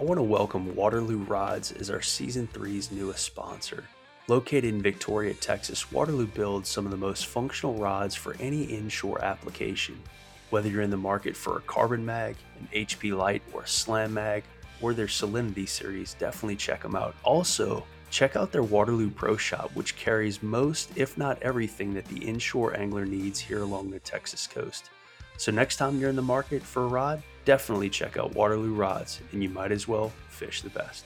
I 0.00 0.02
want 0.02 0.18
to 0.18 0.24
welcome 0.24 0.74
Waterloo 0.74 1.18
Rods 1.18 1.70
as 1.70 1.90
our 1.90 2.02
Season 2.02 2.48
3's 2.52 2.90
newest 2.90 3.24
sponsor. 3.24 3.84
Located 4.26 4.64
in 4.64 4.80
Victoria, 4.80 5.34
Texas, 5.34 5.92
Waterloo 5.92 6.26
builds 6.26 6.70
some 6.70 6.86
of 6.86 6.90
the 6.90 6.96
most 6.96 7.26
functional 7.26 7.74
rods 7.74 8.14
for 8.14 8.34
any 8.40 8.62
inshore 8.64 9.22
application. 9.22 10.02
Whether 10.48 10.70
you're 10.70 10.80
in 10.80 10.88
the 10.88 10.96
market 10.96 11.36
for 11.36 11.58
a 11.58 11.62
carbon 11.62 12.06
mag, 12.06 12.36
an 12.58 12.66
HP 12.72 13.14
Light, 13.14 13.42
or 13.52 13.64
a 13.64 13.68
slam 13.68 14.14
mag, 14.14 14.44
or 14.80 14.94
their 14.94 15.08
Salinity 15.08 15.68
series, 15.68 16.14
definitely 16.14 16.56
check 16.56 16.82
them 16.82 16.96
out. 16.96 17.14
Also, 17.22 17.84
check 18.08 18.34
out 18.34 18.50
their 18.50 18.62
Waterloo 18.62 19.10
Pro 19.10 19.36
Shop, 19.36 19.70
which 19.74 19.94
carries 19.96 20.42
most, 20.42 20.96
if 20.96 21.18
not 21.18 21.42
everything, 21.42 21.92
that 21.92 22.06
the 22.06 22.24
inshore 22.24 22.74
angler 22.78 23.04
needs 23.04 23.38
here 23.38 23.60
along 23.60 23.90
the 23.90 24.00
Texas 24.00 24.46
coast. 24.46 24.88
So, 25.36 25.52
next 25.52 25.76
time 25.76 26.00
you're 26.00 26.08
in 26.08 26.16
the 26.16 26.22
market 26.22 26.62
for 26.62 26.84
a 26.84 26.88
rod, 26.88 27.22
definitely 27.44 27.90
check 27.90 28.16
out 28.16 28.34
Waterloo 28.34 28.72
Rods, 28.72 29.20
and 29.32 29.42
you 29.42 29.50
might 29.50 29.70
as 29.72 29.86
well 29.86 30.14
fish 30.30 30.62
the 30.62 30.70
best. 30.70 31.04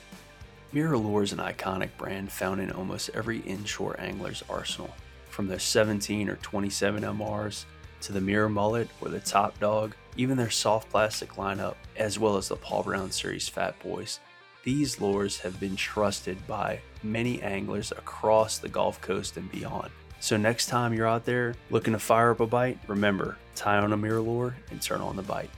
MirrOlure 0.74 1.22
is 1.22 1.32
an 1.32 1.38
iconic 1.38 1.88
brand 1.96 2.30
found 2.30 2.60
in 2.60 2.70
almost 2.70 3.08
every 3.14 3.38
inshore 3.40 3.98
angler's 3.98 4.44
arsenal. 4.50 4.90
From 5.30 5.46
their 5.46 5.58
17 5.58 6.28
or 6.28 6.36
27 6.36 7.04
MRs 7.04 7.64
to 8.02 8.12
the 8.12 8.20
MirrOmullet 8.20 8.88
or 9.00 9.08
the 9.08 9.20
Top 9.20 9.58
Dog, 9.60 9.94
even 10.18 10.36
their 10.36 10.50
soft 10.50 10.90
plastic 10.90 11.32
lineup, 11.34 11.76
as 11.96 12.18
well 12.18 12.36
as 12.36 12.48
the 12.48 12.56
Paul 12.56 12.82
Brown 12.82 13.10
Series 13.10 13.48
Fat 13.48 13.78
Boys. 13.80 14.20
These 14.62 15.00
lures 15.00 15.38
have 15.38 15.58
been 15.58 15.74
trusted 15.74 16.46
by 16.46 16.80
many 17.02 17.40
anglers 17.40 17.90
across 17.92 18.58
the 18.58 18.68
Gulf 18.68 19.00
Coast 19.00 19.38
and 19.38 19.50
beyond. 19.50 19.90
So 20.20 20.36
next 20.36 20.66
time 20.66 20.92
you're 20.92 21.06
out 21.06 21.24
there 21.24 21.54
looking 21.70 21.94
to 21.94 21.98
fire 21.98 22.32
up 22.32 22.40
a 22.40 22.46
bite, 22.46 22.78
remember, 22.88 23.38
tie 23.54 23.78
on 23.78 23.94
a 23.94 23.96
MirrOlure 23.96 24.52
and 24.70 24.82
turn 24.82 25.00
on 25.00 25.16
the 25.16 25.22
bite. 25.22 25.50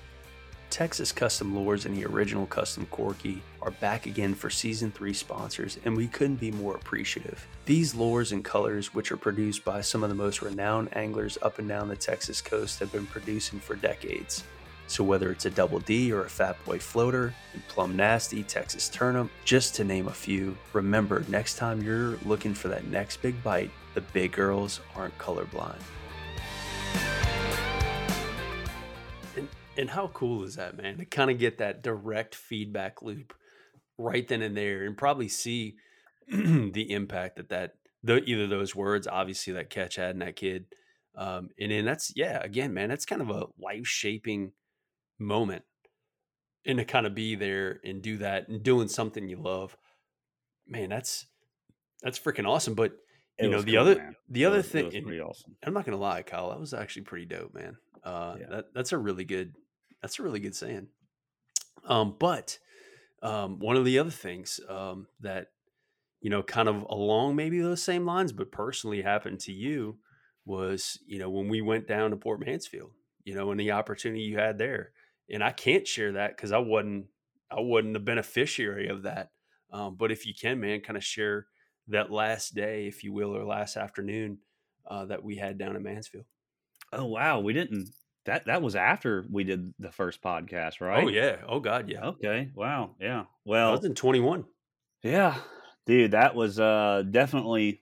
Texas 0.69 1.11
Custom 1.11 1.59
Lures 1.59 1.85
and 1.85 1.97
the 1.97 2.07
original 2.07 2.47
Custom 2.47 2.87
Corky 2.87 3.43
are 3.63 3.71
back 3.73 4.07
again 4.07 4.35
for 4.35 4.51
season 4.51 4.91
3 4.91 5.13
sponsors, 5.13 5.79
and 5.85 5.97
we 5.97 6.09
couldn't 6.09 6.37
be 6.37 6.51
more 6.51 6.75
appreciative. 6.75 7.47
These 7.67 7.95
lures 7.95 8.33
and 8.33 8.45
colors, 8.45 8.95
which 8.95 9.13
are 9.13 9.17
produced 9.17 9.65
by 9.65 9.81
some 9.81 10.03
of 10.03 10.09
the 10.09 10.15
most 10.15 10.43
renowned 10.43 10.97
anglers 10.97 11.39
up 11.43 11.59
and 11.59 11.69
down 11.69 11.89
the 11.89 11.97
Texas 11.97 12.41
coast, 12.41 12.79
have 12.79 12.93
been 12.93 13.07
producing 13.07 13.61
for 13.61 13.77
decades. 13.77 14.45
So, 14.87 15.05
whether 15.05 15.31
it's 15.31 15.47
a 15.47 15.51
Double 15.51 15.79
D 15.79 16.13
or 16.13 16.25
a 16.25 16.29
Fat 16.29 16.57
Boy 16.65 16.79
floater, 16.79 17.33
and 17.53 17.69
Plum 17.69 17.97
Nasty, 17.97 18.43
Texas 18.43 18.89
Turnip, 18.89 19.31
just 19.45 19.77
to 19.77 19.85
name 19.85 20.09
a 20.09 20.13
few, 20.13 20.57
remember 20.73 21.25
next 21.29 21.57
time 21.57 21.81
you're 21.81 22.19
looking 22.25 22.55
for 22.55 22.69
that 22.69 22.87
next 22.87 23.23
big 23.23 23.41
bite, 23.45 23.71
the 23.95 24.01
big 24.01 24.33
girls 24.33 24.81
aren't 24.97 25.17
colorblind. 25.19 25.81
And 29.77 29.89
how 29.89 30.09
cool 30.09 30.43
is 30.43 30.57
that, 30.57 30.77
man? 30.77 30.99
To 30.99 31.05
kind 31.07 31.31
of 31.31 31.39
get 31.39 31.59
that 31.59 31.83
direct 31.83 32.35
feedback 32.35 33.01
loop 33.01 33.33
right 34.01 34.27
then 34.27 34.43
and 34.43 34.57
there, 34.57 34.85
and 34.85 34.97
probably 34.97 35.29
see 35.29 35.77
the 36.29 36.87
impact 36.91 37.37
that 37.37 37.49
that 37.51 37.75
the, 38.03 38.23
either 38.25 38.47
those 38.47 38.75
words, 38.75 39.07
obviously 39.07 39.53
that 39.53 39.71
catch 39.71 39.97
had 39.97 40.11
in 40.11 40.21
that 40.21 40.37
kid, 40.37 40.67
um, 41.17 41.51
and 41.59 41.71
then 41.71 41.85
that's 41.85 42.13
yeah, 42.17 42.41
again, 42.43 42.73
man, 42.73 42.89
that's 42.89 43.05
kind 43.05 43.23
of 43.23 43.31
a 43.31 43.47
life 43.59 43.87
shaping 43.87 44.53
moment, 45.19 45.65
and 46.65 46.79
to 46.79 46.85
kind 46.85 47.07
of 47.07 47.15
be 47.15 47.35
there 47.35 47.81
and 47.85 48.03
do 48.03 48.19
that 48.19 48.49
and 48.49 48.63
doing 48.63 48.89
something 48.89 49.29
you 49.29 49.37
love, 49.37 49.77
man, 50.67 50.89
that's 50.89 51.27
that's 52.03 52.19
freaking 52.19 52.49
awesome. 52.49 52.75
But 52.75 52.93
you 53.39 53.51
know 53.51 53.63
the 53.63 53.73
cool, 53.73 53.81
other 53.81 53.95
man. 53.97 54.17
the 54.29 54.45
other 54.45 54.59
was, 54.59 54.69
thing, 54.69 55.21
awesome. 55.21 55.57
I'm 55.63 55.75
not 55.75 55.85
gonna 55.85 55.99
lie, 55.99 56.23
Kyle, 56.23 56.51
that 56.51 56.61
was 56.61 56.75
actually 56.75 57.03
pretty 57.03 57.27
dope, 57.27 57.55
man. 57.55 57.77
Uh, 58.03 58.37
yeah. 58.41 58.47
that 58.51 58.65
that's 58.75 58.93
a 58.93 58.99
really 58.99 59.25
good 59.25 59.55
that's 60.01 60.19
a 60.19 60.23
really 60.23 60.41
good 60.41 60.55
saying. 60.55 60.89
Um, 61.87 62.17
but 62.19 62.59
um, 63.23 63.59
one 63.59 63.77
of 63.77 63.85
the 63.85 63.99
other 63.99 64.11
things 64.11 64.61
um, 64.69 65.07
that 65.21 65.49
you 66.21 66.31
know, 66.31 66.43
kind 66.43 66.69
of 66.69 66.83
along 66.89 67.37
maybe 67.37 67.61
those 67.61 67.83
same 67.83 68.05
lines, 68.05 68.33
but 68.33 68.53
personally 68.53 69.03
happened 69.03 69.41
to 69.41 69.53
you 69.53 69.99
was 70.45 70.99
you 71.07 71.19
know 71.19 71.31
when 71.31 71.49
we 71.49 71.61
went 71.61 71.87
down 71.87 72.11
to 72.11 72.17
Port 72.17 72.45
Mansfield, 72.45 72.91
you 73.25 73.35
know, 73.35 73.51
and 73.51 73.59
the 73.59 73.73
opportunity 73.73 74.23
you 74.23 74.39
had 74.39 74.59
there, 74.59 74.93
and 75.31 75.43
I 75.43 75.51
can't 75.53 75.87
share 75.87 76.13
that 76.13 76.37
because 76.37 76.53
I 76.53 76.59
wasn't 76.59 77.07
I 77.51 77.61
wasn't 77.61 77.97
a 77.97 78.01
beneficiary 78.01 78.89
of 78.89 79.03
that. 79.03 79.31
Um, 79.73 79.97
but 79.97 80.13
if 80.13 80.27
you 80.27 80.35
can, 80.35 80.61
man, 80.61 80.81
kind 80.81 80.97
of 80.97 81.05
share 81.05 81.47
that 81.89 82.11
last 82.11 82.55
day, 82.55 82.87
if 82.87 83.03
you 83.03 83.13
will, 83.13 83.37
or 83.37 83.45
last 83.45 83.77
afternoon 83.77 84.39
uh, 84.89 85.07
that 85.07 85.23
we 85.23 85.37
had 85.37 85.59
down 85.59 85.77
in 85.77 85.83
Mansfield. 85.83 86.25
Oh 86.93 87.07
wow, 87.07 87.41
we 87.41 87.53
didn't. 87.55 87.89
That 88.27 88.47
that 88.47 88.63
was 88.63 88.77
after 88.77 89.25
we 89.31 89.45
did 89.45 89.73
the 89.79 89.91
first 89.93 90.23
podcast, 90.23 90.81
right? 90.81 91.05
Oh 91.05 91.09
yeah. 91.09 91.43
Oh 91.49 91.61
God, 91.61 91.89
yeah. 91.89 92.07
Okay. 92.09 92.51
Wow. 92.55 92.97
Yeah. 93.01 93.23
I 93.23 93.27
Well, 93.45 93.73
was 93.73 93.85
in 93.85 93.95
21. 93.95 94.45
yeah, 95.03 95.41
dude, 95.87 96.11
that 96.13 96.35
was 96.35 96.61
uh 96.61 97.03
definitely 97.11 97.81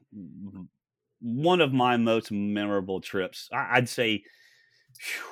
one 1.20 1.60
of 1.60 1.72
my 1.72 1.96
most 1.96 2.30
memorable 2.30 3.00
trips. 3.00 3.48
I, 3.52 3.76
I'd 3.78 3.88
say 3.88 4.24
phew, 4.98 5.24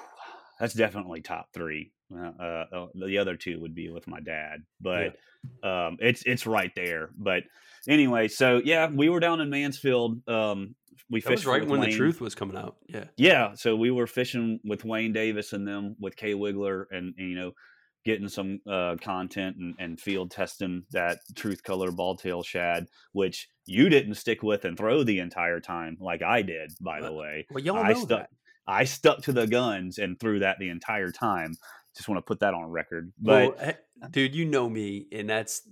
that's 0.61 0.75
definitely 0.75 1.23
top 1.23 1.53
three. 1.53 1.93
Uh, 2.15 2.33
uh, 2.41 2.87
the 2.95 3.19
other 3.19 3.37
two 3.37 3.61
would 3.61 3.75
be 3.75 3.91
with 3.91 4.07
my 4.07 4.21
dad, 4.21 4.65
but 4.81 5.17
um, 5.63 5.97
it's 6.01 6.23
it's 6.25 6.47
right 6.47 6.73
there. 6.77 7.11
But 7.17 7.45
anyway, 7.89 8.29
so 8.29 8.61
yeah, 8.65 8.89
we 8.93 9.09
were 9.09 9.21
down 9.21 9.41
in 9.41 9.51
Mansfield. 9.51 10.27
Um, 10.29 10.75
we 11.09 11.21
That 11.21 11.31
was 11.31 11.41
fished 11.41 11.47
right 11.47 11.67
when 11.67 11.81
the 11.81 11.93
truth 11.93 12.21
was 12.21 12.35
coming 12.35 12.57
out. 12.57 12.77
Yeah. 12.89 13.05
Yeah, 13.17 13.55
so 13.55 13.77
we 13.77 13.91
were 13.91 14.07
fishing 14.07 14.59
with 14.65 14.85
Wayne 14.85 15.13
Davis 15.13 15.53
and 15.53 15.67
them 15.67 15.97
with 16.01 16.17
Kwiggler, 16.17 16.87
and, 16.91 17.15
and, 17.17 17.31
you 17.31 17.37
know, 17.37 17.53
getting 18.05 18.29
some 18.29 18.61
uh, 18.71 18.97
content 19.01 19.57
and, 19.57 19.75
and 19.79 20.01
field 20.01 20.31
testing 20.31 20.85
that 20.93 21.19
truth 21.35 21.63
color 21.63 21.91
ball 21.91 22.17
tail 22.17 22.43
shad, 22.43 22.87
which 23.13 23.49
you 23.67 23.89
didn't 23.89 24.15
stick 24.15 24.43
with 24.43 24.65
and 24.65 24.77
throw 24.77 25.03
the 25.03 25.19
entire 25.19 25.61
time 25.61 25.97
like 26.01 26.23
I 26.23 26.43
did. 26.43 26.73
By 26.81 27.01
the 27.01 27.13
way, 27.13 27.47
Well, 27.51 27.63
y'all 27.63 27.79
I 27.79 27.93
know 27.93 28.05
stuck. 28.05 28.09
that. 28.09 28.31
I 28.67 28.85
stuck 28.85 29.23
to 29.23 29.33
the 29.33 29.47
guns 29.47 29.99
and 29.99 30.19
threw 30.19 30.41
that 30.41 30.59
the 30.59 30.71
entire 30.71 31.13
time. 31.13 31.55
Just 31.97 32.09
want 32.09 32.19
to 32.19 32.23
put 32.23 32.41
that 32.41 32.53
on 32.55 32.71
record. 32.71 33.13
But 33.21 33.57
well, 33.59 33.75
dude, 34.11 34.35
you 34.35 34.45
know 34.45 34.69
me, 34.69 35.07
and 35.13 35.29
that's 35.29 35.69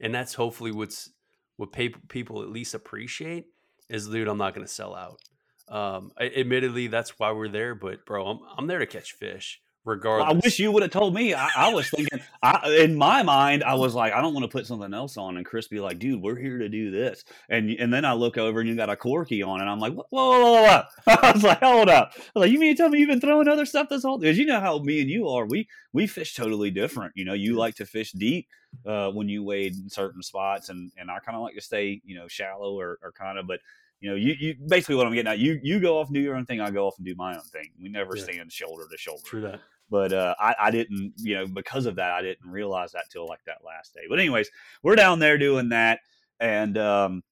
and 0.00 0.14
that's 0.14 0.34
hopefully 0.34 0.72
what's 0.72 1.10
what 1.56 1.72
people 1.72 2.00
people 2.08 2.42
at 2.42 2.48
least 2.48 2.74
appreciate 2.74 3.46
is, 3.88 4.08
dude, 4.08 4.28
I'm 4.28 4.38
not 4.38 4.54
going 4.54 4.66
to 4.66 4.72
sell 4.72 4.94
out. 4.94 5.20
Um, 5.68 6.12
I, 6.18 6.26
admittedly, 6.26 6.86
that's 6.86 7.18
why 7.18 7.32
we're 7.32 7.48
there. 7.48 7.74
But 7.74 8.04
bro, 8.06 8.26
I'm 8.26 8.40
I'm 8.56 8.66
there 8.66 8.78
to 8.78 8.86
catch 8.86 9.12
fish, 9.12 9.60
regardless. 9.86 10.30
I 10.34 10.40
wish 10.44 10.58
you 10.58 10.70
would 10.72 10.82
have 10.82 10.90
told 10.92 11.14
me. 11.14 11.32
I, 11.32 11.48
I 11.56 11.72
was 11.72 11.88
thinking, 11.88 12.20
I, 12.42 12.68
in 12.80 12.96
my 12.96 13.22
mind, 13.22 13.64
I 13.64 13.74
was 13.74 13.94
like, 13.94 14.12
I 14.12 14.20
don't 14.20 14.34
want 14.34 14.44
to 14.44 14.48
put 14.48 14.66
something 14.66 14.92
else 14.92 15.16
on. 15.16 15.36
And 15.38 15.46
Chris 15.46 15.68
be 15.68 15.80
like, 15.80 15.98
dude, 15.98 16.20
we're 16.20 16.36
here 16.36 16.58
to 16.58 16.68
do 16.68 16.90
this. 16.90 17.24
And 17.48 17.70
and 17.70 17.94
then 17.94 18.04
I 18.04 18.12
look 18.12 18.36
over 18.36 18.60
and 18.60 18.68
you 18.68 18.76
got 18.76 18.90
a 18.90 18.96
corky 18.96 19.42
on, 19.42 19.60
and 19.60 19.70
I'm 19.70 19.78
like, 19.78 19.94
whoa, 19.94 20.04
whoa, 20.10 20.40
whoa, 20.40 20.62
whoa. 20.62 20.82
I 21.22 21.32
was 21.32 21.42
like, 21.42 21.60
hold 21.60 21.88
up. 21.88 22.12
I 22.16 22.18
was 22.34 22.40
like, 22.42 22.50
you 22.50 22.58
mean 22.58 22.76
to 22.76 22.82
tell 22.82 22.90
me 22.90 22.98
you've 22.98 23.08
been 23.08 23.20
throwing 23.20 23.48
other 23.48 23.64
stuff 23.64 23.88
this 23.88 24.02
whole? 24.02 24.18
Because 24.18 24.36
you 24.36 24.44
know 24.44 24.60
how 24.60 24.78
me 24.80 25.00
and 25.00 25.08
you 25.08 25.28
are. 25.28 25.46
We 25.46 25.68
we 25.92 26.06
fish 26.06 26.34
totally 26.34 26.70
different. 26.70 27.12
You 27.14 27.24
know, 27.24 27.34
you 27.34 27.54
like 27.56 27.76
to 27.76 27.86
fish 27.86 28.12
deep 28.12 28.48
uh, 28.84 29.10
when 29.10 29.28
you 29.28 29.42
wade 29.44 29.74
in 29.74 29.88
certain 29.88 30.22
spots, 30.22 30.68
and 30.68 30.90
and 30.98 31.10
I 31.10 31.20
kind 31.20 31.36
of 31.36 31.42
like 31.42 31.54
to 31.54 31.60
stay, 31.62 32.02
you 32.04 32.16
know, 32.16 32.28
shallow 32.28 32.78
or, 32.78 32.98
or 33.02 33.12
kind 33.12 33.38
of, 33.38 33.46
but. 33.46 33.60
You 33.98 34.10
know, 34.10 34.16
you, 34.16 34.34
you 34.38 34.54
basically 34.68 34.96
what 34.96 35.06
I'm 35.06 35.14
getting 35.14 35.32
at. 35.32 35.38
You 35.38 35.58
you 35.62 35.80
go 35.80 35.98
off 35.98 36.08
and 36.08 36.14
do 36.14 36.20
your 36.20 36.36
own 36.36 36.44
thing. 36.44 36.60
I 36.60 36.70
go 36.70 36.86
off 36.86 36.98
and 36.98 37.06
do 37.06 37.14
my 37.14 37.34
own 37.34 37.40
thing. 37.44 37.70
We 37.80 37.88
never 37.88 38.14
Yeah. 38.14 38.24
stand 38.24 38.52
shoulder 38.52 38.84
to 38.90 38.96
shoulder 38.98 39.22
True 39.24 39.40
that. 39.40 39.60
But 39.90 40.12
uh, 40.12 40.34
I, 40.38 40.54
I 40.60 40.70
didn't, 40.70 41.14
you 41.18 41.34
know, 41.36 41.46
because 41.46 41.86
of 41.86 41.96
that, 41.96 42.12
I 42.12 42.22
didn't 42.22 42.50
realize 42.50 42.92
that 42.92 43.04
till 43.10 43.26
like 43.26 43.44
that 43.46 43.58
last 43.64 43.94
day. 43.94 44.02
But 44.08 44.18
anyways, 44.18 44.50
we're 44.82 44.96
down 44.96 45.18
there 45.18 45.38
doing 45.38 45.68
that, 45.70 46.00
and 46.40 46.76
um, 46.78 47.22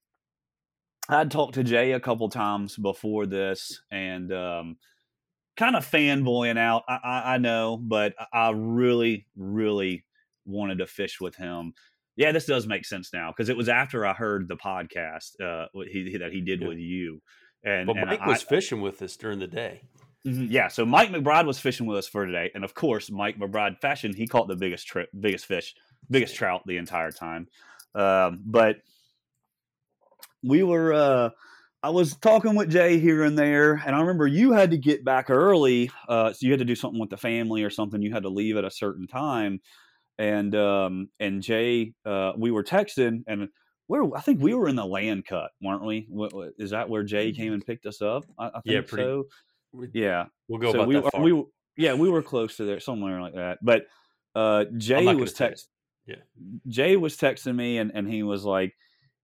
I'd 1.09 1.31
talked 1.31 1.55
to 1.55 1.65
Jay 1.65 1.93
a 1.93 2.01
couple 2.01 2.29
times 2.29 2.77
before 2.77 3.27
this, 3.27 3.81
and 3.91 4.33
um, 4.33 4.77
kind 5.57 5.77
of 5.77 5.85
fanboying 5.89 6.59
out. 6.59 6.83
I, 6.89 6.99
I, 7.05 7.35
I 7.35 7.39
know, 7.39 7.77
but 7.77 8.15
I- 8.33 8.51
really, 8.55 9.27
really 9.37 10.05
wanted 10.47 10.79
to 10.79 10.87
fish 10.87 11.21
with 11.21 11.37
him. 11.37 11.75
Yeah, 12.17 12.33
this 12.33 12.47
does 12.47 12.67
make 12.67 12.85
sense 12.85 13.13
now 13.13 13.33
because 13.33 13.49
it 13.49 13.57
was 13.57 13.69
after 13.69 14.07
I 14.07 14.13
heard 14.13 14.47
the 14.47 14.57
podcast 14.57 15.41
uh, 15.43 15.67
he, 15.91 16.17
that 16.19 16.33
he 16.33 16.41
did 16.41 16.61
Yeah. 16.61 16.69
with 16.69 16.79
you. 16.79 17.21
And, 17.65 17.87
But 17.87 17.97
and 17.97 18.07
Mike 18.11 18.21
I- 18.21 18.29
was 18.29 18.43
fishing 18.43 18.81
with 18.81 19.03
us 19.03 19.17
during 19.17 19.41
the 19.41 19.47
day. 19.49 19.83
Mhm, 20.27 20.47
Yeah, 20.51 20.69
so 20.69 20.87
Mike 20.87 21.11
McBride 21.11 21.47
was 21.47 21.59
fishing 21.59 21.87
with 21.87 21.99
us 21.99 22.07
for 22.09 22.25
today, 22.27 22.51
and 22.55 22.65
of 22.65 22.75
course, 22.75 23.11
Mike 23.11 23.39
McBride 23.39 23.81
fashion 23.81 24.15
he 24.15 24.27
caught 24.27 24.49
the 24.49 24.57
biggest 24.57 24.87
trip, 24.87 25.11
biggest 25.21 25.47
fish, 25.47 25.75
biggest 26.11 26.35
trout 26.35 26.63
the 26.67 26.77
entire 26.79 27.11
time. 27.13 27.49
Um, 27.95 28.43
but 28.45 28.79
we 30.43 30.63
were, 30.63 30.93
uh, 30.93 31.31
I 31.83 31.91
was 31.91 32.17
talking 32.17 32.55
with 32.55 32.71
Jay 32.71 32.99
here 32.99 33.25
and 33.25 33.39
there, 33.39 33.75
and 33.85 33.95
I 33.95 34.01
remember 34.01 34.27
you 34.27 34.53
had 34.53 34.71
to 34.71 34.79
get 34.79 35.05
back 35.05 35.29
early, 35.31 35.91
uh, 36.09 36.33
so 36.33 36.39
you 36.47 36.53
had 36.53 36.59
to 36.61 36.65
do 36.65 36.75
something 36.75 37.01
with 37.01 37.11
the 37.11 37.17
family 37.17 37.63
or 37.63 37.71
something. 37.71 38.01
You 38.03 38.13
had 38.13 38.23
to 38.23 38.31
leave 38.31 38.57
at 38.57 38.65
a 38.65 38.71
certain 38.71 39.07
time, 39.07 39.61
and 40.19 40.55
um, 40.55 41.11
and 41.21 41.43
Jay, 41.43 41.95
uh, 42.07 42.33
we 42.37 42.51
were 42.51 42.65
texting, 42.65 43.25
and 43.27 43.49
where 43.87 44.05
I 44.17 44.21
think 44.23 44.41
we 44.41 44.55
were 44.55 44.69
in 44.69 44.77
the 44.77 44.87
land 44.87 45.27
cut, 45.27 45.51
weren't 45.61 45.85
we? 45.85 46.09
Is 46.59 46.71
that 46.71 46.89
where 46.89 47.03
Jay 47.03 47.33
came 47.33 47.53
and 47.53 47.65
picked 47.65 47.85
us 47.85 48.01
up? 48.01 48.25
I, 48.39 48.47
I 48.47 48.51
think 48.53 48.65
Yeah, 48.67 48.81
pretty- 48.81 49.05
so. 49.05 49.25
We- 49.75 49.89
Yeah, 49.93 50.27
We'll 50.49 50.61
go 50.61 50.71
so 50.73 50.79
about 50.79 50.89
we, 50.89 50.95
that 50.95 51.05
were- 51.05 51.11
far. 51.11 51.21
we 51.23 51.45
yeah, 51.77 51.95
we 51.95 52.09
were 52.09 52.23
close 52.23 52.57
to 52.59 52.65
there, 52.65 52.79
somewhere 52.81 53.21
like 53.21 53.35
that. 53.35 53.59
But 53.61 53.87
uh, 54.37 54.65
Jay 54.77 55.05
was 55.05 55.07
gonna 55.07 55.27
say 55.27 55.33
it. 55.33 55.49
text. 55.49 55.69
Yeah. 56.07 56.17
Jay 56.69 56.97
was 56.97 57.17
texting 57.17 57.57
me, 57.57 57.79
and 57.79 57.91
and 57.95 58.07
he 58.09 58.23
was 58.23 58.45
like, 58.45 58.73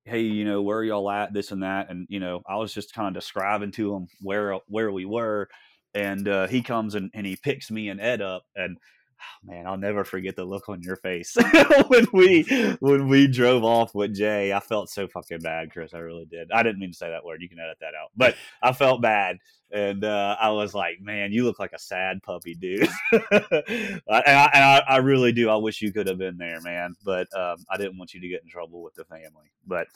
"Hey, 0.04 0.22
you 0.22 0.44
know, 0.44 0.60
where 0.62 0.78
are 0.78 0.84
y'all 0.84 1.10
at? 1.10 1.32
This 1.32 1.52
and 1.52 1.62
that." 1.62 1.90
And 1.90 2.06
you 2.10 2.18
know, 2.20 2.42
I 2.48 2.56
was 2.56 2.74
just 2.74 2.92
kind 2.94 3.06
of 3.08 3.14
describing 3.14 3.70
to 3.72 3.94
him 3.94 4.08
where 4.22 4.58
where 4.66 4.90
we 4.90 5.04
were, 5.04 5.48
and 5.94 6.26
uh, 6.26 6.46
he 6.48 6.62
comes 6.62 6.94
and, 6.96 7.10
and 7.14 7.24
he 7.26 7.36
picks 7.36 7.70
me 7.70 7.88
and 7.88 8.00
Ed 8.00 8.20
up, 8.22 8.42
and 8.56 8.76
man, 9.44 9.66
I'll 9.66 9.76
never 9.76 10.04
forget 10.04 10.36
the 10.36 10.44
look 10.44 10.68
on 10.68 10.82
your 10.82 10.96
face 10.96 11.36
when 11.88 12.06
we 12.12 12.42
when 12.80 13.08
we 13.08 13.26
drove 13.26 13.64
off 13.64 13.94
with 13.94 14.14
Jay. 14.14 14.52
I 14.52 14.60
felt 14.60 14.90
so 14.90 15.08
fucking 15.08 15.40
bad, 15.40 15.72
Chris. 15.72 15.94
I 15.94 15.98
really 15.98 16.26
did. 16.26 16.50
I 16.52 16.62
didn't 16.62 16.80
mean 16.80 16.92
to 16.92 16.96
say 16.96 17.10
that 17.10 17.24
word. 17.24 17.42
You 17.42 17.48
can 17.48 17.58
edit 17.58 17.78
that 17.80 17.94
out, 17.94 18.10
but 18.16 18.34
I 18.62 18.72
felt 18.72 19.02
bad, 19.02 19.38
and 19.70 20.04
uh, 20.04 20.36
I 20.40 20.50
was 20.50 20.74
like, 20.74 21.00
"Man, 21.00 21.32
you 21.32 21.44
look 21.44 21.58
like 21.58 21.72
a 21.72 21.78
sad 21.78 22.22
puppy, 22.22 22.54
dude." 22.54 22.88
and 23.12 24.00
I, 24.08 24.50
and 24.52 24.64
I, 24.64 24.82
I 24.88 24.96
really 24.98 25.32
do. 25.32 25.50
I 25.50 25.56
wish 25.56 25.82
you 25.82 25.92
could 25.92 26.08
have 26.08 26.18
been 26.18 26.38
there, 26.38 26.60
man, 26.60 26.94
but 27.04 27.28
um, 27.36 27.56
I 27.70 27.76
didn't 27.76 27.98
want 27.98 28.14
you 28.14 28.20
to 28.20 28.28
get 28.28 28.42
in 28.42 28.48
trouble 28.48 28.82
with 28.82 28.94
the 28.94 29.04
family. 29.04 29.50
But, 29.66 29.88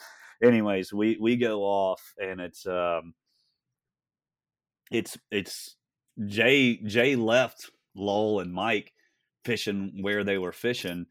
anyways, 0.43 0.93
we 0.93 1.17
we 1.21 1.37
go 1.37 1.63
off, 1.63 2.15
and 2.21 2.41
it's 2.41 2.67
um, 2.67 3.15
it's 4.91 5.19
it's 5.31 5.77
Jay 6.27 6.77
Jay 6.77 7.17
left 7.17 7.71
Lowell 7.95 8.41
and 8.41 8.53
Mike 8.53 8.93
fishing 9.45 9.99
where 10.01 10.25
they 10.25 10.39
were 10.39 10.53
fishing. 10.53 11.07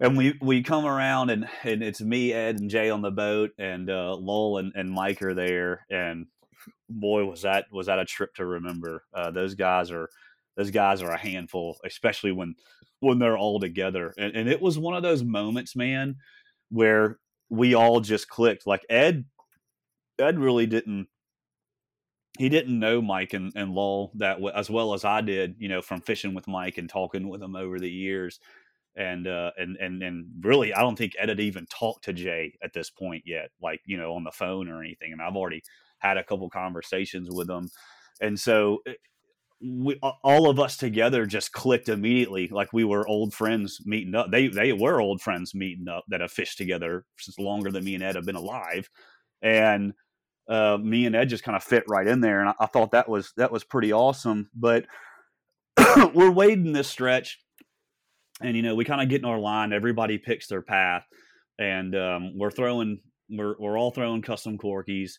And 0.00 0.16
we, 0.16 0.38
we 0.40 0.62
come 0.62 0.86
around 0.86 1.30
and, 1.30 1.48
and 1.64 1.82
it's 1.82 2.00
me, 2.00 2.32
Ed, 2.32 2.60
and 2.60 2.70
Jay 2.70 2.88
on 2.88 3.02
the 3.02 3.10
boat, 3.10 3.50
and 3.58 3.90
uh, 3.90 4.14
Lowell 4.14 4.58
and, 4.58 4.72
and 4.76 4.90
Mike 4.90 5.20
are 5.22 5.34
there. 5.34 5.84
And 5.90 6.26
boy, 6.88 7.24
was 7.24 7.42
that 7.42 7.66
was 7.72 7.86
that 7.86 7.98
a 7.98 8.04
trip 8.04 8.34
to 8.36 8.46
remember. 8.46 9.04
Uh, 9.12 9.30
those 9.30 9.54
guys 9.54 9.90
are 9.90 10.08
those 10.56 10.70
guys 10.70 11.02
are 11.02 11.10
a 11.10 11.18
handful, 11.18 11.78
especially 11.84 12.32
when 12.32 12.54
when 13.00 13.18
they're 13.18 13.38
all 13.38 13.60
together. 13.60 14.14
And, 14.18 14.34
and 14.34 14.48
it 14.48 14.60
was 14.60 14.78
one 14.78 14.94
of 14.94 15.02
those 15.02 15.24
moments, 15.24 15.76
man, 15.76 16.16
where 16.70 17.18
we 17.48 17.74
all 17.74 18.00
just 18.00 18.28
clicked. 18.28 18.66
Like 18.66 18.84
Ed, 18.88 19.24
Ed 20.18 20.38
really 20.38 20.66
didn't. 20.66 21.08
He 22.38 22.48
didn't 22.48 22.78
know 22.78 23.02
Mike 23.02 23.34
and, 23.34 23.52
and 23.56 23.72
Lowell 23.72 24.12
that 24.16 24.34
w- 24.34 24.54
as 24.54 24.70
well 24.70 24.94
as 24.94 25.04
I 25.04 25.20
did, 25.20 25.56
you 25.58 25.68
know, 25.68 25.82
from 25.82 26.00
fishing 26.00 26.34
with 26.34 26.48
Mike 26.48 26.78
and 26.78 26.88
talking 26.88 27.28
with 27.28 27.42
him 27.42 27.56
over 27.56 27.78
the 27.78 27.90
years 27.90 28.38
and 28.98 29.28
uh, 29.28 29.52
and 29.56 29.76
and 29.76 30.02
and 30.02 30.26
really, 30.40 30.74
I 30.74 30.80
don't 30.80 30.96
think 30.96 31.14
Ed 31.18 31.28
had 31.28 31.40
even 31.40 31.66
talked 31.66 32.04
to 32.04 32.12
Jay 32.12 32.54
at 32.62 32.72
this 32.72 32.90
point 32.90 33.22
yet, 33.24 33.50
like 33.62 33.80
you 33.86 33.96
know, 33.96 34.14
on 34.14 34.24
the 34.24 34.32
phone 34.32 34.68
or 34.68 34.82
anything. 34.82 35.12
And 35.12 35.22
I've 35.22 35.36
already 35.36 35.62
had 35.98 36.16
a 36.16 36.24
couple 36.24 36.50
conversations 36.50 37.28
with 37.30 37.46
them, 37.46 37.70
and 38.20 38.38
so 38.38 38.80
we 39.60 39.98
all 40.24 40.50
of 40.50 40.58
us 40.58 40.76
together 40.76 41.26
just 41.26 41.52
clicked 41.52 41.88
immediately, 41.88 42.48
like 42.48 42.72
we 42.72 42.84
were 42.84 43.06
old 43.06 43.32
friends 43.34 43.80
meeting 43.84 44.16
up. 44.16 44.32
They 44.32 44.48
they 44.48 44.72
were 44.72 45.00
old 45.00 45.20
friends 45.22 45.54
meeting 45.54 45.88
up 45.88 46.04
that 46.08 46.20
have 46.20 46.32
fished 46.32 46.58
together 46.58 47.04
since 47.18 47.38
longer 47.38 47.70
than 47.70 47.84
me 47.84 47.94
and 47.94 48.02
Ed 48.02 48.16
have 48.16 48.26
been 48.26 48.34
alive, 48.34 48.90
and 49.40 49.94
uh, 50.48 50.78
me 50.80 51.06
and 51.06 51.14
Ed 51.14 51.28
just 51.28 51.44
kind 51.44 51.56
of 51.56 51.62
fit 51.62 51.84
right 51.88 52.06
in 52.06 52.20
there, 52.20 52.40
and 52.40 52.48
I, 52.50 52.54
I 52.60 52.66
thought 52.66 52.92
that 52.92 53.08
was 53.08 53.32
that 53.36 53.52
was 53.52 53.64
pretty 53.64 53.92
awesome. 53.92 54.50
But 54.54 54.86
we're 56.14 56.30
wading 56.30 56.72
this 56.72 56.88
stretch 56.88 57.38
and 58.40 58.56
you 58.56 58.62
know 58.62 58.74
we 58.74 58.84
kind 58.84 59.00
of 59.00 59.08
get 59.08 59.20
in 59.20 59.24
our 59.24 59.38
line 59.38 59.72
everybody 59.72 60.18
picks 60.18 60.46
their 60.46 60.62
path 60.62 61.04
and 61.58 61.94
um, 61.96 62.32
we're 62.36 62.50
throwing 62.50 63.00
we're, 63.30 63.54
we're 63.58 63.78
all 63.78 63.90
throwing 63.90 64.22
custom 64.22 64.58
corkies 64.58 65.12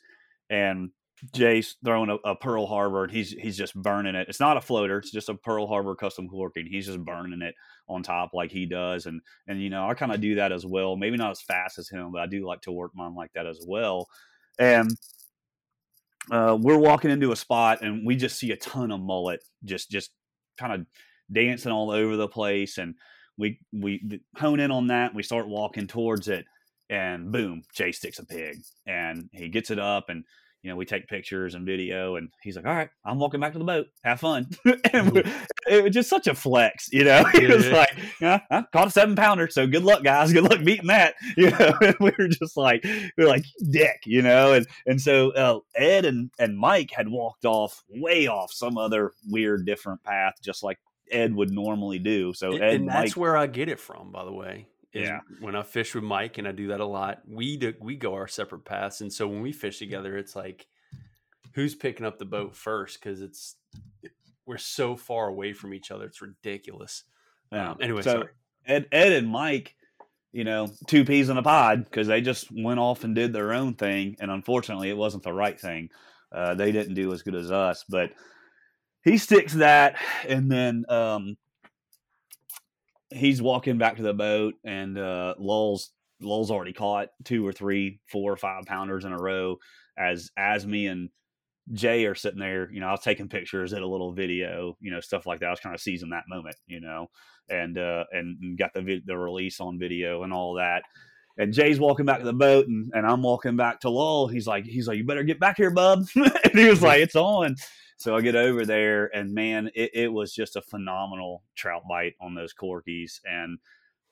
and 0.49 0.89
jay's 1.33 1.75
throwing 1.83 2.09
a, 2.09 2.15
a 2.29 2.35
pearl 2.35 2.65
harbor 2.65 3.03
and 3.03 3.11
he's 3.11 3.31
he's 3.31 3.57
just 3.57 3.75
burning 3.75 4.15
it 4.15 4.27
it's 4.29 4.39
not 4.39 4.55
a 4.55 4.61
floater 4.61 4.99
it's 4.99 5.11
just 5.11 5.27
a 5.27 5.33
pearl 5.33 5.67
harbor 5.67 5.93
custom 5.93 6.29
corky 6.29 6.65
he's 6.69 6.85
just 6.85 7.03
burning 7.03 7.41
it 7.41 7.53
on 7.89 8.01
top 8.01 8.31
like 8.33 8.51
he 8.51 8.65
does 8.65 9.05
and 9.05 9.19
and 9.47 9.61
you 9.61 9.69
know 9.69 9.89
i 9.89 9.93
kind 9.93 10.13
of 10.13 10.21
do 10.21 10.35
that 10.35 10.53
as 10.53 10.65
well 10.65 10.95
maybe 10.95 11.17
not 11.17 11.31
as 11.31 11.41
fast 11.41 11.77
as 11.77 11.89
him 11.89 12.11
but 12.13 12.21
i 12.21 12.25
do 12.25 12.47
like 12.47 12.61
to 12.61 12.71
work 12.71 12.91
mine 12.95 13.15
like 13.15 13.31
that 13.33 13.45
as 13.45 13.59
well 13.67 14.07
and 14.59 14.89
uh, 16.31 16.57
we're 16.59 16.77
walking 16.77 17.11
into 17.11 17.31
a 17.31 17.35
spot 17.35 17.81
and 17.81 18.05
we 18.05 18.15
just 18.15 18.37
see 18.37 18.51
a 18.51 18.57
ton 18.57 18.91
of 18.91 18.99
mullet 18.99 19.43
just 19.65 19.89
just 19.89 20.11
kind 20.57 20.73
of 20.73 20.85
dancing 21.31 21.71
all 21.71 21.91
over 21.91 22.15
the 22.15 22.27
place 22.27 22.77
and 22.77 22.95
we 23.39 23.59
we 23.71 24.21
hone 24.35 24.59
in 24.59 24.69
on 24.69 24.87
that. 24.87 25.15
We 25.15 25.23
start 25.23 25.47
walking 25.47 25.87
towards 25.87 26.27
it, 26.27 26.45
and 26.89 27.31
boom, 27.31 27.63
Jay 27.73 27.91
sticks 27.91 28.19
a 28.19 28.25
pig, 28.25 28.57
and 28.85 29.29
he 29.31 29.47
gets 29.47 29.71
it 29.71 29.79
up, 29.79 30.09
and 30.09 30.25
you 30.61 30.69
know, 30.69 30.75
we 30.75 30.85
take 30.85 31.07
pictures 31.07 31.55
and 31.55 31.65
video, 31.65 32.17
and 32.17 32.29
he's 32.41 32.55
like, 32.55 32.65
"All 32.65 32.73
right, 32.73 32.89
I'm 33.05 33.17
walking 33.17 33.39
back 33.39 33.53
to 33.53 33.59
the 33.59 33.65
boat. 33.65 33.87
Have 34.03 34.19
fun." 34.19 34.47
and 34.93 35.23
it 35.67 35.83
was 35.83 35.93
just 35.93 36.09
such 36.09 36.27
a 36.27 36.35
flex, 36.35 36.89
you 36.91 37.03
know. 37.05 37.23
He 37.39 37.47
was 37.47 37.69
like, 37.69 37.95
"Yeah, 38.19 38.41
I 38.51 38.63
caught 38.73 38.87
a 38.87 38.91
seven 38.91 39.15
pounder, 39.15 39.47
so 39.49 39.65
good 39.67 39.83
luck, 39.83 40.03
guys. 40.03 40.33
Good 40.33 40.43
luck 40.43 40.63
beating 40.63 40.87
that." 40.87 41.15
You 41.37 41.51
know, 41.51 41.73
and 41.81 41.95
we 42.01 42.11
were 42.17 42.27
just 42.27 42.57
like, 42.57 42.83
we 42.83 43.23
were 43.23 43.29
like, 43.29 43.45
"Dick," 43.71 44.01
you 44.05 44.21
know. 44.21 44.53
And 44.53 44.67
and 44.85 44.99
so 44.99 45.31
uh, 45.31 45.59
Ed 45.75 46.03
and 46.05 46.31
and 46.37 46.57
Mike 46.57 46.91
had 46.93 47.07
walked 47.07 47.45
off 47.45 47.83
way 47.89 48.27
off 48.27 48.51
some 48.51 48.77
other 48.77 49.13
weird 49.29 49.65
different 49.65 50.03
path, 50.03 50.33
just 50.43 50.63
like 50.63 50.79
Ed 51.09 51.33
would 51.33 51.51
normally 51.51 51.99
do. 51.99 52.33
So 52.33 52.51
and, 52.51 52.61
Ed, 52.61 52.73
and 52.73 52.89
that's 52.89 53.15
Mike, 53.15 53.17
where 53.17 53.37
I 53.37 53.47
get 53.47 53.69
it 53.69 53.79
from, 53.79 54.11
by 54.11 54.25
the 54.25 54.33
way. 54.33 54.67
Yeah. 54.93 55.19
When 55.39 55.55
I 55.55 55.63
fish 55.63 55.93
with 55.93 56.03
Mike, 56.03 56.37
and 56.37 56.47
I 56.47 56.51
do 56.51 56.67
that 56.67 56.79
a 56.79 56.85
lot, 56.85 57.21
we 57.27 57.57
do, 57.57 57.73
we 57.79 57.95
go 57.95 58.15
our 58.15 58.27
separate 58.27 58.65
paths, 58.65 59.01
and 59.01 59.13
so 59.13 59.27
when 59.27 59.41
we 59.41 59.51
fish 59.51 59.79
together, 59.79 60.17
it's 60.17 60.35
like, 60.35 60.67
who's 61.53 61.75
picking 61.75 62.05
up 62.05 62.17
the 62.17 62.25
boat 62.25 62.55
first? 62.55 62.99
Because 62.99 63.21
it's 63.21 63.55
we're 64.45 64.57
so 64.57 64.95
far 64.95 65.27
away 65.27 65.53
from 65.53 65.73
each 65.73 65.91
other, 65.91 66.05
it's 66.05 66.21
ridiculous. 66.21 67.03
Yeah. 67.51 67.71
Um, 67.71 67.77
anyway, 67.81 68.01
so 68.01 68.11
sorry. 68.11 68.27
Ed, 68.65 68.87
Ed 68.91 69.13
and 69.13 69.27
Mike, 69.27 69.75
you 70.31 70.43
know, 70.43 70.69
two 70.87 71.05
peas 71.05 71.29
in 71.29 71.37
a 71.37 71.43
pod 71.43 71.83
because 71.83 72.07
they 72.07 72.21
just 72.21 72.47
went 72.51 72.79
off 72.79 73.03
and 73.03 73.13
did 73.13 73.31
their 73.31 73.53
own 73.53 73.75
thing, 73.75 74.15
and 74.19 74.31
unfortunately, 74.31 74.89
it 74.89 74.97
wasn't 74.97 75.23
the 75.23 75.33
right 75.33 75.59
thing. 75.59 75.89
Uh, 76.31 76.53
they 76.55 76.71
didn't 76.71 76.93
do 76.93 77.11
as 77.13 77.23
good 77.23 77.35
as 77.35 77.51
us, 77.51 77.85
but 77.89 78.11
he 79.03 79.17
sticks 79.17 79.53
that, 79.53 79.97
and 80.27 80.51
then 80.51 80.85
um, 80.89 81.37
he's 83.11 83.41
walking 83.41 83.77
back 83.77 83.97
to 83.97 84.03
the 84.03 84.13
boat, 84.13 84.55
and 84.63 84.97
uh, 84.97 85.35
Lowell's 85.37 85.91
already 86.21 86.73
caught 86.73 87.09
two 87.23 87.45
or 87.45 87.51
three, 87.53 87.99
four 88.07 88.31
or 88.31 88.37
five 88.37 88.65
pounders 88.65 89.05
in 89.05 89.11
a 89.11 89.17
row. 89.17 89.57
As 89.97 90.31
as 90.37 90.65
me 90.65 90.87
and 90.87 91.09
Jay 91.73 92.05
are 92.05 92.15
sitting 92.15 92.39
there, 92.39 92.71
you 92.71 92.79
know, 92.79 92.87
I 92.87 92.91
was 92.91 93.01
taking 93.01 93.29
pictures, 93.29 93.71
did 93.71 93.81
a 93.81 93.87
little 93.87 94.13
video, 94.13 94.77
you 94.79 94.91
know, 94.91 94.99
stuff 94.99 95.25
like 95.25 95.39
that. 95.39 95.47
I 95.47 95.51
was 95.51 95.59
kind 95.59 95.75
of 95.75 95.81
seizing 95.81 96.09
that 96.09 96.23
moment, 96.27 96.55
you 96.67 96.79
know, 96.79 97.07
and 97.49 97.77
uh, 97.77 98.05
and 98.11 98.57
got 98.57 98.73
the 98.73 99.01
the 99.05 99.17
release 99.17 99.59
on 99.59 99.79
video 99.79 100.23
and 100.23 100.33
all 100.33 100.55
that. 100.55 100.83
And 101.37 101.53
Jay's 101.53 101.79
walking 101.79 102.05
back 102.05 102.19
to 102.19 102.25
the 102.25 102.33
boat, 102.33 102.67
and, 102.67 102.91
and 102.93 103.05
I'm 103.05 103.21
walking 103.21 103.55
back 103.55 103.79
to 103.81 103.89
Lowell. 103.89 104.27
He's 104.27 104.45
like, 104.45 104.65
he's 104.65 104.89
like, 104.89 104.97
you 104.97 105.05
better 105.05 105.23
get 105.23 105.39
back 105.39 105.55
here, 105.55 105.71
bub. 105.71 106.05
and 106.15 106.53
he 106.53 106.65
was 106.65 106.81
like, 106.83 106.99
it's 106.99 107.15
on. 107.15 107.55
So 107.99 108.15
I 108.15 108.21
get 108.21 108.37
over 108.37 108.65
there, 108.65 109.13
and 109.13 109.33
man, 109.33 109.69
it, 109.75 109.91
it 109.93 110.07
was 110.07 110.33
just 110.33 110.55
a 110.55 110.61
phenomenal 110.61 111.43
trout 111.53 111.83
bite 111.89 112.15
on 112.21 112.33
those 112.33 112.53
corkies. 112.53 113.19
And 113.25 113.59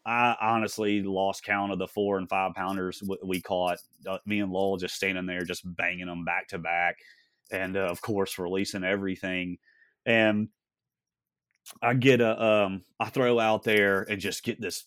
I 0.06 0.36
honestly 0.42 1.02
lost 1.02 1.46
count 1.46 1.72
of 1.72 1.80
the 1.80 1.88
four 1.88 2.18
and 2.18 2.28
five 2.28 2.54
pounders 2.54 3.02
we 3.24 3.42
caught. 3.42 3.80
Uh, 4.06 4.18
me 4.26 4.42
and 4.42 4.52
Lowell 4.52 4.76
just 4.76 4.96
standing 4.96 5.26
there, 5.26 5.46
just 5.46 5.64
banging 5.64 6.08
them 6.08 6.26
back 6.26 6.50
to 6.50 6.58
back, 6.58 6.98
and 7.50 7.78
uh, 7.78 7.88
of 7.88 8.02
course 8.02 8.38
releasing 8.38 8.84
everything. 8.84 9.58
And 10.06 10.50
I 11.82 11.94
get 11.94 12.20
a, 12.20 12.44
um, 12.44 12.84
I 13.00 13.06
throw 13.06 13.40
out 13.40 13.64
there 13.64 14.02
and 14.02 14.20
just 14.20 14.44
get 14.44 14.60
this 14.60 14.84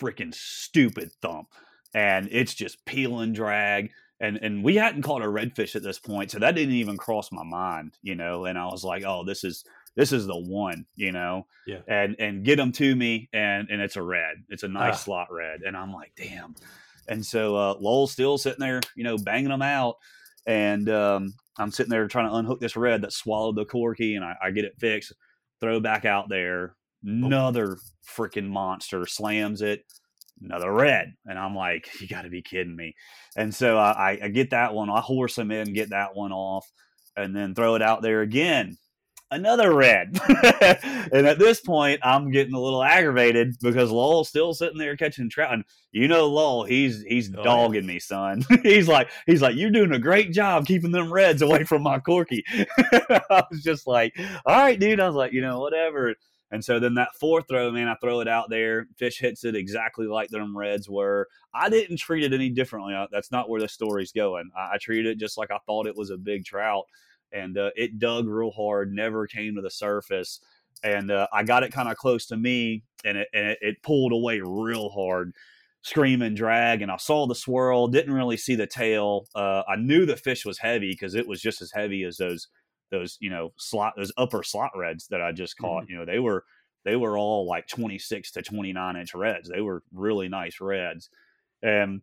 freaking 0.00 0.34
stupid 0.34 1.12
thump, 1.22 1.46
and 1.94 2.28
it's 2.32 2.54
just 2.54 2.84
peel 2.84 3.20
and 3.20 3.32
drag. 3.32 3.92
And 4.20 4.36
and 4.42 4.62
we 4.62 4.76
hadn't 4.76 5.02
caught 5.02 5.22
a 5.22 5.26
redfish 5.26 5.74
at 5.76 5.82
this 5.82 5.98
point, 5.98 6.30
so 6.30 6.38
that 6.40 6.54
didn't 6.54 6.74
even 6.74 6.96
cross 6.98 7.32
my 7.32 7.42
mind, 7.44 7.96
you 8.02 8.14
know. 8.14 8.44
And 8.44 8.58
I 8.58 8.66
was 8.66 8.84
like, 8.84 9.02
oh, 9.06 9.24
this 9.24 9.44
is 9.44 9.64
this 9.96 10.12
is 10.12 10.26
the 10.26 10.38
one, 10.38 10.84
you 10.94 11.10
know 11.10 11.46
Yeah. 11.66 11.80
and 11.88 12.14
and 12.18 12.44
get 12.44 12.56
them 12.56 12.70
to 12.72 12.94
me 12.94 13.28
and 13.32 13.68
and 13.70 13.80
it's 13.82 13.96
a 13.96 14.02
red 14.02 14.36
it's 14.48 14.62
a 14.62 14.68
nice 14.68 14.94
Ah. 14.94 14.96
slot 14.98 15.32
red 15.32 15.62
and 15.62 15.76
i'm 15.76 15.92
like 15.92 16.12
damn 16.16 16.54
and 17.08 17.26
so 17.26 17.56
uh 17.56 17.74
lowell's 17.80 18.12
still 18.12 18.38
sitting 18.38 18.60
there 18.60 18.80
you 18.94 19.02
know 19.02 19.18
banging 19.18 19.48
them 19.48 19.62
out 19.62 19.96
and 20.46 20.88
um 20.88 21.34
i'm 21.58 21.72
sitting 21.72 21.90
there 21.90 22.06
trying 22.06 22.28
to 22.28 22.34
unhook 22.36 22.60
this 22.60 22.76
red 22.76 23.02
that 23.02 23.12
swallowed 23.12 23.56
the 23.56 23.64
corky 23.64 24.14
and 24.14 24.24
i, 24.24 24.36
I 24.40 24.50
get 24.52 24.64
it 24.64 24.78
fixed 24.78 25.12
throw 25.60 25.80
back 25.80 26.04
out 26.04 26.28
there 26.28 26.76
another 27.04 27.76
freaking 28.06 28.48
monster 28.48 29.04
slams 29.06 29.60
it 29.60 29.84
another 30.42 30.72
red 30.72 31.12
and 31.26 31.38
i'm 31.38 31.54
like 31.54 31.88
you 32.00 32.08
got 32.08 32.22
to 32.22 32.30
be 32.30 32.42
kidding 32.42 32.74
me 32.74 32.94
and 33.36 33.54
so 33.54 33.76
I, 33.76 33.90
I 33.90 34.18
I 34.24 34.28
get 34.28 34.50
that 34.50 34.74
one 34.74 34.90
i 34.90 35.00
horse 35.00 35.36
him 35.36 35.50
in 35.50 35.72
get 35.72 35.90
that 35.90 36.14
one 36.14 36.32
off 36.32 36.70
and 37.16 37.34
then 37.34 37.54
throw 37.54 37.74
it 37.74 37.82
out 37.82 38.02
there 38.02 38.22
again 38.22 38.76
another 39.30 39.74
red. 39.74 40.18
and 41.12 41.26
at 41.26 41.38
this 41.38 41.60
point, 41.60 42.00
I'm 42.02 42.30
getting 42.30 42.54
a 42.54 42.60
little 42.60 42.82
aggravated 42.82 43.56
because 43.60 43.90
Lowell's 43.90 44.28
still 44.28 44.54
sitting 44.54 44.78
there 44.78 44.96
catching 44.96 45.30
trout. 45.30 45.52
And 45.52 45.64
you 45.92 46.08
know, 46.08 46.26
Lowell, 46.28 46.64
he's 46.64 47.02
he's 47.02 47.30
Oh, 47.34 47.42
dogging 47.42 47.86
me, 47.86 47.98
son. 47.98 48.44
he's 48.62 48.88
like, 48.88 49.10
he's 49.26 49.42
like, 49.42 49.56
you're 49.56 49.70
doing 49.70 49.92
a 49.92 49.98
great 49.98 50.32
job 50.32 50.66
keeping 50.66 50.92
them 50.92 51.12
reds 51.12 51.42
away 51.42 51.64
from 51.64 51.82
my 51.82 51.98
corky. 51.98 52.44
I 52.78 53.44
was 53.50 53.62
just 53.62 53.86
like, 53.86 54.14
all 54.46 54.56
right, 54.56 54.78
dude. 54.78 55.00
I 55.00 55.06
was 55.06 55.16
like, 55.16 55.32
you 55.32 55.40
know, 55.40 55.60
whatever. 55.60 56.14
And 56.52 56.64
so 56.64 56.80
then 56.80 56.94
that 56.94 57.14
fourth 57.18 57.46
throw, 57.48 57.70
man, 57.70 57.88
I 57.88 57.94
throw 58.00 58.20
it 58.20 58.28
out 58.28 58.50
there. 58.50 58.88
Fish 58.96 59.18
hits 59.20 59.44
it 59.44 59.54
exactly 59.54 60.06
like 60.06 60.30
them 60.30 60.56
reds 60.56 60.88
were. 60.88 61.28
I 61.54 61.68
didn't 61.68 61.98
treat 61.98 62.24
it 62.24 62.32
any 62.32 62.48
differently. 62.48 62.94
Uh, 62.94 63.06
That's 63.12 63.30
not 63.30 63.48
where 63.48 63.60
the 63.60 63.68
story's 63.68 64.12
going. 64.12 64.50
I, 64.56 64.74
I 64.74 64.78
treated 64.78 65.06
it 65.06 65.18
just 65.18 65.38
like 65.38 65.50
I 65.50 65.58
thought 65.66 65.86
it 65.86 65.96
was 65.96 66.10
a 66.10 66.16
big 66.16 66.44
trout 66.44 66.86
and 67.32 67.56
uh, 67.56 67.70
it 67.76 67.98
dug 67.98 68.26
real 68.26 68.50
hard, 68.50 68.92
never 68.92 69.26
came 69.26 69.54
to 69.54 69.62
the 69.62 69.70
surface. 69.70 70.40
And 70.82 71.10
uh, 71.10 71.26
I 71.32 71.42
got 71.42 71.62
it 71.62 71.72
kind 71.72 71.88
of 71.90 71.96
close 71.96 72.26
to 72.26 72.36
me, 72.36 72.84
and 73.04 73.18
it 73.18 73.28
and 73.34 73.48
it, 73.48 73.58
it 73.60 73.82
pulled 73.82 74.12
away 74.12 74.40
real 74.40 74.88
hard, 74.88 75.34
scream 75.82 76.22
and 76.22 76.36
drag. 76.36 76.80
And 76.80 76.90
I 76.90 76.96
saw 76.96 77.26
the 77.26 77.34
swirl, 77.34 77.88
didn't 77.88 78.14
really 78.14 78.38
see 78.38 78.54
the 78.54 78.66
tail. 78.66 79.26
Uh, 79.34 79.62
I 79.68 79.76
knew 79.76 80.06
the 80.06 80.16
fish 80.16 80.46
was 80.46 80.58
heavy 80.58 80.90
because 80.90 81.14
it 81.14 81.28
was 81.28 81.42
just 81.42 81.60
as 81.60 81.72
heavy 81.72 82.04
as 82.04 82.16
those 82.16 82.48
those 82.90 83.16
you 83.20 83.30
know 83.30 83.52
slot 83.56 83.94
those 83.96 84.12
upper 84.16 84.42
slot 84.42 84.70
reds 84.76 85.08
that 85.08 85.22
I 85.22 85.32
just 85.32 85.56
caught. 85.56 85.84
Mm-hmm. 85.84 85.92
You 85.92 85.98
know 85.98 86.04
they 86.04 86.18
were 86.18 86.44
they 86.84 86.96
were 86.96 87.18
all 87.18 87.46
like 87.46 87.66
twenty 87.66 87.98
six 87.98 88.30
to 88.32 88.42
twenty 88.42 88.72
nine 88.72 88.96
inch 88.96 89.14
reds. 89.14 89.48
They 89.48 89.60
were 89.60 89.82
really 89.92 90.28
nice 90.28 90.60
reds, 90.60 91.10
and 91.62 92.02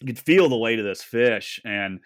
you 0.00 0.06
could 0.06 0.18
feel 0.18 0.48
the 0.48 0.56
weight 0.56 0.78
of 0.78 0.84
this 0.84 1.02
fish 1.02 1.60
and 1.64 2.00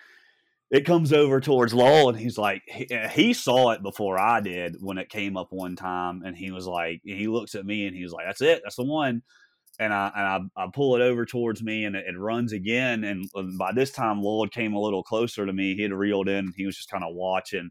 it 0.70 0.84
comes 0.84 1.12
over 1.12 1.41
towards 1.41 1.72
Lowell, 1.72 2.09
and 2.09 2.18
he's 2.18 2.37
like, 2.37 2.62
he, 2.66 2.89
he 3.12 3.32
saw 3.32 3.70
it 3.70 3.82
before 3.82 4.18
I 4.18 4.41
did 4.41 4.76
when 4.80 4.99
it 4.99 5.09
came 5.09 5.37
up 5.37 5.53
one 5.53 5.76
time, 5.76 6.22
and 6.24 6.37
he 6.37 6.51
was 6.51 6.66
like, 6.66 7.01
he 7.05 7.28
looks 7.28 7.55
at 7.55 7.64
me, 7.64 7.87
and 7.87 7.97
he 7.97 8.03
was 8.03 8.12
like, 8.12 8.26
"That's 8.26 8.43
it, 8.43 8.62
that's 8.64 8.76
the 8.76 8.84
one." 8.84 9.22
And 9.78 9.92
I 9.92 10.10
and 10.16 10.50
I, 10.56 10.64
I 10.64 10.68
pull 10.72 10.96
it 10.96 11.02
over 11.02 11.26
towards 11.26 11.62
me, 11.62 11.84
and 11.84 11.94
it, 11.96 12.06
it 12.08 12.18
runs 12.18 12.52
again. 12.52 13.04
And 13.04 13.28
by 13.58 13.72
this 13.72 13.90
time, 13.92 14.22
Lowell 14.22 14.48
came 14.48 14.72
a 14.72 14.80
little 14.80 15.02
closer 15.02 15.44
to 15.44 15.52
me. 15.52 15.74
He 15.74 15.82
had 15.82 15.92
reeled 15.92 16.28
in. 16.28 16.52
He 16.56 16.64
was 16.66 16.76
just 16.76 16.90
kind 16.90 17.04
of 17.04 17.14
watching, 17.14 17.68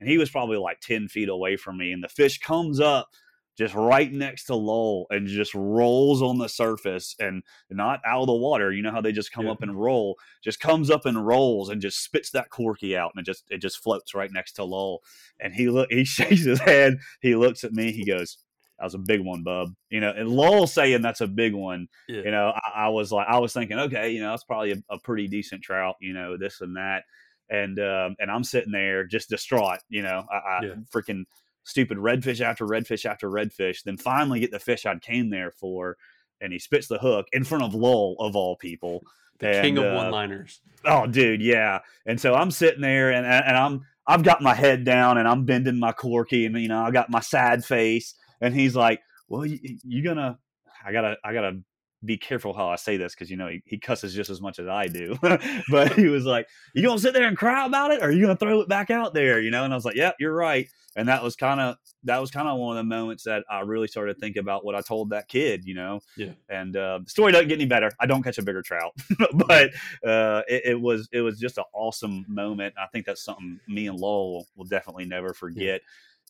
and 0.00 0.08
he 0.08 0.18
was 0.18 0.30
probably 0.30 0.56
like 0.58 0.80
ten 0.80 1.06
feet 1.08 1.28
away 1.28 1.56
from 1.56 1.78
me. 1.78 1.92
And 1.92 2.02
the 2.02 2.08
fish 2.08 2.38
comes 2.40 2.80
up 2.80 3.08
just 3.56 3.72
right 3.74 4.12
next 4.12 4.46
to 4.46 4.56
Lowell 4.56 5.06
and 5.10 5.28
just 5.28 5.54
rolls 5.54 6.20
on 6.22 6.38
the 6.38 6.48
surface 6.48 7.14
and 7.20 7.44
not 7.70 8.00
out 8.04 8.22
of 8.22 8.26
the 8.26 8.34
water. 8.34 8.72
You 8.72 8.82
know 8.82 8.90
how 8.90 9.00
they 9.00 9.12
just 9.12 9.30
come 9.30 9.46
Yeah. 9.46 9.52
up 9.52 9.62
and 9.62 9.80
roll 9.80 10.16
just 10.42 10.58
comes 10.58 10.90
up 10.90 11.06
and 11.06 11.24
rolls 11.24 11.68
and 11.68 11.80
just 11.80 12.02
spits 12.02 12.30
that 12.30 12.50
corky 12.50 12.96
out 12.96 13.12
and 13.14 13.22
it 13.22 13.26
just 13.30 13.44
it 13.50 13.58
just 13.58 13.78
floats 13.78 14.12
right 14.12 14.32
next 14.32 14.54
to 14.54 14.64
Lowell. 14.64 15.04
And 15.38 15.54
he 15.54 15.68
look 15.68 15.88
he 15.92 16.04
shakes 16.04 16.42
his 16.44 16.58
head, 16.58 16.98
he 17.20 17.36
looks 17.36 17.62
at 17.62 17.70
me, 17.72 17.92
he 17.92 18.04
goes, 18.04 18.38
That 18.78 18.84
was 18.84 18.94
a 18.94 18.98
big 18.98 19.20
one, 19.20 19.42
bub. 19.42 19.74
You 19.88 20.00
know, 20.00 20.10
and 20.10 20.28
Lowell 20.28 20.66
saying 20.66 21.02
that's 21.02 21.20
a 21.20 21.26
big 21.28 21.54
one, 21.54 21.88
Yeah. 22.08 22.22
you 22.22 22.30
know, 22.30 22.52
I, 22.54 22.86
I 22.86 22.88
was 22.88 23.12
like 23.12 23.26
I 23.28 23.38
was 23.38 23.52
thinking, 23.52 23.78
okay, 23.78 24.10
you 24.10 24.20
know, 24.20 24.30
that's 24.30 24.44
probably 24.44 24.72
a, 24.72 24.82
a 24.90 24.98
pretty 24.98 25.28
decent 25.28 25.62
trout, 25.62 25.96
you 26.00 26.12
know, 26.12 26.36
this 26.36 26.60
and 26.60 26.76
that. 26.76 27.04
And 27.50 27.78
um 27.78 28.16
and 28.18 28.30
I'm 28.30 28.44
sitting 28.44 28.72
there 28.72 29.04
just 29.04 29.28
distraught, 29.30 29.80
you 29.88 30.02
know, 30.02 30.26
I, 30.30 30.36
I 30.36 30.60
Yeah. 30.64 30.74
freaking 30.92 31.24
stupid 31.62 31.98
redfish 31.98 32.40
after 32.40 32.66
redfish 32.66 33.06
after 33.06 33.28
redfish, 33.28 33.82
then 33.84 33.96
finally 33.96 34.40
get 34.40 34.50
the 34.50 34.58
fish 34.58 34.84
I 34.86 34.98
came 34.98 35.30
there 35.30 35.50
for, 35.50 35.96
and 36.40 36.52
he 36.52 36.58
spits 36.58 36.88
the 36.88 36.98
hook 36.98 37.26
in 37.32 37.44
front 37.44 37.64
of 37.64 37.74
Lowell 37.74 38.16
of 38.18 38.36
all 38.36 38.56
people. 38.56 39.02
the 39.38 39.60
king 39.62 39.78
of 39.78 39.84
uh, 39.86 39.94
one-liners. 39.94 40.60
Oh, 40.84 41.06
dude, 41.06 41.40
yeah. 41.40 41.80
And 42.06 42.20
so 42.20 42.34
I'm 42.34 42.50
sitting 42.50 42.82
there, 42.82 43.12
and 43.12 43.26
and 43.26 43.56
I'm 43.56 43.86
I've 44.06 44.22
got 44.22 44.42
my 44.42 44.54
head 44.54 44.84
down, 44.84 45.16
and 45.18 45.26
I'm 45.26 45.44
bending 45.46 45.78
my 45.78 45.92
corky, 45.92 46.44
and 46.44 46.56
you 46.60 46.68
know 46.68 46.82
I 46.82 46.90
got 46.90 47.08
my 47.10 47.20
sad 47.20 47.64
face, 47.64 48.14
and 48.44 48.54
he's 48.54 48.76
like, 48.76 49.00
"Well, 49.28 49.44
you, 49.46 49.58
you 49.84 50.02
gonna? 50.02 50.38
I 50.84 50.92
gotta 50.92 51.16
I 51.24 51.32
gotta 51.32 51.60
be 52.04 52.18
careful 52.18 52.52
how 52.52 52.68
I 52.68 52.76
say 52.76 52.98
this 52.98 53.14
because 53.14 53.30
you 53.30 53.36
know 53.38 53.48
he, 53.48 53.62
he 53.64 53.78
cusses 53.78 54.12
just 54.14 54.28
as 54.30 54.40
much 54.40 54.58
as 54.58 54.68
I 54.68 54.86
do." 54.86 55.16
but 55.70 55.92
he 55.94 56.08
was 56.08 56.24
like, 56.26 56.46
"You 56.74 56.82
gonna 56.86 56.98
sit 57.00 57.14
there 57.14 57.26
and 57.26 57.36
cry 57.36 57.64
about 57.66 57.90
it, 57.90 58.00
or 58.02 58.06
are 58.06 58.10
you 58.12 58.20
gonna 58.22 58.36
throw 58.36 58.60
it 58.60 58.68
back 58.68 58.90
out 58.90 59.14
there?" 59.14 59.40
You 59.40 59.50
know, 59.50 59.64
and 59.64 59.72
I 59.72 59.76
was 59.76 59.84
like, 59.84 59.96
"Yep, 59.96 60.16
you're 60.20 60.34
right." 60.34 60.68
And 60.96 61.08
that 61.08 61.24
was 61.24 61.34
kind 61.34 61.58
of 61.60 61.76
that 62.04 62.20
was 62.20 62.30
kind 62.30 62.46
of 62.46 62.56
one 62.58 62.76
of 62.76 62.84
the 62.84 62.88
moments 62.88 63.24
that 63.24 63.42
I 63.50 63.60
really 63.60 63.88
started 63.88 64.14
to 64.14 64.20
think 64.20 64.36
about 64.36 64.64
what 64.64 64.76
I 64.76 64.80
told 64.80 65.10
that 65.10 65.26
kid. 65.26 65.64
You 65.64 65.74
know, 65.74 66.00
Yeah. 66.16 66.32
and 66.48 66.76
uh, 66.76 67.00
the 67.02 67.10
story 67.10 67.32
doesn't 67.32 67.48
get 67.48 67.56
any 67.56 67.66
better. 67.66 67.90
I 67.98 68.06
don't 68.06 68.22
catch 68.22 68.38
a 68.38 68.42
bigger 68.42 68.62
trout, 68.62 68.92
but 69.34 69.70
uh, 70.06 70.42
it, 70.46 70.62
it 70.66 70.80
was 70.80 71.08
it 71.12 71.22
was 71.22 71.40
just 71.40 71.58
an 71.58 71.64
awesome 71.74 72.24
moment. 72.28 72.74
I 72.78 72.86
think 72.92 73.06
that's 73.06 73.24
something 73.24 73.58
me 73.66 73.88
and 73.88 73.98
Lowell 73.98 74.46
will 74.54 74.66
definitely 74.66 75.06
never 75.06 75.32
forget. 75.34 75.80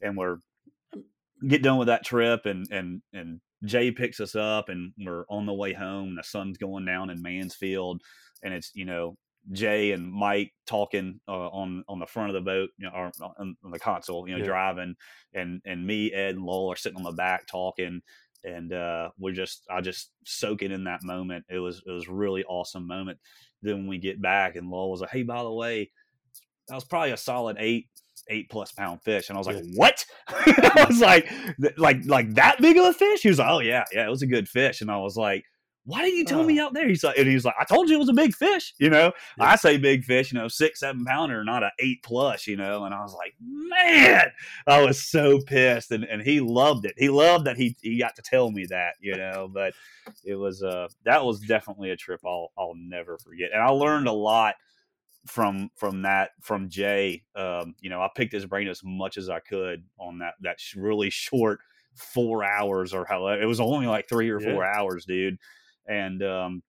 And 0.02 0.16
we're 0.16 0.38
get 1.46 1.62
done 1.62 1.78
with 1.78 1.88
that 1.88 2.04
trip 2.04 2.46
and 2.46 2.66
and 2.70 3.02
and 3.12 3.40
Jay 3.64 3.90
picks 3.90 4.20
us 4.20 4.34
up 4.34 4.68
and 4.68 4.92
we're 4.98 5.24
on 5.28 5.46
the 5.46 5.54
way 5.54 5.72
home. 5.72 6.16
The 6.16 6.22
sun's 6.22 6.58
going 6.58 6.84
down 6.84 7.10
in 7.10 7.22
Mansfield, 7.22 8.02
and 8.42 8.52
it's 8.52 8.70
you 8.74 8.84
know 8.84 9.16
Jay 9.52 9.92
and 9.92 10.10
Mike 10.10 10.52
talking 10.66 11.20
uh, 11.28 11.48
on 11.48 11.84
on 11.88 11.98
the 11.98 12.06
front 12.06 12.30
of 12.30 12.34
the 12.34 12.40
boat, 12.40 12.70
you 12.78 12.86
know, 12.86 12.92
or 12.94 13.12
on, 13.38 13.56
on 13.64 13.70
the 13.70 13.78
console, 13.78 14.28
you 14.28 14.34
know, 14.34 14.40
yeah. 14.40 14.48
driving, 14.48 14.94
and 15.34 15.60
and 15.64 15.86
me, 15.86 16.12
Ed, 16.12 16.36
and 16.36 16.44
Lowell 16.44 16.72
are 16.72 16.76
sitting 16.76 16.98
on 16.98 17.04
the 17.04 17.12
back 17.12 17.46
talking, 17.46 18.00
and 18.42 18.72
uh, 18.72 19.10
we're 19.18 19.32
just 19.32 19.64
I 19.70 19.80
just 19.80 20.10
soaking 20.24 20.72
in 20.72 20.84
that 20.84 21.02
moment. 21.02 21.44
It 21.48 21.58
was 21.58 21.82
it 21.86 21.90
was 21.90 22.08
really 22.08 22.44
awesome 22.44 22.86
moment. 22.86 23.18
Then 23.62 23.76
when 23.76 23.86
we 23.86 23.98
get 23.98 24.20
back, 24.20 24.56
and 24.56 24.70
Lowell 24.70 24.90
was 24.90 25.00
like, 25.00 25.10
"Hey, 25.10 25.22
by 25.22 25.42
the 25.42 25.52
way, 25.52 25.90
that 26.68 26.74
was 26.74 26.84
probably 26.84 27.12
a 27.12 27.16
solid 27.16 27.56
eight 27.58 27.88
eight 28.28 28.48
plus 28.50 28.72
pound 28.72 29.02
fish. 29.02 29.28
And 29.28 29.36
I 29.36 29.38
was 29.38 29.46
like, 29.46 29.64
what? 29.74 30.04
I 30.28 30.86
was 30.88 31.00
like, 31.00 31.30
like, 31.76 32.04
like 32.06 32.34
that 32.34 32.60
big 32.60 32.76
of 32.76 32.86
a 32.86 32.92
fish? 32.92 33.22
He 33.22 33.28
was 33.28 33.38
like, 33.38 33.50
oh 33.50 33.60
yeah, 33.60 33.84
yeah, 33.92 34.06
it 34.06 34.10
was 34.10 34.22
a 34.22 34.26
good 34.26 34.48
fish. 34.48 34.80
And 34.80 34.90
I 34.90 34.98
was 34.98 35.16
like, 35.16 35.44
why 35.86 36.00
didn't 36.00 36.16
you 36.16 36.24
tell 36.24 36.40
uh, 36.40 36.44
me 36.44 36.58
out 36.58 36.72
there? 36.72 36.88
He's 36.88 37.04
like, 37.04 37.18
and 37.18 37.28
he's 37.28 37.44
like, 37.44 37.54
I 37.60 37.64
told 37.64 37.88
you 37.88 37.96
it 37.96 37.98
was 37.98 38.08
a 38.08 38.14
big 38.14 38.34
fish. 38.34 38.72
You 38.78 38.88
know, 38.88 39.12
yeah. 39.38 39.44
I 39.44 39.56
say 39.56 39.76
big 39.76 40.04
fish, 40.04 40.32
you 40.32 40.38
know, 40.38 40.48
six, 40.48 40.80
seven 40.80 41.04
pounder, 41.04 41.44
not 41.44 41.62
an 41.62 41.70
eight 41.78 42.02
plus, 42.02 42.46
you 42.46 42.56
know. 42.56 42.84
And 42.84 42.94
I 42.94 43.02
was 43.02 43.14
like, 43.14 43.34
man, 43.40 44.30
I 44.66 44.82
was 44.82 45.02
so 45.02 45.40
pissed. 45.40 45.90
And, 45.90 46.04
and 46.04 46.22
he 46.22 46.40
loved 46.40 46.86
it. 46.86 46.94
He 46.96 47.10
loved 47.10 47.46
that 47.46 47.58
he, 47.58 47.76
he 47.82 47.98
got 47.98 48.16
to 48.16 48.22
tell 48.22 48.50
me 48.50 48.64
that, 48.66 48.94
you 49.00 49.16
know, 49.16 49.50
but 49.52 49.74
it 50.24 50.36
was, 50.36 50.62
uh, 50.62 50.88
that 51.04 51.22
was 51.22 51.40
definitely 51.40 51.90
a 51.90 51.96
trip 51.96 52.20
I'll, 52.24 52.50
I'll 52.56 52.74
never 52.76 53.18
forget. 53.18 53.50
And 53.52 53.62
I 53.62 53.68
learned 53.68 54.08
a 54.08 54.12
lot 54.12 54.54
from 55.26 55.70
from 55.76 56.02
that 56.02 56.30
from 56.40 56.68
Jay. 56.68 57.24
Um, 57.34 57.74
you 57.80 57.90
know, 57.90 58.00
I 58.00 58.08
picked 58.14 58.32
his 58.32 58.46
brain 58.46 58.68
as 58.68 58.80
much 58.84 59.16
as 59.16 59.28
I 59.28 59.40
could 59.40 59.84
on 59.98 60.18
that 60.18 60.34
that 60.40 60.58
really 60.76 61.10
short 61.10 61.60
four 61.94 62.44
hours 62.44 62.92
or 62.92 63.04
how 63.04 63.28
it 63.28 63.44
was 63.44 63.60
only 63.60 63.86
like 63.86 64.08
three 64.08 64.30
or 64.30 64.40
four 64.40 64.62
yeah. 64.62 64.72
hours, 64.76 65.04
dude. 65.04 65.38
And 65.86 66.22
um, 66.22 66.62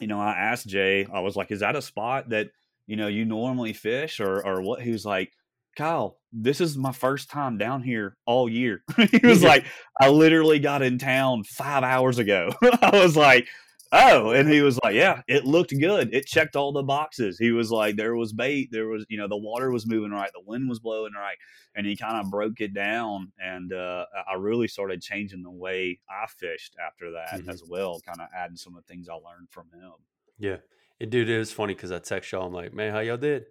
you 0.00 0.06
know, 0.06 0.20
I 0.20 0.32
asked 0.32 0.68
Jay, 0.68 1.06
I 1.12 1.20
was 1.20 1.36
like, 1.36 1.50
"Is 1.50 1.60
that 1.60 1.76
a 1.76 1.82
spot 1.82 2.30
that 2.30 2.50
you 2.86 2.96
know 2.96 3.08
you 3.08 3.24
normally 3.24 3.72
fish 3.72 4.20
or 4.20 4.44
or 4.44 4.62
what?" 4.62 4.82
He 4.82 4.90
was 4.90 5.04
like. 5.04 5.32
Kyle, 5.76 6.18
this 6.32 6.60
is 6.60 6.76
my 6.76 6.90
first 6.90 7.30
time 7.30 7.56
down 7.56 7.80
here 7.80 8.16
all 8.26 8.48
year. 8.48 8.82
he 9.12 9.24
was 9.24 9.42
like, 9.44 9.64
I 10.00 10.08
literally 10.08 10.58
got 10.58 10.82
in 10.82 10.98
town 10.98 11.44
five 11.44 11.84
hours 11.84 12.18
ago. 12.18 12.52
I 12.82 12.90
was 12.92 13.16
like, 13.16 13.46
oh 13.92 14.30
and 14.30 14.48
he 14.48 14.60
was 14.60 14.78
like 14.82 14.94
yeah 14.94 15.22
it 15.26 15.44
looked 15.44 15.78
good. 15.78 16.14
It 16.14 16.26
checked 16.26 16.56
all 16.56 16.72
the 16.72 16.82
boxes. 16.82 17.38
He 17.38 17.50
was 17.50 17.70
like 17.70 17.96
there 17.96 18.16
was 18.16 18.32
bait. 18.32 18.68
There 18.70 18.88
was 18.88 19.04
you 19.08 19.18
know 19.18 19.28
the 19.28 19.36
water 19.36 19.70
was 19.70 19.86
moving 19.86 20.10
right. 20.10 20.30
The 20.32 20.42
wind 20.44 20.68
was 20.68 20.78
blowing 20.78 21.12
right. 21.14 21.36
And 21.74 21.86
he 21.86 21.96
kind 21.96 22.16
of 22.16 22.30
broke 22.30 22.60
it 22.60 22.74
down 22.74 23.32
and 23.42 23.72
uh, 23.72 24.04
i 24.28 24.34
really 24.34 24.66
started 24.68 25.00
changing 25.00 25.42
the 25.42 25.50
way 25.50 26.00
i 26.10 26.26
fished 26.26 26.74
after 26.84 27.12
that 27.12 27.40
mm-hmm. 27.40 27.50
as 27.50 27.62
well 27.68 28.00
kind 28.04 28.20
of 28.20 28.28
adding 28.36 28.56
some 28.56 28.76
of 28.76 28.84
the 28.84 28.92
things 28.92 29.08
i 29.08 29.14
learned 29.14 29.48
from 29.50 29.66
him. 29.72 29.92
Yeah. 30.38 30.56
And 31.00 31.10
dude 31.10 31.28
it 31.28 31.38
was 31.38 31.52
funny 31.52 31.74
because 31.74 31.92
i 31.92 31.98
text 31.98 32.32
y'all 32.32 32.46
i'm 32.46 32.52
like 32.52 32.74
man 32.74 32.92
how 32.92 33.00
y'all 33.00 33.16
did? 33.16 33.46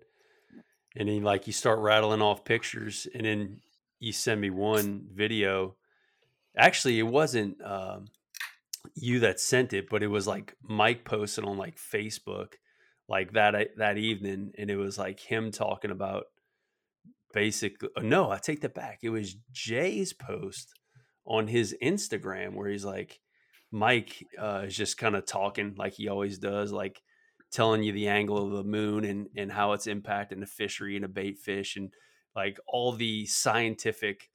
And 0.95 1.07
then 1.07 1.23
like 1.23 1.47
you 1.47 1.53
start 1.53 1.79
rattling 1.79 2.21
off 2.21 2.43
pictures 2.43 3.07
and 3.13 3.25
then 3.25 3.61
you 3.99 4.11
send 4.11 4.41
me 4.41 4.49
one 4.49 5.07
video. 5.13 5.75
Actually 6.57 6.99
it 6.99 7.03
wasn't 7.03 7.61
um, 7.63 8.07
you 8.95 9.19
that 9.21 9.39
sent 9.39 9.73
it, 9.73 9.89
but 9.89 10.03
it 10.03 10.07
was 10.07 10.27
like 10.27 10.55
Mike 10.61 11.05
posted 11.05 11.43
on 11.43 11.57
like 11.57 11.77
Facebook 11.77 12.53
like 13.07 13.34
that 13.34 13.69
that 13.77 13.97
evening, 13.97 14.51
and 14.57 14.69
it 14.69 14.77
was 14.77 14.97
like 14.97 15.19
him 15.19 15.51
talking 15.51 15.91
about 15.91 16.25
basically. 17.34 17.89
Uh, 17.95 18.01
no, 18.01 18.32
I 18.32 18.38
take 18.38 18.61
that 18.61 18.75
back. 18.75 18.99
It 19.01 19.09
was 19.09 19.36
Jay's 19.51 20.13
post 20.13 20.73
on 21.25 21.47
his 21.47 21.75
Instagram 21.82 22.53
where 22.53 22.69
he's 22.69 22.86
like, 22.86 23.19
Mike 23.71 24.25
uh, 24.39 24.63
is 24.65 24.75
just 24.75 24.97
kind 24.97 25.15
of 25.15 25.25
talking 25.25 25.75
like 25.77 25.93
he 25.93 26.07
always 26.07 26.38
does, 26.38 26.71
like 26.71 27.01
telling 27.51 27.84
you 27.84 27.91
the 27.91 28.07
angle 28.07 28.45
of 28.45 28.51
the 28.51 28.63
moon 28.63 29.03
and 29.05 29.27
and 29.36 29.51
how 29.51 29.73
it's 29.73 29.88
impacting 29.88 30.39
the 30.39 30.45
fishery 30.45 30.95
and 30.95 31.05
a 31.05 31.09
bait 31.09 31.38
fish 31.39 31.75
and 31.75 31.91
like 32.36 32.59
all 32.67 32.91
the 32.91 33.25
scientific 33.25 34.30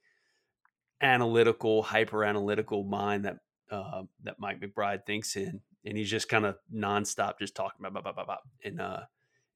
analytical 1.01 1.83
hyper 1.83 2.23
analytical 2.23 2.83
mind 2.83 3.25
that 3.25 3.37
uh, 3.71 4.03
that 4.23 4.39
Mike 4.39 4.61
McBride 4.61 5.05
thinks 5.05 5.35
in, 5.35 5.61
and 5.85 5.97
he's 5.97 6.09
just 6.09 6.29
kind 6.29 6.45
of 6.45 6.57
nonstop, 6.73 7.39
just 7.39 7.55
talking 7.55 7.85
about, 7.85 7.93
blah, 7.93 8.01
blah, 8.01 8.11
blah, 8.11 8.25
blah. 8.25 8.37
and 8.63 8.81
uh, 8.81 9.01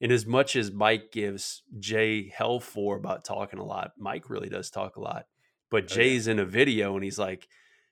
and 0.02 0.12
as 0.12 0.26
much 0.26 0.56
as 0.56 0.72
Mike 0.72 1.12
gives 1.12 1.64
Jay 1.78 2.30
hell 2.30 2.60
for 2.60 2.96
about 2.96 3.26
talking 3.26 3.60
a 3.60 3.66
lot, 3.66 3.92
Mike 3.98 4.30
really 4.30 4.50
does 4.50 4.70
talk 4.70 4.96
a 4.96 5.02
lot. 5.02 5.26
But 5.70 5.84
oh, 5.84 5.88
Jay's 5.88 6.28
in 6.28 6.40
a 6.40 6.46
video 6.46 6.96
and 6.96 7.04
he's 7.04 7.20
like, 7.20 7.48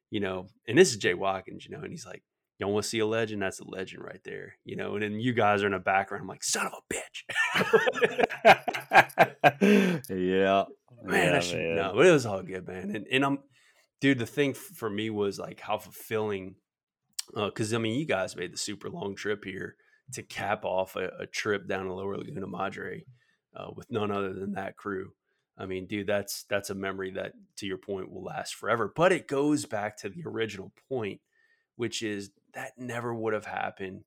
you 0.09 0.21
know, 0.21 0.47
and 0.67 0.77
this 0.77 0.91
is 0.91 0.97
Jay 0.97 1.13
Watkins, 1.13 1.65
you 1.65 1.75
know, 1.75 1.83
and 1.83 1.91
he's 1.91 2.05
like, 2.05 2.23
you 2.59 2.67
want 2.67 2.83
to 2.83 2.89
see 2.89 2.99
a 2.99 3.05
legend? 3.05 3.41
That's 3.41 3.59
a 3.59 3.67
legend 3.67 4.03
right 4.03 4.21
there, 4.23 4.57
you 4.65 4.75
know. 4.75 4.95
And 4.95 5.03
then 5.03 5.19
you 5.19 5.33
guys 5.33 5.61
are 5.61 5.67
in 5.67 5.73
the 5.73 5.79
background. 5.79 6.23
I'm 6.23 6.27
like, 6.27 6.43
son 6.43 6.65
of 6.65 6.73
a 6.73 6.81
bitch. 6.91 7.23
yeah, 10.09 10.63
man, 11.03 11.31
yeah, 11.31 11.37
I 11.37 11.39
should 11.39 11.59
man. 11.59 11.75
know, 11.75 11.91
but 11.95 12.07
it 12.07 12.11
was 12.11 12.25
all 12.25 12.41
good, 12.41 12.67
man. 12.67 12.95
And 12.95 13.05
and 13.11 13.23
I'm 13.23 13.39
dude, 13.99 14.19
the 14.19 14.25
thing 14.25 14.53
for 14.53 14.89
me 14.89 15.09
was 15.09 15.39
like 15.39 15.59
how 15.59 15.77
fulfilling, 15.77 16.55
because 17.33 17.73
uh, 17.73 17.77
I 17.77 17.79
mean, 17.79 17.99
you 17.99 18.05
guys 18.05 18.35
made 18.35 18.53
the 18.53 18.57
super 18.57 18.89
long 18.89 19.15
trip 19.15 19.43
here 19.43 19.75
to 20.13 20.23
cap 20.23 20.63
off 20.65 20.95
a, 20.95 21.09
a 21.19 21.25
trip 21.27 21.67
down 21.67 21.85
to 21.85 21.93
Lower 21.93 22.17
Laguna 22.17 22.47
Madre 22.47 23.05
uh, 23.55 23.71
with 23.75 23.91
none 23.91 24.11
other 24.11 24.33
than 24.33 24.53
that 24.53 24.77
crew. 24.77 25.11
I 25.57 25.65
mean, 25.65 25.87
dude, 25.87 26.07
that's 26.07 26.43
that's 26.43 26.69
a 26.69 26.75
memory 26.75 27.11
that, 27.11 27.33
to 27.57 27.65
your 27.65 27.79
point, 27.79 28.11
will 28.11 28.23
last 28.23 28.55
forever. 28.55 28.91
But 28.95 29.11
it 29.11 29.27
goes 29.27 29.65
back 29.65 29.97
to 29.97 30.09
the 30.09 30.23
original 30.25 30.71
point, 30.87 31.19
which 31.75 32.03
is 32.03 32.29
that 32.53 32.73
never 32.77 33.13
would 33.13 33.33
have 33.33 33.45
happened 33.45 34.03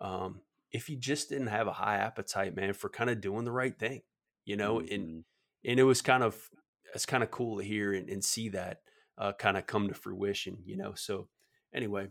um, 0.00 0.40
if 0.72 0.88
you 0.88 0.96
just 0.96 1.28
didn't 1.28 1.48
have 1.48 1.66
a 1.66 1.72
high 1.72 1.96
appetite, 1.96 2.56
man, 2.56 2.72
for 2.72 2.88
kind 2.88 3.10
of 3.10 3.20
doing 3.20 3.44
the 3.44 3.52
right 3.52 3.78
thing, 3.78 4.00
you 4.44 4.56
know. 4.56 4.76
Mm-hmm. 4.76 4.94
And 4.94 5.24
and 5.64 5.78
it 5.78 5.84
was 5.84 6.00
kind 6.00 6.22
of 6.22 6.48
it's 6.94 7.06
kind 7.06 7.22
of 7.22 7.30
cool 7.30 7.58
to 7.58 7.64
hear 7.64 7.92
and, 7.92 8.08
and 8.08 8.24
see 8.24 8.48
that 8.50 8.80
uh, 9.18 9.32
kind 9.32 9.56
of 9.56 9.66
come 9.66 9.88
to 9.88 9.94
fruition, 9.94 10.58
you 10.64 10.76
know. 10.76 10.92
So 10.94 11.28
anyway, 11.74 12.08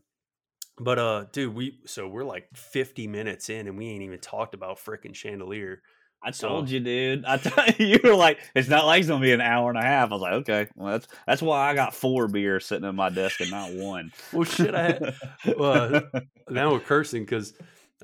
but 0.79 0.99
uh, 0.99 1.25
dude, 1.31 1.55
we 1.55 1.79
so 1.85 2.07
we're 2.07 2.25
like 2.25 2.47
50 2.55 3.07
minutes 3.07 3.49
in 3.49 3.67
and 3.67 3.77
we 3.77 3.87
ain't 3.87 4.03
even 4.03 4.19
talked 4.19 4.53
about 4.53 4.77
freaking 4.77 5.13
Chandeleur. 5.13 5.77
I 6.21 6.31
told 6.31 6.67
so, 6.67 6.73
you, 6.73 6.79
dude. 6.79 7.25
I 7.25 7.37
told 7.37 7.79
you, 7.79 7.85
you 7.87 7.99
were 8.03 8.15
like, 8.15 8.39
it's 8.55 8.67
not 8.67 8.85
like 8.85 8.99
it's 8.99 9.07
gonna 9.07 9.21
be 9.21 9.31
an 9.31 9.41
hour 9.41 9.69
and 9.69 9.77
a 9.77 9.83
half. 9.83 10.09
I 10.11 10.13
was 10.13 10.21
like, 10.21 10.33
okay, 10.33 10.67
well, 10.75 10.93
that's 10.93 11.07
that's 11.25 11.41
why 11.41 11.69
I 11.69 11.75
got 11.75 11.93
four 11.93 12.27
beers 12.27 12.65
sitting 12.65 12.87
in 12.87 12.95
my 12.95 13.09
desk 13.09 13.39
and 13.39 13.51
not 13.51 13.73
one. 13.73 14.11
well, 14.33 14.43
shit, 14.43 14.73
I 14.73 14.83
had. 14.83 15.15
well, 15.57 16.01
now 16.49 16.71
we're 16.71 16.79
cursing 16.79 17.23
because 17.23 17.53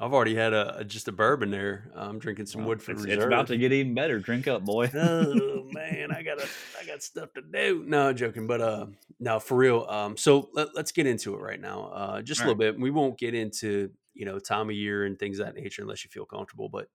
I've 0.01 0.13
already 0.13 0.33
had 0.33 0.53
a 0.53 0.83
just 0.83 1.07
a 1.07 1.11
bourbon 1.11 1.51
there. 1.51 1.91
I'm 1.95 2.17
drinking 2.17 2.47
some 2.47 2.61
well, 2.61 2.69
Woodford 2.69 2.95
it's, 2.95 3.03
Reserve. 3.05 3.17
It's 3.19 3.27
about 3.27 3.47
to 3.47 3.57
get 3.57 3.71
even 3.71 3.93
better. 3.93 4.19
Drink 4.19 4.47
up, 4.47 4.65
boy. 4.65 4.89
oh 4.93 5.67
man, 5.71 6.11
I 6.11 6.23
got 6.23 6.39
I 6.81 6.85
got 6.85 7.03
stuff 7.03 7.31
to 7.33 7.41
do. 7.41 7.83
No, 7.85 8.11
joking, 8.11 8.47
but 8.47 8.59
uh, 8.59 8.87
no, 9.19 9.39
for 9.39 9.55
real. 9.55 9.85
Um, 9.87 10.17
so 10.17 10.49
let, 10.53 10.69
us 10.75 10.91
get 10.91 11.05
into 11.05 11.35
it 11.35 11.41
right 11.41 11.61
now. 11.61 11.91
Uh, 11.93 12.21
just 12.23 12.41
All 12.41 12.47
a 12.47 12.49
little 12.49 12.65
right. 12.65 12.73
bit. 12.73 12.81
We 12.81 12.89
won't 12.89 13.19
get 13.19 13.35
into 13.35 13.91
you 14.15 14.25
know 14.25 14.39
time 14.39 14.69
of 14.69 14.75
year 14.75 15.05
and 15.05 15.17
things 15.17 15.37
of 15.39 15.45
that 15.45 15.55
nature 15.55 15.83
unless 15.83 16.03
you 16.03 16.09
feel 16.09 16.25
comfortable. 16.25 16.69
But 16.69 16.87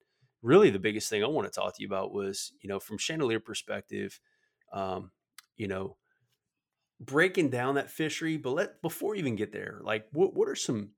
really, 0.43 0.71
the 0.71 0.81
biggest 0.81 1.09
thing 1.09 1.23
I 1.23 1.29
want 1.29 1.47
to 1.47 1.57
talk 1.57 1.77
to 1.77 1.83
you 1.83 1.87
about 1.87 2.13
was 2.13 2.53
you 2.61 2.69
know 2.69 2.81
from 2.81 2.99
Chandeleur 2.99 3.45
perspective, 3.45 4.19
um, 4.73 5.13
you 5.57 5.69
know, 5.69 5.97
breaking 7.01 7.51
down 7.51 7.77
that 7.77 7.93
fishery. 7.93 8.39
But 8.39 8.51
let 8.51 8.83
before 8.83 9.15
you 9.15 9.21
even 9.21 9.37
get 9.37 9.53
there, 9.53 9.79
like 9.85 10.07
what 10.11 10.35
what 10.35 10.49
are 10.49 10.57
some 10.57 10.91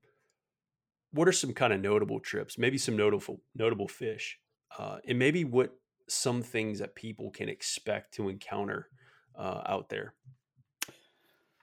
what 1.13 1.27
are 1.27 1.33
some 1.33 1.53
kind 1.53 1.73
of 1.73 1.81
notable 1.81 2.19
trips? 2.19 2.57
Maybe 2.57 2.77
some 2.77 2.95
notable 2.95 3.41
notable 3.55 3.87
fish, 3.87 4.39
uh, 4.77 4.97
and 5.07 5.19
maybe 5.19 5.43
what 5.43 5.73
some 6.07 6.41
things 6.41 6.79
that 6.79 6.95
people 6.95 7.31
can 7.31 7.49
expect 7.49 8.13
to 8.15 8.29
encounter 8.29 8.89
uh, 9.37 9.61
out 9.65 9.89
there. 9.89 10.13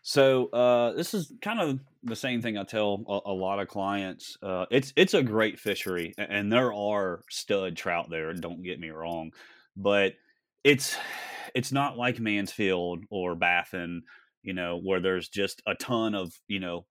So 0.03 0.47
uh, 0.47 0.93
this 0.93 1.13
is 1.13 1.33
kind 1.43 1.61
of 1.61 1.81
the 2.03 2.17
same 2.17 2.41
thing 2.41 2.57
I 2.57 2.65
tell 2.65 3.05
a, 3.07 3.31
a 3.31 3.35
lot 3.35 3.59
of 3.59 3.69
clients. 3.69 4.39
Uh, 4.43 4.65
it's 4.71 4.93
it's 4.97 5.15
a 5.15 5.23
great 5.23 5.59
fishery, 5.59 6.15
and 6.17 6.51
there 6.53 6.73
are 6.73 7.23
stud 7.29 7.77
trout 7.77 8.09
there. 8.09 8.33
Don't 8.33 8.63
get 8.63 8.81
me 8.81 8.89
wrong, 8.91 9.33
but 9.77 10.15
it's 10.65 10.97
it's 11.55 11.73
not 11.73 11.99
like 11.99 12.21
Mansfield 12.21 13.05
or 13.11 13.35
Baffin, 13.35 14.03
you 14.43 14.55
know, 14.55 14.81
where 14.83 15.01
there's 15.01 15.29
just 15.29 15.61
a 15.67 15.75
ton 15.75 16.15
of 16.15 16.33
you 16.49 16.61
know 16.61 16.87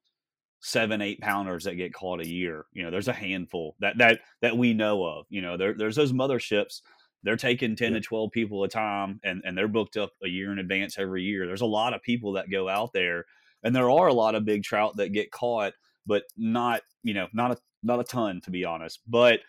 seven, 0.60 1.01
eight 1.01 1.20
pounders 1.22 1.64
that 1.66 1.76
get 1.76 1.93
caught 1.93 2.22
a 2.22 2.28
year. 2.28 2.66
You 2.74 2.84
know, 2.84 2.91
there's 2.91 3.08
a 3.08 3.14
handful 3.14 3.76
that 3.80 3.97
that 3.97 4.20
that 4.41 4.58
we 4.58 4.74
know 4.74 5.05
of. 5.05 5.26
You 5.30 5.41
know, 5.41 5.58
there, 5.58 5.74
there's 5.74 5.95
those 5.95 6.14
motherships. 6.14 6.82
They're 7.24 7.36
taking 7.36 7.76
ten 7.76 7.93
yeah. 7.93 7.99
to 7.99 8.05
twelve 8.05 8.32
people 8.32 8.64
a 8.64 8.70
time, 8.70 9.20
and 9.24 9.41
and 9.45 9.58
they're 9.58 9.68
booked 9.68 9.97
up 9.97 10.12
a 10.24 10.28
year 10.28 10.51
in 10.51 10.60
advance 10.60 10.97
every 10.97 11.24
year. 11.24 11.45
There's 11.45 11.62
a 11.62 11.66
lot 11.66 11.93
of 11.93 12.01
people 12.01 12.34
that 12.34 12.51
go 12.51 12.70
out 12.70 12.93
there, 12.93 13.26
and 13.64 13.76
there 13.76 13.89
are 13.89 14.08
a 14.08 14.14
lot 14.14 14.36
of 14.36 14.45
big 14.45 14.64
trout 14.64 14.97
that 14.97 15.14
get 15.14 15.32
caught, 15.32 15.74
but 16.05 16.24
not 16.38 16.82
you 17.03 17.14
know 17.14 17.28
not 17.34 17.51
a 17.51 17.58
not 17.84 17.99
a 17.99 18.03
ton 18.03 18.41
to 18.41 18.51
be 18.51 18.66
honest. 18.66 18.99
But 19.08 19.41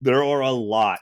there 0.00 0.22
are 0.22 0.40
a 0.42 0.50
lot 0.50 1.00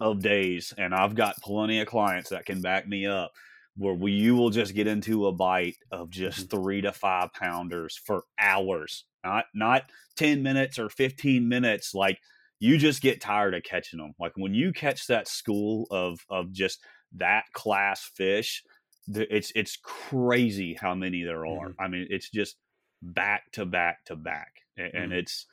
of 0.00 0.20
days, 0.20 0.74
and 0.76 0.94
I've 0.94 1.14
got 1.14 1.36
plenty 1.38 1.80
of 1.80 1.86
clients 1.86 2.30
that 2.30 2.46
can 2.46 2.60
back 2.60 2.86
me 2.88 3.06
up 3.06 3.32
where 3.76 3.94
we, 3.94 4.12
you 4.12 4.34
will 4.36 4.50
just 4.50 4.74
get 4.74 4.86
into 4.86 5.26
a 5.26 5.32
bite 5.32 5.76
of 5.90 6.10
just 6.10 6.48
mm-hmm. 6.48 6.56
three 6.56 6.80
to 6.80 6.92
five 6.92 7.32
pounders 7.32 7.96
for 7.96 8.24
hours, 8.38 9.04
not 9.24 9.44
not 9.54 9.84
ten 10.16 10.42
minutes 10.42 10.78
or 10.78 10.88
fifteen 10.88 11.48
minutes. 11.48 11.94
Like 11.94 12.18
you 12.58 12.78
just 12.78 13.02
get 13.02 13.20
tired 13.20 13.54
of 13.54 13.62
catching 13.62 13.98
them. 13.98 14.14
Like 14.18 14.32
when 14.36 14.54
you 14.54 14.72
catch 14.72 15.06
that 15.06 15.28
school 15.28 15.86
of 15.90 16.20
of 16.30 16.52
just 16.52 16.80
that 17.12 17.44
class 17.52 18.10
fish, 18.14 18.62
it's 19.08 19.52
it's 19.54 19.78
crazy 19.82 20.74
how 20.74 20.94
many 20.94 21.22
there 21.22 21.46
are. 21.46 21.68
Mm-hmm. 21.68 21.80
I 21.80 21.88
mean, 21.88 22.06
it's 22.10 22.30
just 22.30 22.56
back 23.02 23.52
to 23.52 23.66
back 23.66 24.04
to 24.06 24.16
back, 24.16 24.62
and 24.76 24.92
mm-hmm. 24.92 25.12
it's 25.12 25.46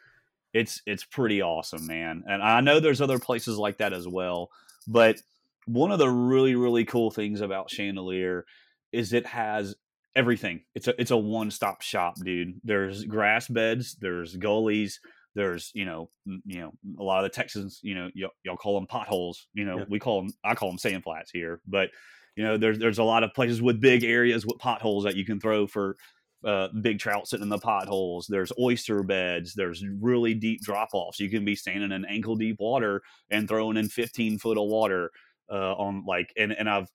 it's 0.53 0.81
it's 0.85 1.03
pretty 1.03 1.41
awesome, 1.41 1.87
man. 1.87 2.23
And 2.27 2.41
I 2.41 2.61
know 2.61 2.79
there's 2.79 3.01
other 3.01 3.19
places 3.19 3.57
like 3.57 3.77
that 3.77 3.93
as 3.93 4.07
well, 4.07 4.49
but 4.87 5.21
one 5.65 5.91
of 5.91 5.99
the 5.99 6.09
really 6.09 6.55
really 6.55 6.85
cool 6.85 7.11
things 7.11 7.41
about 7.41 7.69
Chandeleur 7.69 8.43
is 8.91 9.13
it 9.13 9.25
has 9.25 9.75
everything. 10.15 10.61
It's 10.75 10.87
a 10.87 10.99
it's 10.99 11.11
a 11.11 11.17
one 11.17 11.51
stop 11.51 11.81
shop, 11.81 12.15
dude. 12.23 12.59
There's 12.63 13.05
grass 13.05 13.47
beds, 13.47 13.97
there's 13.99 14.35
gullies, 14.35 14.99
there's 15.35 15.71
you 15.73 15.85
know 15.85 16.09
you 16.25 16.59
know 16.59 16.71
a 16.99 17.03
lot 17.03 17.23
of 17.23 17.31
the 17.31 17.35
Texans, 17.35 17.79
you 17.83 17.95
know 17.95 18.09
y- 18.15 18.29
y'all 18.43 18.57
call 18.57 18.75
them 18.75 18.87
potholes. 18.87 19.47
You 19.53 19.65
know 19.65 19.79
yeah. 19.79 19.85
we 19.89 19.99
call 19.99 20.21
them 20.21 20.33
I 20.43 20.55
call 20.55 20.69
them 20.69 20.77
sand 20.77 21.03
flats 21.03 21.31
here, 21.31 21.61
but 21.67 21.89
you 22.35 22.43
know 22.43 22.57
there's 22.57 22.79
there's 22.79 22.99
a 22.99 23.03
lot 23.03 23.23
of 23.23 23.33
places 23.33 23.61
with 23.61 23.81
big 23.81 24.03
areas 24.03 24.45
with 24.45 24.59
potholes 24.59 25.03
that 25.03 25.15
you 25.15 25.25
can 25.25 25.39
throw 25.39 25.67
for 25.67 25.95
uh, 26.45 26.67
big 26.81 26.99
trout 26.99 27.27
sitting 27.27 27.43
in 27.43 27.49
the 27.49 27.57
potholes. 27.57 28.27
There's 28.29 28.51
oyster 28.59 29.01
beds. 29.01 29.53
There's 29.53 29.83
really 30.01 30.33
deep 30.33 30.61
drop 30.61 30.89
offs. 30.93 31.19
You 31.19 31.29
can 31.29 31.45
be 31.45 31.55
standing 31.55 31.91
in 31.91 32.05
ankle 32.05 32.35
deep 32.35 32.57
water 32.59 33.01
and 33.29 33.47
throwing 33.47 33.77
in 33.77 33.87
15 33.87 34.39
foot 34.39 34.57
of 34.57 34.67
water 34.67 35.11
uh, 35.51 35.73
on 35.73 36.03
like, 36.05 36.31
and, 36.37 36.51
and 36.51 36.69
I've 36.69 36.89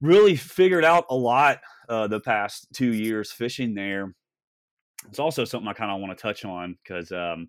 really 0.00 0.36
figured 0.36 0.84
out 0.84 1.06
a 1.10 1.16
lot 1.16 1.58
uh, 1.88 2.06
the 2.06 2.20
past 2.20 2.68
two 2.74 2.92
years 2.92 3.32
fishing 3.32 3.74
there. 3.74 4.14
It's 5.08 5.18
also 5.18 5.44
something 5.44 5.68
I 5.68 5.74
kind 5.74 5.90
of 5.90 6.00
want 6.00 6.16
to 6.16 6.22
touch 6.22 6.44
on 6.44 6.76
because 6.82 7.12
um, 7.12 7.48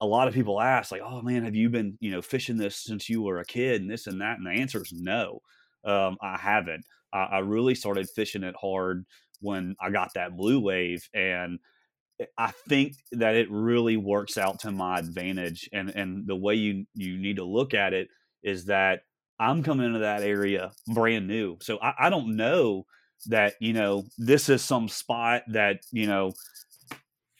a 0.00 0.06
lot 0.06 0.28
of 0.28 0.34
people 0.34 0.60
ask, 0.60 0.92
like, 0.92 1.02
"Oh 1.02 1.22
man, 1.22 1.44
have 1.44 1.54
you 1.54 1.70
been 1.70 1.96
you 2.00 2.10
know 2.10 2.20
fishing 2.20 2.58
this 2.58 2.76
since 2.76 3.08
you 3.08 3.22
were 3.22 3.38
a 3.38 3.44
kid 3.44 3.80
and 3.80 3.90
this 3.90 4.06
and 4.06 4.20
that?" 4.20 4.36
And 4.36 4.46
the 4.46 4.50
answer 4.50 4.82
is 4.82 4.92
no, 4.92 5.40
um, 5.84 6.18
I 6.20 6.36
haven't. 6.38 6.84
I, 7.12 7.24
I 7.24 7.38
really 7.38 7.74
started 7.74 8.08
fishing 8.10 8.42
it 8.42 8.54
hard 8.60 9.06
when 9.40 9.76
I 9.80 9.90
got 9.90 10.10
that 10.14 10.36
blue 10.36 10.60
wave 10.60 11.08
and 11.14 11.58
I 12.36 12.50
think 12.68 12.94
that 13.12 13.36
it 13.36 13.48
really 13.50 13.96
works 13.96 14.36
out 14.36 14.60
to 14.60 14.72
my 14.72 14.98
advantage 14.98 15.68
and 15.72 15.90
and 15.90 16.26
the 16.26 16.36
way 16.36 16.54
you 16.54 16.84
you 16.94 17.16
need 17.16 17.36
to 17.36 17.44
look 17.44 17.74
at 17.74 17.92
it 17.92 18.08
is 18.42 18.64
that 18.66 19.02
I'm 19.40 19.62
coming 19.62 19.86
into 19.86 20.00
that 20.00 20.22
area 20.22 20.72
brand 20.86 21.28
new. 21.28 21.58
So 21.60 21.78
I, 21.80 22.06
I 22.06 22.10
don't 22.10 22.36
know 22.36 22.86
that, 23.26 23.54
you 23.60 23.72
know, 23.72 24.04
this 24.16 24.48
is 24.48 24.62
some 24.62 24.88
spot 24.88 25.42
that, 25.48 25.80
you 25.92 26.06
know, 26.06 26.32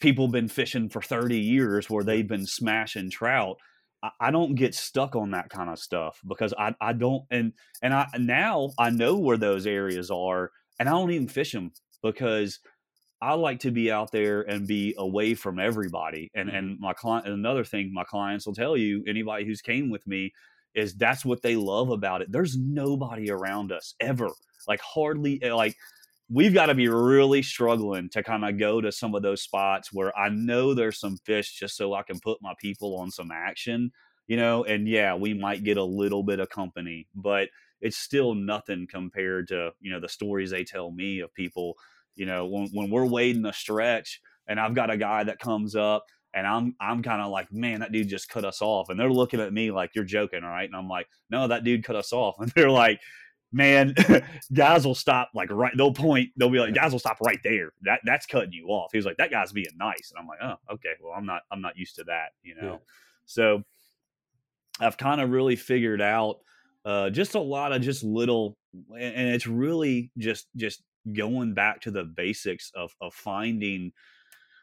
people 0.00 0.26
have 0.26 0.32
been 0.32 0.48
fishing 0.48 0.88
for 0.88 1.02
30 1.02 1.38
years 1.38 1.90
where 1.90 2.04
they've 2.04 2.28
been 2.28 2.46
smashing 2.46 3.10
trout. 3.10 3.56
I, 4.02 4.10
I 4.20 4.30
don't 4.30 4.54
get 4.54 4.74
stuck 4.74 5.16
on 5.16 5.32
that 5.32 5.50
kind 5.50 5.70
of 5.70 5.78
stuff 5.78 6.20
because 6.26 6.54
I, 6.56 6.74
I 6.80 6.92
don't 6.92 7.24
and 7.30 7.52
and 7.82 7.92
I 7.92 8.06
now 8.18 8.70
I 8.78 8.90
know 8.90 9.16
where 9.16 9.36
those 9.36 9.66
areas 9.66 10.10
are 10.10 10.52
and 10.78 10.88
I 10.88 10.92
don't 10.92 11.10
even 11.10 11.28
fish 11.28 11.52
them 11.52 11.72
because 12.02 12.60
I 13.20 13.34
like 13.34 13.60
to 13.60 13.72
be 13.72 13.90
out 13.90 14.12
there 14.12 14.42
and 14.42 14.66
be 14.66 14.94
away 14.96 15.34
from 15.34 15.58
everybody. 15.58 16.30
And 16.34 16.48
mm-hmm. 16.48 16.56
and 16.56 16.80
my 16.80 16.92
client 16.92 17.26
another 17.26 17.64
thing 17.64 17.92
my 17.92 18.04
clients 18.04 18.46
will 18.46 18.54
tell 18.54 18.76
you, 18.76 19.02
anybody 19.08 19.44
who's 19.44 19.60
came 19.60 19.90
with 19.90 20.06
me, 20.06 20.32
is 20.74 20.94
that's 20.94 21.24
what 21.24 21.42
they 21.42 21.56
love 21.56 21.90
about 21.90 22.22
it. 22.22 22.30
There's 22.30 22.56
nobody 22.56 23.30
around 23.30 23.72
us 23.72 23.94
ever. 24.00 24.30
Like 24.66 24.80
hardly 24.80 25.42
eh, 25.42 25.52
like 25.52 25.76
we've 26.30 26.54
got 26.54 26.66
to 26.66 26.74
be 26.74 26.88
really 26.88 27.42
struggling 27.42 28.08
to 28.10 28.22
kind 28.22 28.44
of 28.44 28.58
go 28.58 28.80
to 28.80 28.92
some 28.92 29.14
of 29.14 29.22
those 29.22 29.42
spots 29.42 29.92
where 29.92 30.16
I 30.16 30.28
know 30.28 30.74
there's 30.74 31.00
some 31.00 31.16
fish 31.24 31.54
just 31.58 31.76
so 31.76 31.94
I 31.94 32.02
can 32.02 32.20
put 32.20 32.38
my 32.42 32.54
people 32.60 32.96
on 32.98 33.10
some 33.10 33.30
action, 33.30 33.92
you 34.26 34.36
know, 34.36 34.64
and 34.64 34.86
yeah, 34.86 35.14
we 35.14 35.32
might 35.32 35.64
get 35.64 35.78
a 35.78 35.84
little 35.84 36.22
bit 36.22 36.38
of 36.38 36.50
company, 36.50 37.06
but 37.14 37.48
it's 37.80 37.96
still 37.96 38.34
nothing 38.34 38.86
compared 38.90 39.48
to 39.48 39.70
you 39.80 39.90
know 39.90 40.00
the 40.00 40.08
stories 40.08 40.50
they 40.50 40.64
tell 40.64 40.90
me 40.90 41.20
of 41.20 41.32
people 41.34 41.74
you 42.14 42.26
know 42.26 42.46
when, 42.46 42.68
when 42.72 42.90
we're 42.90 43.06
wading 43.06 43.46
a 43.46 43.52
stretch 43.52 44.20
and 44.46 44.58
i've 44.58 44.74
got 44.74 44.90
a 44.90 44.96
guy 44.96 45.22
that 45.24 45.38
comes 45.38 45.76
up 45.76 46.04
and 46.34 46.46
i'm 46.46 46.74
i'm 46.80 47.02
kind 47.02 47.22
of 47.22 47.30
like 47.30 47.52
man 47.52 47.80
that 47.80 47.92
dude 47.92 48.08
just 48.08 48.28
cut 48.28 48.44
us 48.44 48.60
off 48.60 48.88
and 48.88 48.98
they're 48.98 49.10
looking 49.10 49.40
at 49.40 49.52
me 49.52 49.70
like 49.70 49.94
you're 49.94 50.04
joking 50.04 50.44
all 50.44 50.50
right? 50.50 50.68
And 50.68 50.76
i'm 50.76 50.88
like 50.88 51.08
no 51.30 51.48
that 51.48 51.64
dude 51.64 51.84
cut 51.84 51.96
us 51.96 52.12
off 52.12 52.36
and 52.40 52.50
they're 52.54 52.70
like 52.70 53.00
man 53.50 53.94
guys 54.52 54.86
will 54.86 54.94
stop 54.94 55.30
like 55.34 55.50
right 55.50 55.72
they'll 55.76 55.92
point 55.92 56.28
they'll 56.36 56.50
be 56.50 56.58
like 56.58 56.74
guys 56.74 56.92
will 56.92 56.98
stop 56.98 57.18
right 57.22 57.40
there. 57.42 57.72
That 57.82 58.00
that's 58.04 58.26
cutting 58.26 58.52
you 58.52 58.66
off. 58.66 58.90
He 58.92 58.98
was 58.98 59.06
like 59.06 59.16
that 59.16 59.30
guy's 59.30 59.52
being 59.52 59.66
nice 59.78 60.12
and 60.14 60.20
i'm 60.20 60.26
like 60.26 60.38
oh 60.42 60.74
okay 60.74 60.90
well 61.02 61.14
i'm 61.16 61.24
not 61.24 61.42
i'm 61.50 61.62
not 61.62 61.76
used 61.76 61.96
to 61.96 62.04
that 62.04 62.32
you 62.42 62.54
know? 62.60 62.72
Yeah. 62.72 62.78
so 63.24 63.62
i've 64.80 64.98
kind 64.98 65.22
of 65.22 65.30
really 65.30 65.56
figured 65.56 66.02
out 66.02 66.40
uh, 66.88 67.10
just 67.10 67.34
a 67.34 67.40
lot 67.40 67.72
of 67.72 67.82
just 67.82 68.02
little, 68.02 68.56
and 68.98 69.28
it's 69.28 69.46
really 69.46 70.10
just 70.16 70.46
just 70.56 70.82
going 71.12 71.52
back 71.52 71.82
to 71.82 71.90
the 71.90 72.04
basics 72.04 72.72
of 72.74 72.94
of 73.02 73.12
finding 73.12 73.92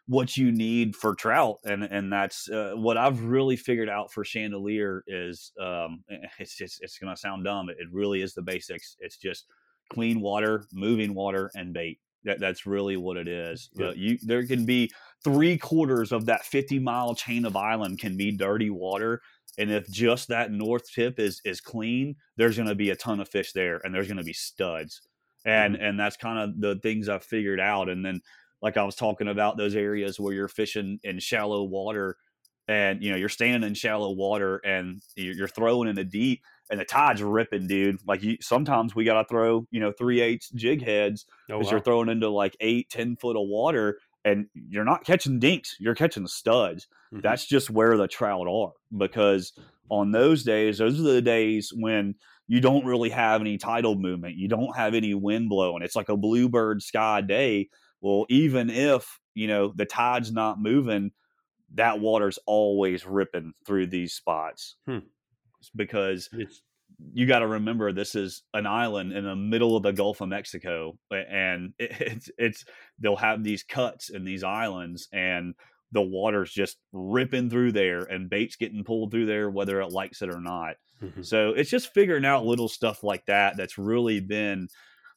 what 0.07 0.37
you 0.37 0.51
need 0.51 0.95
for 0.95 1.15
trout 1.15 1.57
and 1.63 1.83
and 1.83 2.13
that's 2.13 2.49
uh, 2.49 2.73
what 2.75 2.97
i've 2.97 3.21
really 3.23 3.55
figured 3.55 3.89
out 3.89 4.11
for 4.11 4.23
Chandeleur 4.23 5.01
is 5.07 5.51
um 5.59 6.03
it's 6.39 6.55
just 6.55 6.81
it's 6.81 6.97
gonna 6.99 7.17
sound 7.17 7.43
dumb 7.43 7.69
it, 7.69 7.77
really 7.91 8.21
is 8.21 8.33
the 8.33 8.41
basics 8.41 8.95
it's 8.99 9.17
just 9.17 9.47
clean 9.91 10.21
water 10.21 10.65
moving 10.71 11.13
water 11.13 11.49
and 11.55 11.73
bait 11.73 11.99
that, 12.23 12.39
that's 12.39 12.65
really 12.65 12.97
what 12.97 13.17
it 13.17 13.27
is 13.27 13.69
yeah. 13.75 13.91
you 13.95 14.17
there 14.23 14.45
can 14.45 14.65
be 14.65 14.91
three 15.23 15.57
quarters 15.57 16.11
of 16.11 16.25
that 16.25 16.43
50 16.43 16.79
mile 16.79 17.13
chain 17.15 17.45
of 17.45 17.55
island 17.55 17.99
can 17.99 18.17
be 18.17 18.31
dirty 18.31 18.69
water 18.69 19.21
and 19.57 19.71
if 19.71 19.89
just 19.89 20.27
that 20.29 20.51
north 20.51 20.91
tip 20.91 21.19
is 21.19 21.41
is 21.45 21.61
clean, 21.61 22.15
there's 22.37 22.55
going 22.57 22.67
to 22.67 22.75
be 22.75 22.89
a 22.89 22.95
ton 22.95 23.19
of 23.19 23.29
fish 23.29 23.53
there, 23.53 23.79
and 23.83 23.93
there's 23.93 24.07
going 24.07 24.17
to 24.17 24.23
be 24.23 24.33
studs. 24.33 25.01
And 25.45 25.75
mm-hmm. 25.75 25.83
and 25.83 25.99
that's 25.99 26.17
kind 26.17 26.39
of 26.39 26.59
the 26.59 26.79
things 26.81 27.07
I've 27.07 27.23
figured 27.23 27.59
out. 27.59 27.89
And 27.89 28.05
then, 28.05 28.21
like 28.61 28.77
I 28.77 28.83
was 28.83 28.95
talking 28.95 29.27
about, 29.27 29.57
those 29.57 29.75
areas 29.75 30.19
where 30.19 30.33
you're 30.33 30.47
fishing 30.47 30.99
in 31.03 31.19
shallow 31.19 31.63
water, 31.63 32.17
and 32.67 33.03
you 33.03 33.11
know 33.11 33.17
you're 33.17 33.29
standing 33.29 33.67
in 33.67 33.75
shallow 33.75 34.11
water, 34.11 34.57
and 34.57 35.01
you're 35.15 35.47
throwing 35.47 35.89
in 35.89 35.95
the 35.95 36.03
deep, 36.03 36.41
and 36.69 36.79
the 36.79 36.85
tide's 36.85 37.21
ripping, 37.21 37.67
dude. 37.67 37.99
Like 38.07 38.23
you, 38.23 38.37
sometimes 38.41 38.95
we 38.95 39.05
got 39.05 39.21
to 39.21 39.27
throw, 39.27 39.67
you 39.71 39.79
know, 39.79 39.91
three 39.91 40.21
eighths 40.21 40.49
jig 40.49 40.83
heads 40.83 41.25
because 41.47 41.63
oh, 41.63 41.65
wow. 41.65 41.71
you're 41.71 41.81
throwing 41.81 42.09
into 42.09 42.29
like 42.29 42.55
eight, 42.59 42.89
ten 42.89 43.15
foot 43.15 43.37
of 43.37 43.47
water, 43.47 43.99
and 44.23 44.47
you're 44.53 44.83
not 44.83 45.05
catching 45.05 45.39
dinks, 45.39 45.75
you're 45.79 45.95
catching 45.95 46.27
studs. 46.27 46.87
Mm-hmm. 47.13 47.21
That's 47.21 47.45
just 47.45 47.69
where 47.69 47.95
the 47.97 48.07
trout 48.07 48.47
are 48.47 48.73
because 48.97 49.53
on 49.89 50.11
those 50.11 50.43
days, 50.43 50.79
those 50.79 50.99
are 50.99 51.03
the 51.03 51.21
days 51.21 51.71
when 51.73 52.15
you 52.47 52.61
don't 52.61 52.85
really 52.85 53.09
have 53.09 53.41
any 53.41 53.57
tidal 53.57 53.95
movement, 53.95 54.35
you 54.35 54.47
don't 54.47 54.75
have 54.75 54.93
any 54.93 55.13
wind 55.13 55.49
blowing. 55.49 55.83
It's 55.83 55.95
like 55.95 56.09
a 56.09 56.17
bluebird 56.17 56.81
sky 56.81 57.21
day. 57.21 57.69
Well, 58.01 58.25
even 58.29 58.69
if, 58.69 59.19
you 59.33 59.47
know, 59.47 59.73
the 59.75 59.85
tide's 59.85 60.31
not 60.31 60.61
moving, 60.61 61.11
that 61.73 61.99
water's 61.99 62.39
always 62.45 63.05
ripping 63.05 63.53
through 63.65 63.87
these 63.87 64.13
spots. 64.13 64.75
Hmm. 64.85 64.99
Because 65.75 66.29
it's 66.31 66.61
you 67.13 67.25
got 67.25 67.39
to 67.39 67.47
remember 67.47 67.91
this 67.91 68.15
is 68.15 68.43
an 68.53 68.65
island 68.65 69.11
in 69.13 69.23
the 69.23 69.35
middle 69.35 69.75
of 69.75 69.83
the 69.83 69.91
Gulf 69.91 70.21
of 70.21 70.29
Mexico, 70.29 70.97
and 71.11 71.73
it's 71.79 72.29
it's 72.37 72.65
they'll 72.99 73.15
have 73.15 73.43
these 73.43 73.63
cuts 73.63 74.09
in 74.09 74.23
these 74.23 74.43
islands, 74.43 75.07
and 75.11 75.55
the 75.91 76.01
water's 76.01 76.51
just 76.51 76.77
ripping 76.91 77.49
through 77.49 77.71
there, 77.71 78.01
and 78.01 78.29
bait's 78.29 78.55
getting 78.55 78.83
pulled 78.83 79.11
through 79.11 79.25
there, 79.25 79.49
whether 79.49 79.81
it 79.81 79.91
likes 79.91 80.21
it 80.21 80.29
or 80.29 80.41
not. 80.41 80.75
Mm-hmm. 81.01 81.21
So 81.21 81.49
it's 81.49 81.69
just 81.69 81.93
figuring 81.93 82.25
out 82.25 82.45
little 82.45 82.69
stuff 82.69 83.03
like 83.03 83.25
that 83.25 83.57
that's 83.57 83.77
really 83.77 84.19
been 84.19 84.67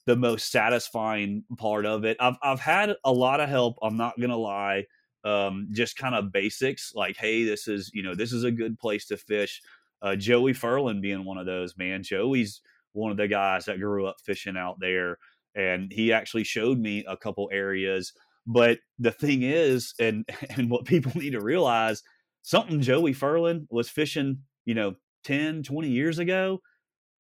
the 0.08 0.16
most 0.16 0.50
satisfying 0.50 1.44
part 1.58 1.86
of 1.86 2.04
it. 2.04 2.16
I've 2.18 2.36
I've 2.42 2.60
had 2.60 2.96
a 3.04 3.12
lot 3.12 3.40
of 3.40 3.48
help. 3.48 3.76
I'm 3.82 3.96
not 3.96 4.18
gonna 4.20 4.36
lie. 4.36 4.86
Um, 5.24 5.68
just 5.72 5.96
kind 5.96 6.14
of 6.14 6.32
basics 6.32 6.92
like, 6.94 7.16
hey, 7.16 7.44
this 7.44 7.68
is 7.68 7.90
you 7.94 8.02
know 8.02 8.14
this 8.14 8.32
is 8.32 8.44
a 8.44 8.50
good 8.50 8.78
place 8.78 9.06
to 9.06 9.16
fish 9.16 9.60
uh, 10.02 10.16
Joey 10.16 10.52
Furlan 10.52 11.00
being 11.00 11.24
one 11.24 11.38
of 11.38 11.46
those, 11.46 11.76
man. 11.76 12.02
Joey's 12.02 12.60
one 12.92 13.10
of 13.10 13.16
the 13.16 13.28
guys 13.28 13.64
that 13.66 13.80
grew 13.80 14.06
up 14.06 14.16
fishing 14.24 14.56
out 14.56 14.78
there, 14.80 15.18
and 15.54 15.92
he 15.92 16.12
actually 16.12 16.44
showed 16.44 16.78
me 16.78 17.04
a 17.08 17.16
couple 17.16 17.48
areas. 17.52 18.12
But 18.46 18.78
the 18.98 19.10
thing 19.10 19.42
is, 19.42 19.94
and 19.98 20.24
and 20.56 20.70
what 20.70 20.84
people 20.84 21.12
need 21.14 21.30
to 21.30 21.40
realize, 21.40 22.02
something 22.42 22.80
Joey 22.80 23.14
Furlan 23.14 23.66
was 23.70 23.88
fishing, 23.88 24.42
you 24.64 24.74
know, 24.74 24.94
10, 25.24 25.62
20 25.64 25.88
years 25.88 26.18
ago, 26.18 26.60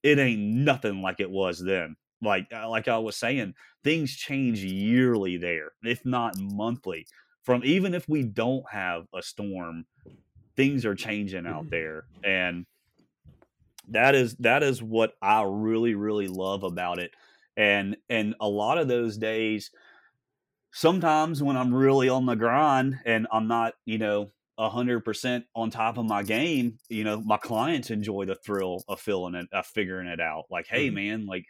it 0.02 0.18
ain't 0.18 0.40
nothing 0.40 1.02
like 1.02 1.20
it 1.20 1.30
was 1.30 1.58
then. 1.62 1.96
Like 2.22 2.48
uh, 2.52 2.68
like 2.68 2.88
I 2.88 2.98
was 2.98 3.16
saying, 3.16 3.54
things 3.84 4.14
change 4.14 4.64
yearly 4.64 5.36
there, 5.36 5.72
if 5.82 6.04
not 6.04 6.36
monthly. 6.38 7.06
From 7.44 7.62
even 7.64 7.94
if 7.94 8.08
we 8.08 8.24
don't 8.24 8.64
have 8.70 9.06
a 9.14 9.22
storm, 9.22 9.86
things 10.58 10.84
are 10.84 10.96
changing 10.96 11.46
out 11.46 11.66
mm-hmm. 11.66 11.70
there 11.70 12.04
and 12.24 12.66
that 13.90 14.16
is 14.16 14.34
that 14.38 14.64
is 14.64 14.82
what 14.82 15.12
i 15.22 15.44
really 15.46 15.94
really 15.94 16.26
love 16.26 16.64
about 16.64 16.98
it 16.98 17.12
and 17.56 17.96
and 18.08 18.34
a 18.40 18.48
lot 18.48 18.76
of 18.76 18.88
those 18.88 19.16
days 19.16 19.70
sometimes 20.72 21.40
when 21.40 21.56
i'm 21.56 21.72
really 21.72 22.08
on 22.08 22.26
the 22.26 22.34
grind 22.34 22.96
and 23.06 23.28
i'm 23.32 23.46
not 23.46 23.72
you 23.84 23.98
know 23.98 24.28
100% 24.58 25.44
on 25.54 25.70
top 25.70 25.96
of 25.96 26.04
my 26.04 26.24
game 26.24 26.76
you 26.88 27.04
know 27.04 27.22
my 27.24 27.36
clients 27.36 27.90
enjoy 27.90 28.24
the 28.24 28.34
thrill 28.34 28.82
of 28.88 28.98
filling 28.98 29.36
it 29.36 29.46
of 29.52 29.64
figuring 29.64 30.08
it 30.08 30.20
out 30.20 30.46
like 30.50 30.66
hey 30.66 30.86
mm-hmm. 30.86 30.96
man 30.96 31.26
like 31.26 31.44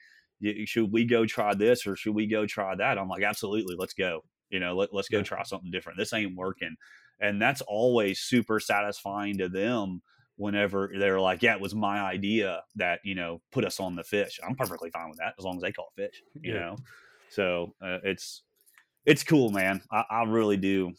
should 0.67 0.93
we 0.93 1.05
go 1.05 1.27
try 1.27 1.55
this 1.55 1.87
or 1.87 1.97
should 1.97 2.15
we 2.15 2.27
go 2.27 2.47
try 2.47 2.75
that 2.75 2.99
i'm 2.99 3.09
like 3.09 3.23
absolutely 3.23 3.75
let's 3.77 3.95
go 3.95 4.23
you 4.51 4.61
know 4.61 4.77
let, 4.77 4.93
let's 4.93 5.09
go 5.09 5.19
yeah. 5.19 5.25
try 5.25 5.43
something 5.43 5.71
different 5.71 5.99
this 5.99 6.13
ain't 6.13 6.37
working 6.37 6.77
and 7.21 7.41
that's 7.43 7.61
always 7.63 8.21
super 8.21 8.61
satisfying 8.61 9.39
to 9.39 9.49
them 9.49 10.03
whenever 10.39 10.91
they're 10.97 11.21
like, 11.21 11.43
yeah, 11.43 11.55
it 11.55 11.61
was 11.61 11.75
my 11.75 12.01
idea 12.01 12.63
that, 12.77 13.01
you 13.05 13.15
know, 13.15 13.43
put 13.51 13.65
us 13.65 13.81
on 13.81 13.97
the 13.97 14.05
fish. 14.05 14.39
I'm 14.47 14.55
perfectly 14.55 14.89
fine 14.91 15.11
with 15.11 15.19
that 15.19 15.35
as 15.37 15.45
long 15.45 15.57
as 15.57 15.63
they 15.63 15.73
call 15.73 15.89
it 15.97 16.01
fish, 16.01 16.23
you 16.41 16.55
yeah. 16.55 16.61
know? 16.61 16.77
So 17.29 17.75
uh, 17.83 17.99
it's, 18.05 18.43
it's 19.05 19.25
cool, 19.25 19.51
man. 19.51 19.83
I, 19.91 20.05
I 20.09 20.23
really 20.23 20.57
do. 20.57 20.93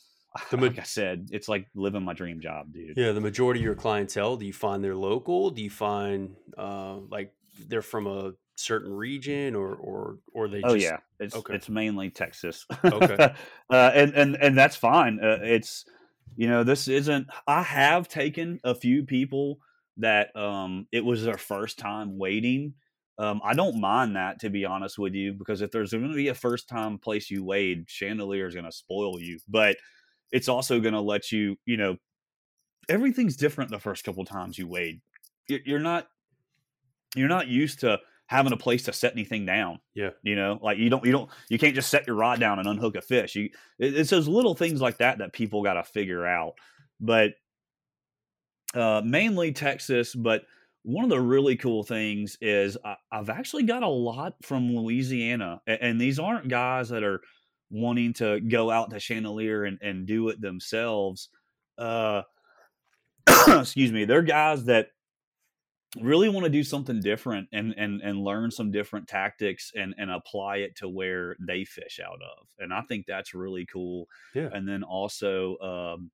The, 0.52 0.58
like 0.62 0.78
I 0.78 0.84
said, 0.84 1.30
it's 1.32 1.48
like 1.48 1.68
living 1.74 2.04
my 2.04 2.14
dream 2.14 2.42
job, 2.42 2.74
dude. 2.74 2.98
Yeah. 2.98 3.14
The 3.14 3.22
majority 3.22 3.62
of 3.62 3.64
your 3.64 3.76
clientele, 3.76 4.36
do 4.36 4.46
you 4.46 4.54
find 4.54 4.84
they're 4.84 4.96
local? 4.96 5.52
Do 5.52 5.64
you 5.64 5.70
find 5.70 6.36
uh, 6.58 6.98
like 7.10 7.34
they're 7.68 7.82
from 7.82 8.08
a 8.08 8.34
certain 8.60 8.94
region 8.94 9.56
or, 9.56 9.74
or, 9.76 10.18
or 10.34 10.48
they 10.48 10.62
oh, 10.64 10.76
just... 10.76 10.86
yeah. 10.86 10.98
It's, 11.20 11.36
okay. 11.36 11.56
it's 11.56 11.70
mainly 11.70 12.10
Texas. 12.10 12.66
okay. 12.84 13.16
uh, 13.70 13.92
and, 13.94 14.14
and, 14.14 14.36
and 14.36 14.58
that's 14.58 14.76
fine. 14.76 15.20
Uh, 15.24 15.40
it's, 15.42 15.86
you 16.36 16.48
know, 16.48 16.64
this 16.64 16.88
isn't. 16.88 17.28
I 17.48 17.62
have 17.62 18.08
taken 18.08 18.60
a 18.64 18.76
few 18.76 19.04
people 19.04 19.60
that 19.98 20.36
um, 20.36 20.88
it 20.92 21.04
was 21.04 21.24
their 21.24 21.38
first 21.38 21.78
time 21.78 22.18
waiting. 22.18 22.74
Um, 23.18 23.42
I 23.44 23.54
don't 23.54 23.82
mind 23.82 24.16
that 24.16 24.40
to 24.40 24.50
be 24.50 24.64
honest 24.64 24.98
with 24.98 25.14
you, 25.14 25.34
because 25.34 25.62
if 25.62 25.72
there's 25.72 25.92
going 25.92 26.08
to 26.08 26.16
be 26.16 26.30
a 26.30 26.34
first 26.34 26.70
time 26.70 26.98
place 26.98 27.30
you 27.30 27.44
wade, 27.44 27.88
Chandeleur 27.88 28.48
is 28.48 28.54
going 28.54 28.66
to 28.66 28.72
spoil 28.72 29.20
you, 29.20 29.40
but 29.48 29.76
it's 30.32 30.48
also 30.48 30.80
going 30.80 30.94
to 30.94 31.02
let 31.02 31.32
you, 31.32 31.58
you 31.66 31.76
know, 31.76 31.98
everything's 32.88 33.36
different 33.36 33.72
the 33.72 33.80
first 33.80 34.06
couple 34.06 34.24
times 34.24 34.58
you 34.58 34.68
wade. 34.68 35.02
You're 35.48 35.80
not, 35.80 36.08
you're 37.16 37.28
not 37.28 37.48
used 37.48 37.82
to 37.82 38.00
having 38.30 38.54
a 38.54 38.58
place 38.58 38.84
to 38.84 38.94
set 38.94 39.14
anything 39.14 39.44
down. 39.44 39.80
Yeah. 39.96 40.12
You 40.22 40.36
know, 40.36 40.60
like 40.62 40.78
you 40.78 40.92
don't, 40.92 41.04
you 41.04 41.12
don't, 41.12 41.32
you 41.50 41.58
can't 41.58 41.74
just 41.74 41.90
set 41.90 42.06
your 42.06 42.16
rod 42.16 42.40
down 42.40 42.60
and 42.60 42.68
unhook 42.68 42.96
a 42.96 43.02
fish. 43.02 43.36
You, 43.36 43.50
it's 43.80 44.12
those 44.12 44.28
little 44.28 44.54
things 44.54 44.80
like 44.80 45.00
that 45.00 45.18
that 45.18 45.34
people 45.34 45.64
got 45.64 45.74
to 45.74 45.84
figure 45.84 46.28
out. 46.28 46.54
But 47.00 47.32
uh, 48.76 49.02
mainly 49.04 49.52
Texas, 49.52 50.14
but 50.14 50.44
one 50.84 51.04
of 51.04 51.10
the 51.10 51.20
really 51.20 51.56
cool 51.56 51.82
things 51.82 52.38
is 52.40 52.78
I, 52.86 52.98
have 53.12 53.32
actually 53.32 53.64
got 53.64 53.82
a 53.82 53.88
lot 53.88 54.36
from 54.44 54.76
Louisiana, 54.76 55.60
and, 55.66 55.80
and, 55.82 56.02
these 56.02 56.20
aren't 56.20 56.50
guys 56.50 56.90
that 56.90 57.04
are 57.04 57.22
wanting 57.72 58.14
to 58.14 58.40
go 58.42 58.70
out 58.70 58.92
to 58.92 58.98
Chandeleur 58.98 59.68
and, 59.68 59.80
and 59.82 60.06
do 60.06 60.30
it 60.30 60.40
themselves. 60.40 61.30
Uh, 61.80 62.22
excuse 63.48 63.92
me, 63.92 64.06
they're 64.06 64.22
guys 64.22 64.66
that 64.66 64.90
really 65.98 66.30
want 66.30 66.44
to 66.44 66.52
do 66.52 66.64
something 66.64 67.00
different 67.00 67.48
and 67.52 67.74
and 67.78 68.02
and 68.02 68.20
learn 68.24 68.52
some 68.52 68.72
different 68.72 69.08
tactics 69.08 69.72
and 69.76 69.96
and 69.98 70.12
apply 70.12 70.58
it 70.58 70.76
to 70.76 70.88
where 70.88 71.36
they 71.40 71.66
fish 71.66 72.00
out 72.04 72.20
of 72.22 72.48
and 72.60 72.72
i 72.72 72.82
think 72.82 73.06
that's 73.06 73.34
really 73.34 73.66
cool. 73.66 74.08
Yeah. 74.36 74.50
And 74.54 74.68
then 74.68 74.84
also 74.84 75.58
um, 75.58 76.12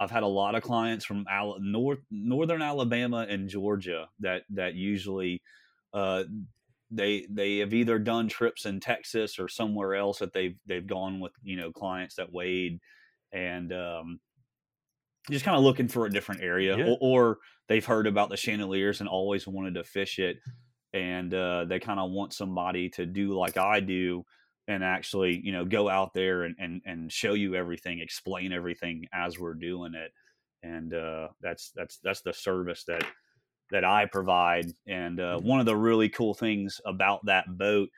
i've 0.00 0.10
had 0.10 0.22
a 0.22 0.28
lot 0.28 0.54
of 0.54 0.62
clients 0.62 1.04
from 1.04 1.26
Al- 1.30 1.58
north 1.60 2.00
northern 2.10 2.62
alabama 2.62 3.26
and 3.28 3.48
georgia 3.48 4.08
that 4.20 4.42
that 4.50 4.74
usually 4.74 5.42
uh, 5.92 6.24
they 6.90 7.26
they 7.30 7.58
have 7.58 7.74
either 7.74 7.98
done 7.98 8.28
trips 8.28 8.64
in 8.64 8.80
texas 8.80 9.38
or 9.38 9.48
somewhere 9.48 9.94
else 9.94 10.18
that 10.20 10.32
they've 10.32 10.56
they've 10.66 10.86
gone 10.86 11.20
with 11.20 11.32
you 11.42 11.56
know 11.56 11.70
clients 11.72 12.14
that 12.16 12.32
wade 12.32 12.80
and 13.32 13.72
um, 13.72 14.18
just 15.30 15.44
kind 15.44 15.56
of 15.56 15.64
looking 15.64 15.88
for 15.88 16.06
a 16.06 16.10
different 16.10 16.42
area 16.42 16.76
yeah. 16.76 16.84
or, 16.84 16.98
or, 17.00 17.38
they've 17.66 17.86
heard 17.86 18.06
about 18.06 18.28
the 18.28 18.36
Chandeleurs 18.36 19.00
and 19.00 19.08
always 19.08 19.46
wanted 19.46 19.74
to 19.74 19.84
fish 19.84 20.18
it 20.18 20.36
and 20.92 21.34
uh, 21.34 21.64
they 21.64 21.80
kind 21.80 21.98
of 21.98 22.10
want 22.10 22.32
somebody 22.32 22.88
to 22.88 23.04
do 23.04 23.36
like 23.36 23.56
i 23.58 23.80
do 23.80 24.24
and 24.68 24.82
actually 24.82 25.40
you 25.44 25.52
know 25.52 25.64
go 25.64 25.90
out 25.90 26.14
there 26.14 26.44
and, 26.44 26.54
and, 26.58 26.80
and 26.86 27.12
show 27.12 27.34
you 27.34 27.54
everything 27.54 28.00
explain 28.00 28.52
everything 28.52 29.04
as 29.12 29.38
we're 29.38 29.54
doing 29.54 29.92
it 29.94 30.12
and 30.62 30.94
uh, 30.94 31.28
that's 31.42 31.72
that's 31.74 31.98
that's 32.02 32.22
the 32.22 32.32
service 32.32 32.84
that 32.84 33.04
that 33.70 33.84
i 33.84 34.06
provide 34.06 34.66
and 34.86 35.20
uh, 35.20 35.36
mm-hmm. 35.36 35.46
one 35.46 35.60
of 35.60 35.66
the 35.66 35.76
really 35.76 36.08
cool 36.08 36.32
things 36.32 36.80
about 36.86 37.24
that 37.26 37.44
boat 37.58 37.88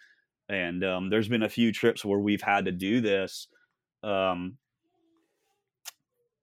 and 0.49 0.85
um, 0.85 1.11
there's 1.11 1.29
been 1.29 1.43
a 1.43 1.49
few 1.49 1.73
trips 1.73 2.05
where 2.05 2.21
we've 2.21 2.43
had 2.43 2.65
to 2.65 2.73
do 2.73 3.01
this 3.01 3.49
um, 4.03 4.57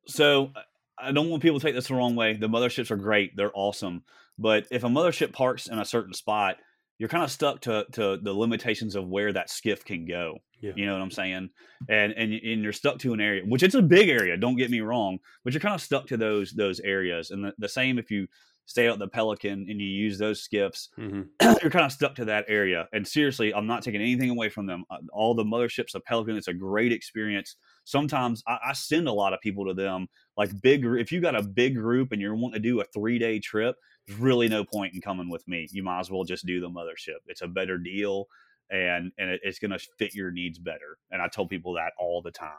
so 0.06 0.52
I 0.98 1.12
don't 1.12 1.30
want 1.30 1.42
people 1.42 1.60
to 1.60 1.66
take 1.66 1.76
this 1.76 1.88
the 1.88 1.96
wrong 1.96 2.16
way. 2.16 2.36
The 2.36 2.50
motherships 2.50 2.92
are 2.92 2.98
great; 2.98 3.36
they're 3.36 3.52
awesome. 3.54 4.04
But 4.38 4.68
if 4.72 4.84
a 4.84 4.88
mothership 4.88 5.34
parks 5.34 5.68
in 5.68 5.80
a 5.80 5.86
certain 5.86 6.14
spot, 6.14 6.58
you're 6.98 7.10
kind 7.10 7.24
of 7.24 7.32
stuck 7.32 7.62
to 7.62 7.86
to 7.94 8.18
the 8.22 8.34
limitations 8.34 8.96
of 8.96 9.08
where 9.08 9.34
that 9.34 9.50
skiff 9.50 9.84
can 9.86 10.06
go. 10.06 10.38
Yeah. 10.62 10.72
You 10.76 10.86
know 10.86 10.94
what 10.94 11.02
I'm 11.02 11.12
saying? 11.12 11.50
And 11.90 12.14
and 12.14 12.34
and 12.34 12.64
you're 12.64 12.74
stuck 12.74 13.00
to 13.00 13.14
an 13.14 13.22
area, 13.22 13.44
which 13.46 13.64
it's 13.64 13.76
a 13.76 13.82
big 13.82 14.10
area. 14.10 14.38
Don't 14.38 14.56
get 14.56 14.72
me 14.72 14.82
wrong, 14.82 15.20
but 15.44 15.54
you're 15.54 15.62
kind 15.62 15.76
of 15.76 15.82
stuck 15.82 16.08
to 16.08 16.18
those 16.18 16.52
those 16.52 16.80
areas. 16.80 17.32
And 17.32 17.46
the, 17.46 17.54
the 17.58 17.70
same 17.70 18.00
if 18.00 18.10
you 18.10 18.28
stay 18.66 18.88
out 18.88 19.00
the 19.00 19.08
Pelican 19.08 19.66
and 19.70 19.82
you 19.82 19.88
use 19.88 20.18
those 20.18 20.42
skiffs, 20.42 20.90
mm-hmm. 20.98 21.24
you're 21.62 21.72
kind 21.72 21.86
of 21.86 21.92
stuck 21.92 22.16
to 22.16 22.26
that 22.26 22.46
area. 22.48 22.88
And 22.94 23.08
seriously, 23.08 23.54
I'm 23.54 23.68
not 23.68 23.84
taking 23.84 24.02
anything 24.02 24.30
away 24.30 24.50
from 24.50 24.68
them. 24.68 24.86
Uh, 24.90 24.98
all 25.12 25.36
the 25.36 25.44
motherships, 25.44 25.92
the 25.92 26.00
Pelican, 26.00 26.38
it's 26.38 26.48
a 26.48 26.54
great 26.54 26.94
experience. 26.94 27.58
Sometimes 27.86 28.44
I, 28.48 28.58
I 28.68 28.74
send 28.74 29.08
a 29.08 29.14
lot 29.14 29.34
of 29.34 29.42
people 29.42 29.66
to 29.66 29.74
them, 29.74 30.08
like 30.38 30.50
big. 30.62 30.86
If 30.86 31.12
you 31.12 31.22
got 31.22 31.36
a 31.36 31.44
big 31.44 31.76
group 31.76 32.12
and 32.12 32.22
you're 32.22 32.36
wanting 32.36 32.62
to 32.62 32.68
do 32.68 32.82
a 32.82 32.86
three 32.86 33.20
day 33.20 33.40
trip, 33.40 33.76
there's 34.08 34.20
really 34.20 34.48
no 34.48 34.64
point 34.64 34.94
in 34.94 35.02
coming 35.02 35.30
with 35.30 35.48
me. 35.48 35.68
You 35.72 35.84
might 35.84 36.00
as 36.00 36.12
well 36.12 36.24
just 36.24 36.46
do 36.46 36.60
the 36.60 36.70
mothership. 36.70 37.20
It's 37.28 37.42
a 37.42 37.48
better 37.48 37.78
deal. 37.78 38.28
And, 38.70 39.12
and 39.18 39.30
it, 39.30 39.42
it's 39.44 39.60
going 39.60 39.72
to 39.72 39.80
fit 40.00 40.16
your 40.16 40.32
needs 40.32 40.58
better. 40.58 40.98
And 41.12 41.22
I 41.22 41.28
tell 41.28 41.46
people 41.46 41.74
that 41.74 41.94
all 42.00 42.22
the 42.22 42.32
time. 42.32 42.52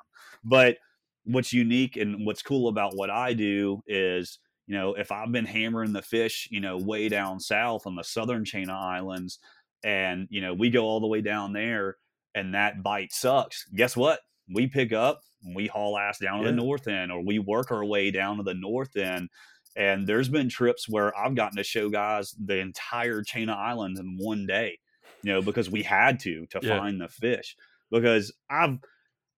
But 0.44 0.76
what's 1.24 1.52
unique 1.52 1.96
and 1.96 2.26
what's 2.26 2.42
cool 2.42 2.68
about 2.68 2.94
what 2.94 3.10
I 3.10 3.32
do 3.32 3.82
is 3.86 4.38
you 4.66 4.74
know, 4.74 4.94
if 4.94 5.12
I've 5.12 5.32
been 5.32 5.44
hammering 5.44 5.92
the 5.92 6.02
fish, 6.02 6.48
you 6.50 6.60
know, 6.60 6.78
way 6.78 7.08
down 7.08 7.38
south 7.38 7.86
on 7.86 7.96
the 7.96 8.04
southern 8.04 8.44
chain 8.44 8.70
of 8.70 8.76
islands, 8.76 9.38
and 9.82 10.26
you 10.30 10.40
know, 10.40 10.54
we 10.54 10.70
go 10.70 10.84
all 10.84 11.00
the 11.00 11.06
way 11.06 11.20
down 11.20 11.52
there, 11.52 11.96
and 12.34 12.54
that 12.54 12.82
bite 12.82 13.12
sucks. 13.12 13.66
Guess 13.74 13.96
what? 13.96 14.20
We 14.52 14.66
pick 14.66 14.92
up, 14.92 15.22
we 15.54 15.66
haul 15.66 15.98
ass 15.98 16.18
down 16.18 16.40
to 16.40 16.46
the 16.46 16.52
north 16.52 16.88
end, 16.88 17.12
or 17.12 17.22
we 17.22 17.38
work 17.38 17.70
our 17.70 17.84
way 17.84 18.10
down 18.10 18.38
to 18.38 18.42
the 18.42 18.54
north 18.54 18.96
end. 18.96 19.28
And 19.76 20.06
there's 20.06 20.28
been 20.28 20.48
trips 20.48 20.88
where 20.88 21.16
I've 21.16 21.34
gotten 21.34 21.56
to 21.56 21.64
show 21.64 21.88
guys 21.90 22.34
the 22.42 22.58
entire 22.58 23.22
chain 23.22 23.48
of 23.48 23.58
islands 23.58 23.98
in 23.98 24.16
one 24.18 24.46
day, 24.46 24.78
you 25.22 25.32
know, 25.32 25.42
because 25.42 25.68
we 25.68 25.82
had 25.82 26.20
to 26.20 26.46
to 26.46 26.60
yeah. 26.62 26.78
find 26.78 27.00
the 27.00 27.08
fish. 27.08 27.56
Because 27.90 28.32
I've 28.48 28.78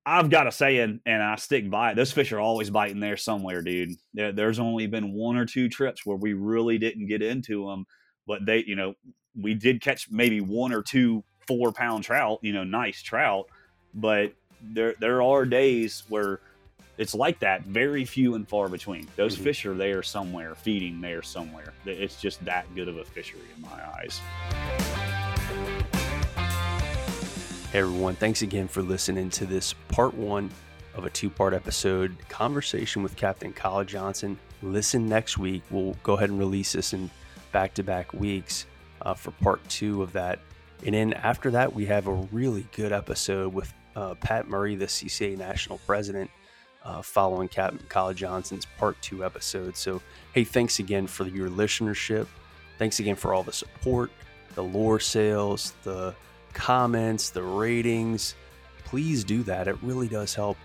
I've 0.08 0.30
got 0.30 0.44
to 0.44 0.52
say, 0.52 0.78
and, 0.78 1.00
and 1.04 1.20
I 1.20 1.34
stick 1.34 1.68
by 1.68 1.90
it, 1.90 1.96
those 1.96 2.12
fish 2.12 2.30
are 2.30 2.38
always 2.38 2.70
biting 2.70 3.00
there 3.00 3.16
somewhere, 3.16 3.60
dude. 3.60 3.90
There, 4.14 4.30
there's 4.30 4.60
only 4.60 4.86
been 4.86 5.12
one 5.12 5.36
or 5.36 5.46
two 5.46 5.68
trips 5.68 6.06
where 6.06 6.16
we 6.16 6.32
really 6.32 6.78
didn't 6.78 7.08
get 7.08 7.22
into 7.22 7.66
them, 7.66 7.86
but 8.24 8.46
they, 8.46 8.62
you 8.64 8.76
know, 8.76 8.94
we 9.34 9.54
did 9.54 9.82
catch 9.82 10.08
maybe 10.08 10.40
one 10.40 10.72
or 10.72 10.82
two 10.82 11.24
four 11.48 11.72
pound 11.72 12.04
trout, 12.04 12.38
you 12.42 12.52
know, 12.52 12.62
nice 12.62 13.02
trout, 13.02 13.46
but 13.94 14.32
there 14.60 14.94
there 15.00 15.22
are 15.22 15.44
days 15.44 16.04
where 16.08 16.40
it's 16.98 17.14
like 17.14 17.40
that, 17.40 17.62
very 17.64 18.04
few 18.04 18.34
and 18.36 18.48
far 18.48 18.68
between. 18.68 19.06
Those 19.16 19.34
mm-hmm. 19.34 19.44
fish 19.44 19.66
are 19.66 19.74
there 19.74 20.02
somewhere, 20.02 20.54
feeding 20.54 21.00
there 21.00 21.22
somewhere. 21.22 21.74
It's 21.84 22.20
just 22.20 22.42
that 22.46 22.72
good 22.74 22.88
of 22.88 22.96
a 22.96 23.04
fishery 23.04 23.40
in 23.54 23.62
my 23.62 23.88
eyes. 23.98 24.20
Hey 27.70 27.80
everyone, 27.80 28.14
thanks 28.14 28.40
again 28.42 28.68
for 28.68 28.80
listening 28.80 29.28
to 29.30 29.44
this 29.44 29.74
part 29.88 30.14
one 30.14 30.50
of 30.94 31.04
a 31.04 31.10
two 31.10 31.28
part 31.28 31.52
episode 31.52 32.16
conversation 32.28 33.02
with 33.02 33.16
Captain 33.16 33.52
Kyle 33.52 33.84
Johnson. 33.84 34.38
Listen 34.62 35.06
next 35.06 35.36
week. 35.36 35.62
We'll 35.70 35.96
go 36.02 36.14
ahead 36.14 36.30
and 36.30 36.38
release 36.38 36.72
this 36.72 36.94
in 36.94 37.10
back 37.52 37.74
to 37.74 37.82
back 37.82 38.14
weeks 38.14 38.64
uh, 39.02 39.12
for 39.12 39.32
part 39.32 39.66
two 39.68 40.02
of 40.02 40.12
that. 40.14 40.38
And 40.84 40.94
then 40.94 41.12
after 41.12 41.50
that, 41.50 41.74
we 41.74 41.84
have 41.86 42.06
a 42.06 42.14
really 42.32 42.66
good 42.74 42.92
episode 42.92 43.52
with 43.52 43.72
uh, 43.96 44.14
Pat 44.14 44.48
Murray, 44.48 44.76
the 44.76 44.86
CCA 44.86 45.36
national 45.36 45.78
president, 45.78 46.30
uh, 46.84 47.02
following 47.02 47.48
Captain 47.48 47.84
Kyle 47.88 48.14
Johnson's 48.14 48.66
part 48.78 49.00
two 49.02 49.24
episode. 49.24 49.76
So, 49.76 50.00
hey, 50.32 50.44
thanks 50.44 50.78
again 50.78 51.08
for 51.08 51.26
your 51.26 51.48
listenership. 51.48 52.28
Thanks 52.78 53.00
again 53.00 53.16
for 53.16 53.34
all 53.34 53.42
the 53.42 53.52
support, 53.52 54.10
the 54.54 54.62
lure 54.62 55.00
sales, 55.00 55.72
the 55.82 56.14
comments, 56.52 57.30
the 57.30 57.42
ratings. 57.42 58.36
Please 58.84 59.24
do 59.24 59.42
that. 59.44 59.66
It 59.66 59.76
really 59.82 60.06
does 60.06 60.34
help. 60.34 60.58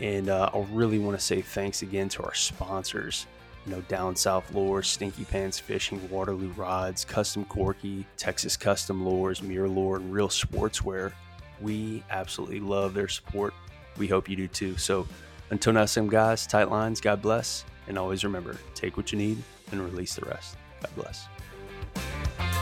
And 0.00 0.28
uh, 0.28 0.50
I 0.52 0.58
really 0.70 0.98
want 0.98 1.18
to 1.18 1.24
say 1.24 1.40
thanks 1.40 1.82
again 1.82 2.08
to 2.10 2.22
our 2.22 2.34
sponsors 2.34 3.26
you 3.66 3.72
know, 3.72 3.80
down 3.82 4.14
south 4.14 4.52
lures, 4.54 4.88
Stinky 4.88 5.24
Pants 5.24 5.58
Fishing, 5.58 6.08
Waterloo 6.10 6.50
Rods, 6.50 7.04
Custom 7.04 7.44
Corky, 7.46 8.06
Texas 8.16 8.56
Custom 8.56 9.06
Lures, 9.06 9.40
MirrOlure, 9.40 9.96
and 9.96 10.12
Reel 10.12 10.28
Sportswear. 10.28 11.12
We 11.60 12.02
absolutely 12.10 12.60
love 12.60 12.94
their 12.94 13.08
support. 13.08 13.54
We 13.96 14.06
hope 14.08 14.28
you 14.28 14.36
do 14.36 14.48
too. 14.48 14.76
So 14.76 15.06
until 15.50 15.72
next 15.72 15.94
time, 15.94 16.08
guys, 16.08 16.46
tight 16.46 16.70
lines, 16.70 17.00
God 17.00 17.22
bless. 17.22 17.64
And 17.86 17.98
always 17.98 18.24
remember 18.24 18.56
take 18.74 18.96
what 18.96 19.12
you 19.12 19.18
need 19.18 19.42
and 19.70 19.80
release 19.80 20.14
the 20.14 20.26
rest. 20.26 20.56
God 20.80 20.94
bless. 20.96 22.53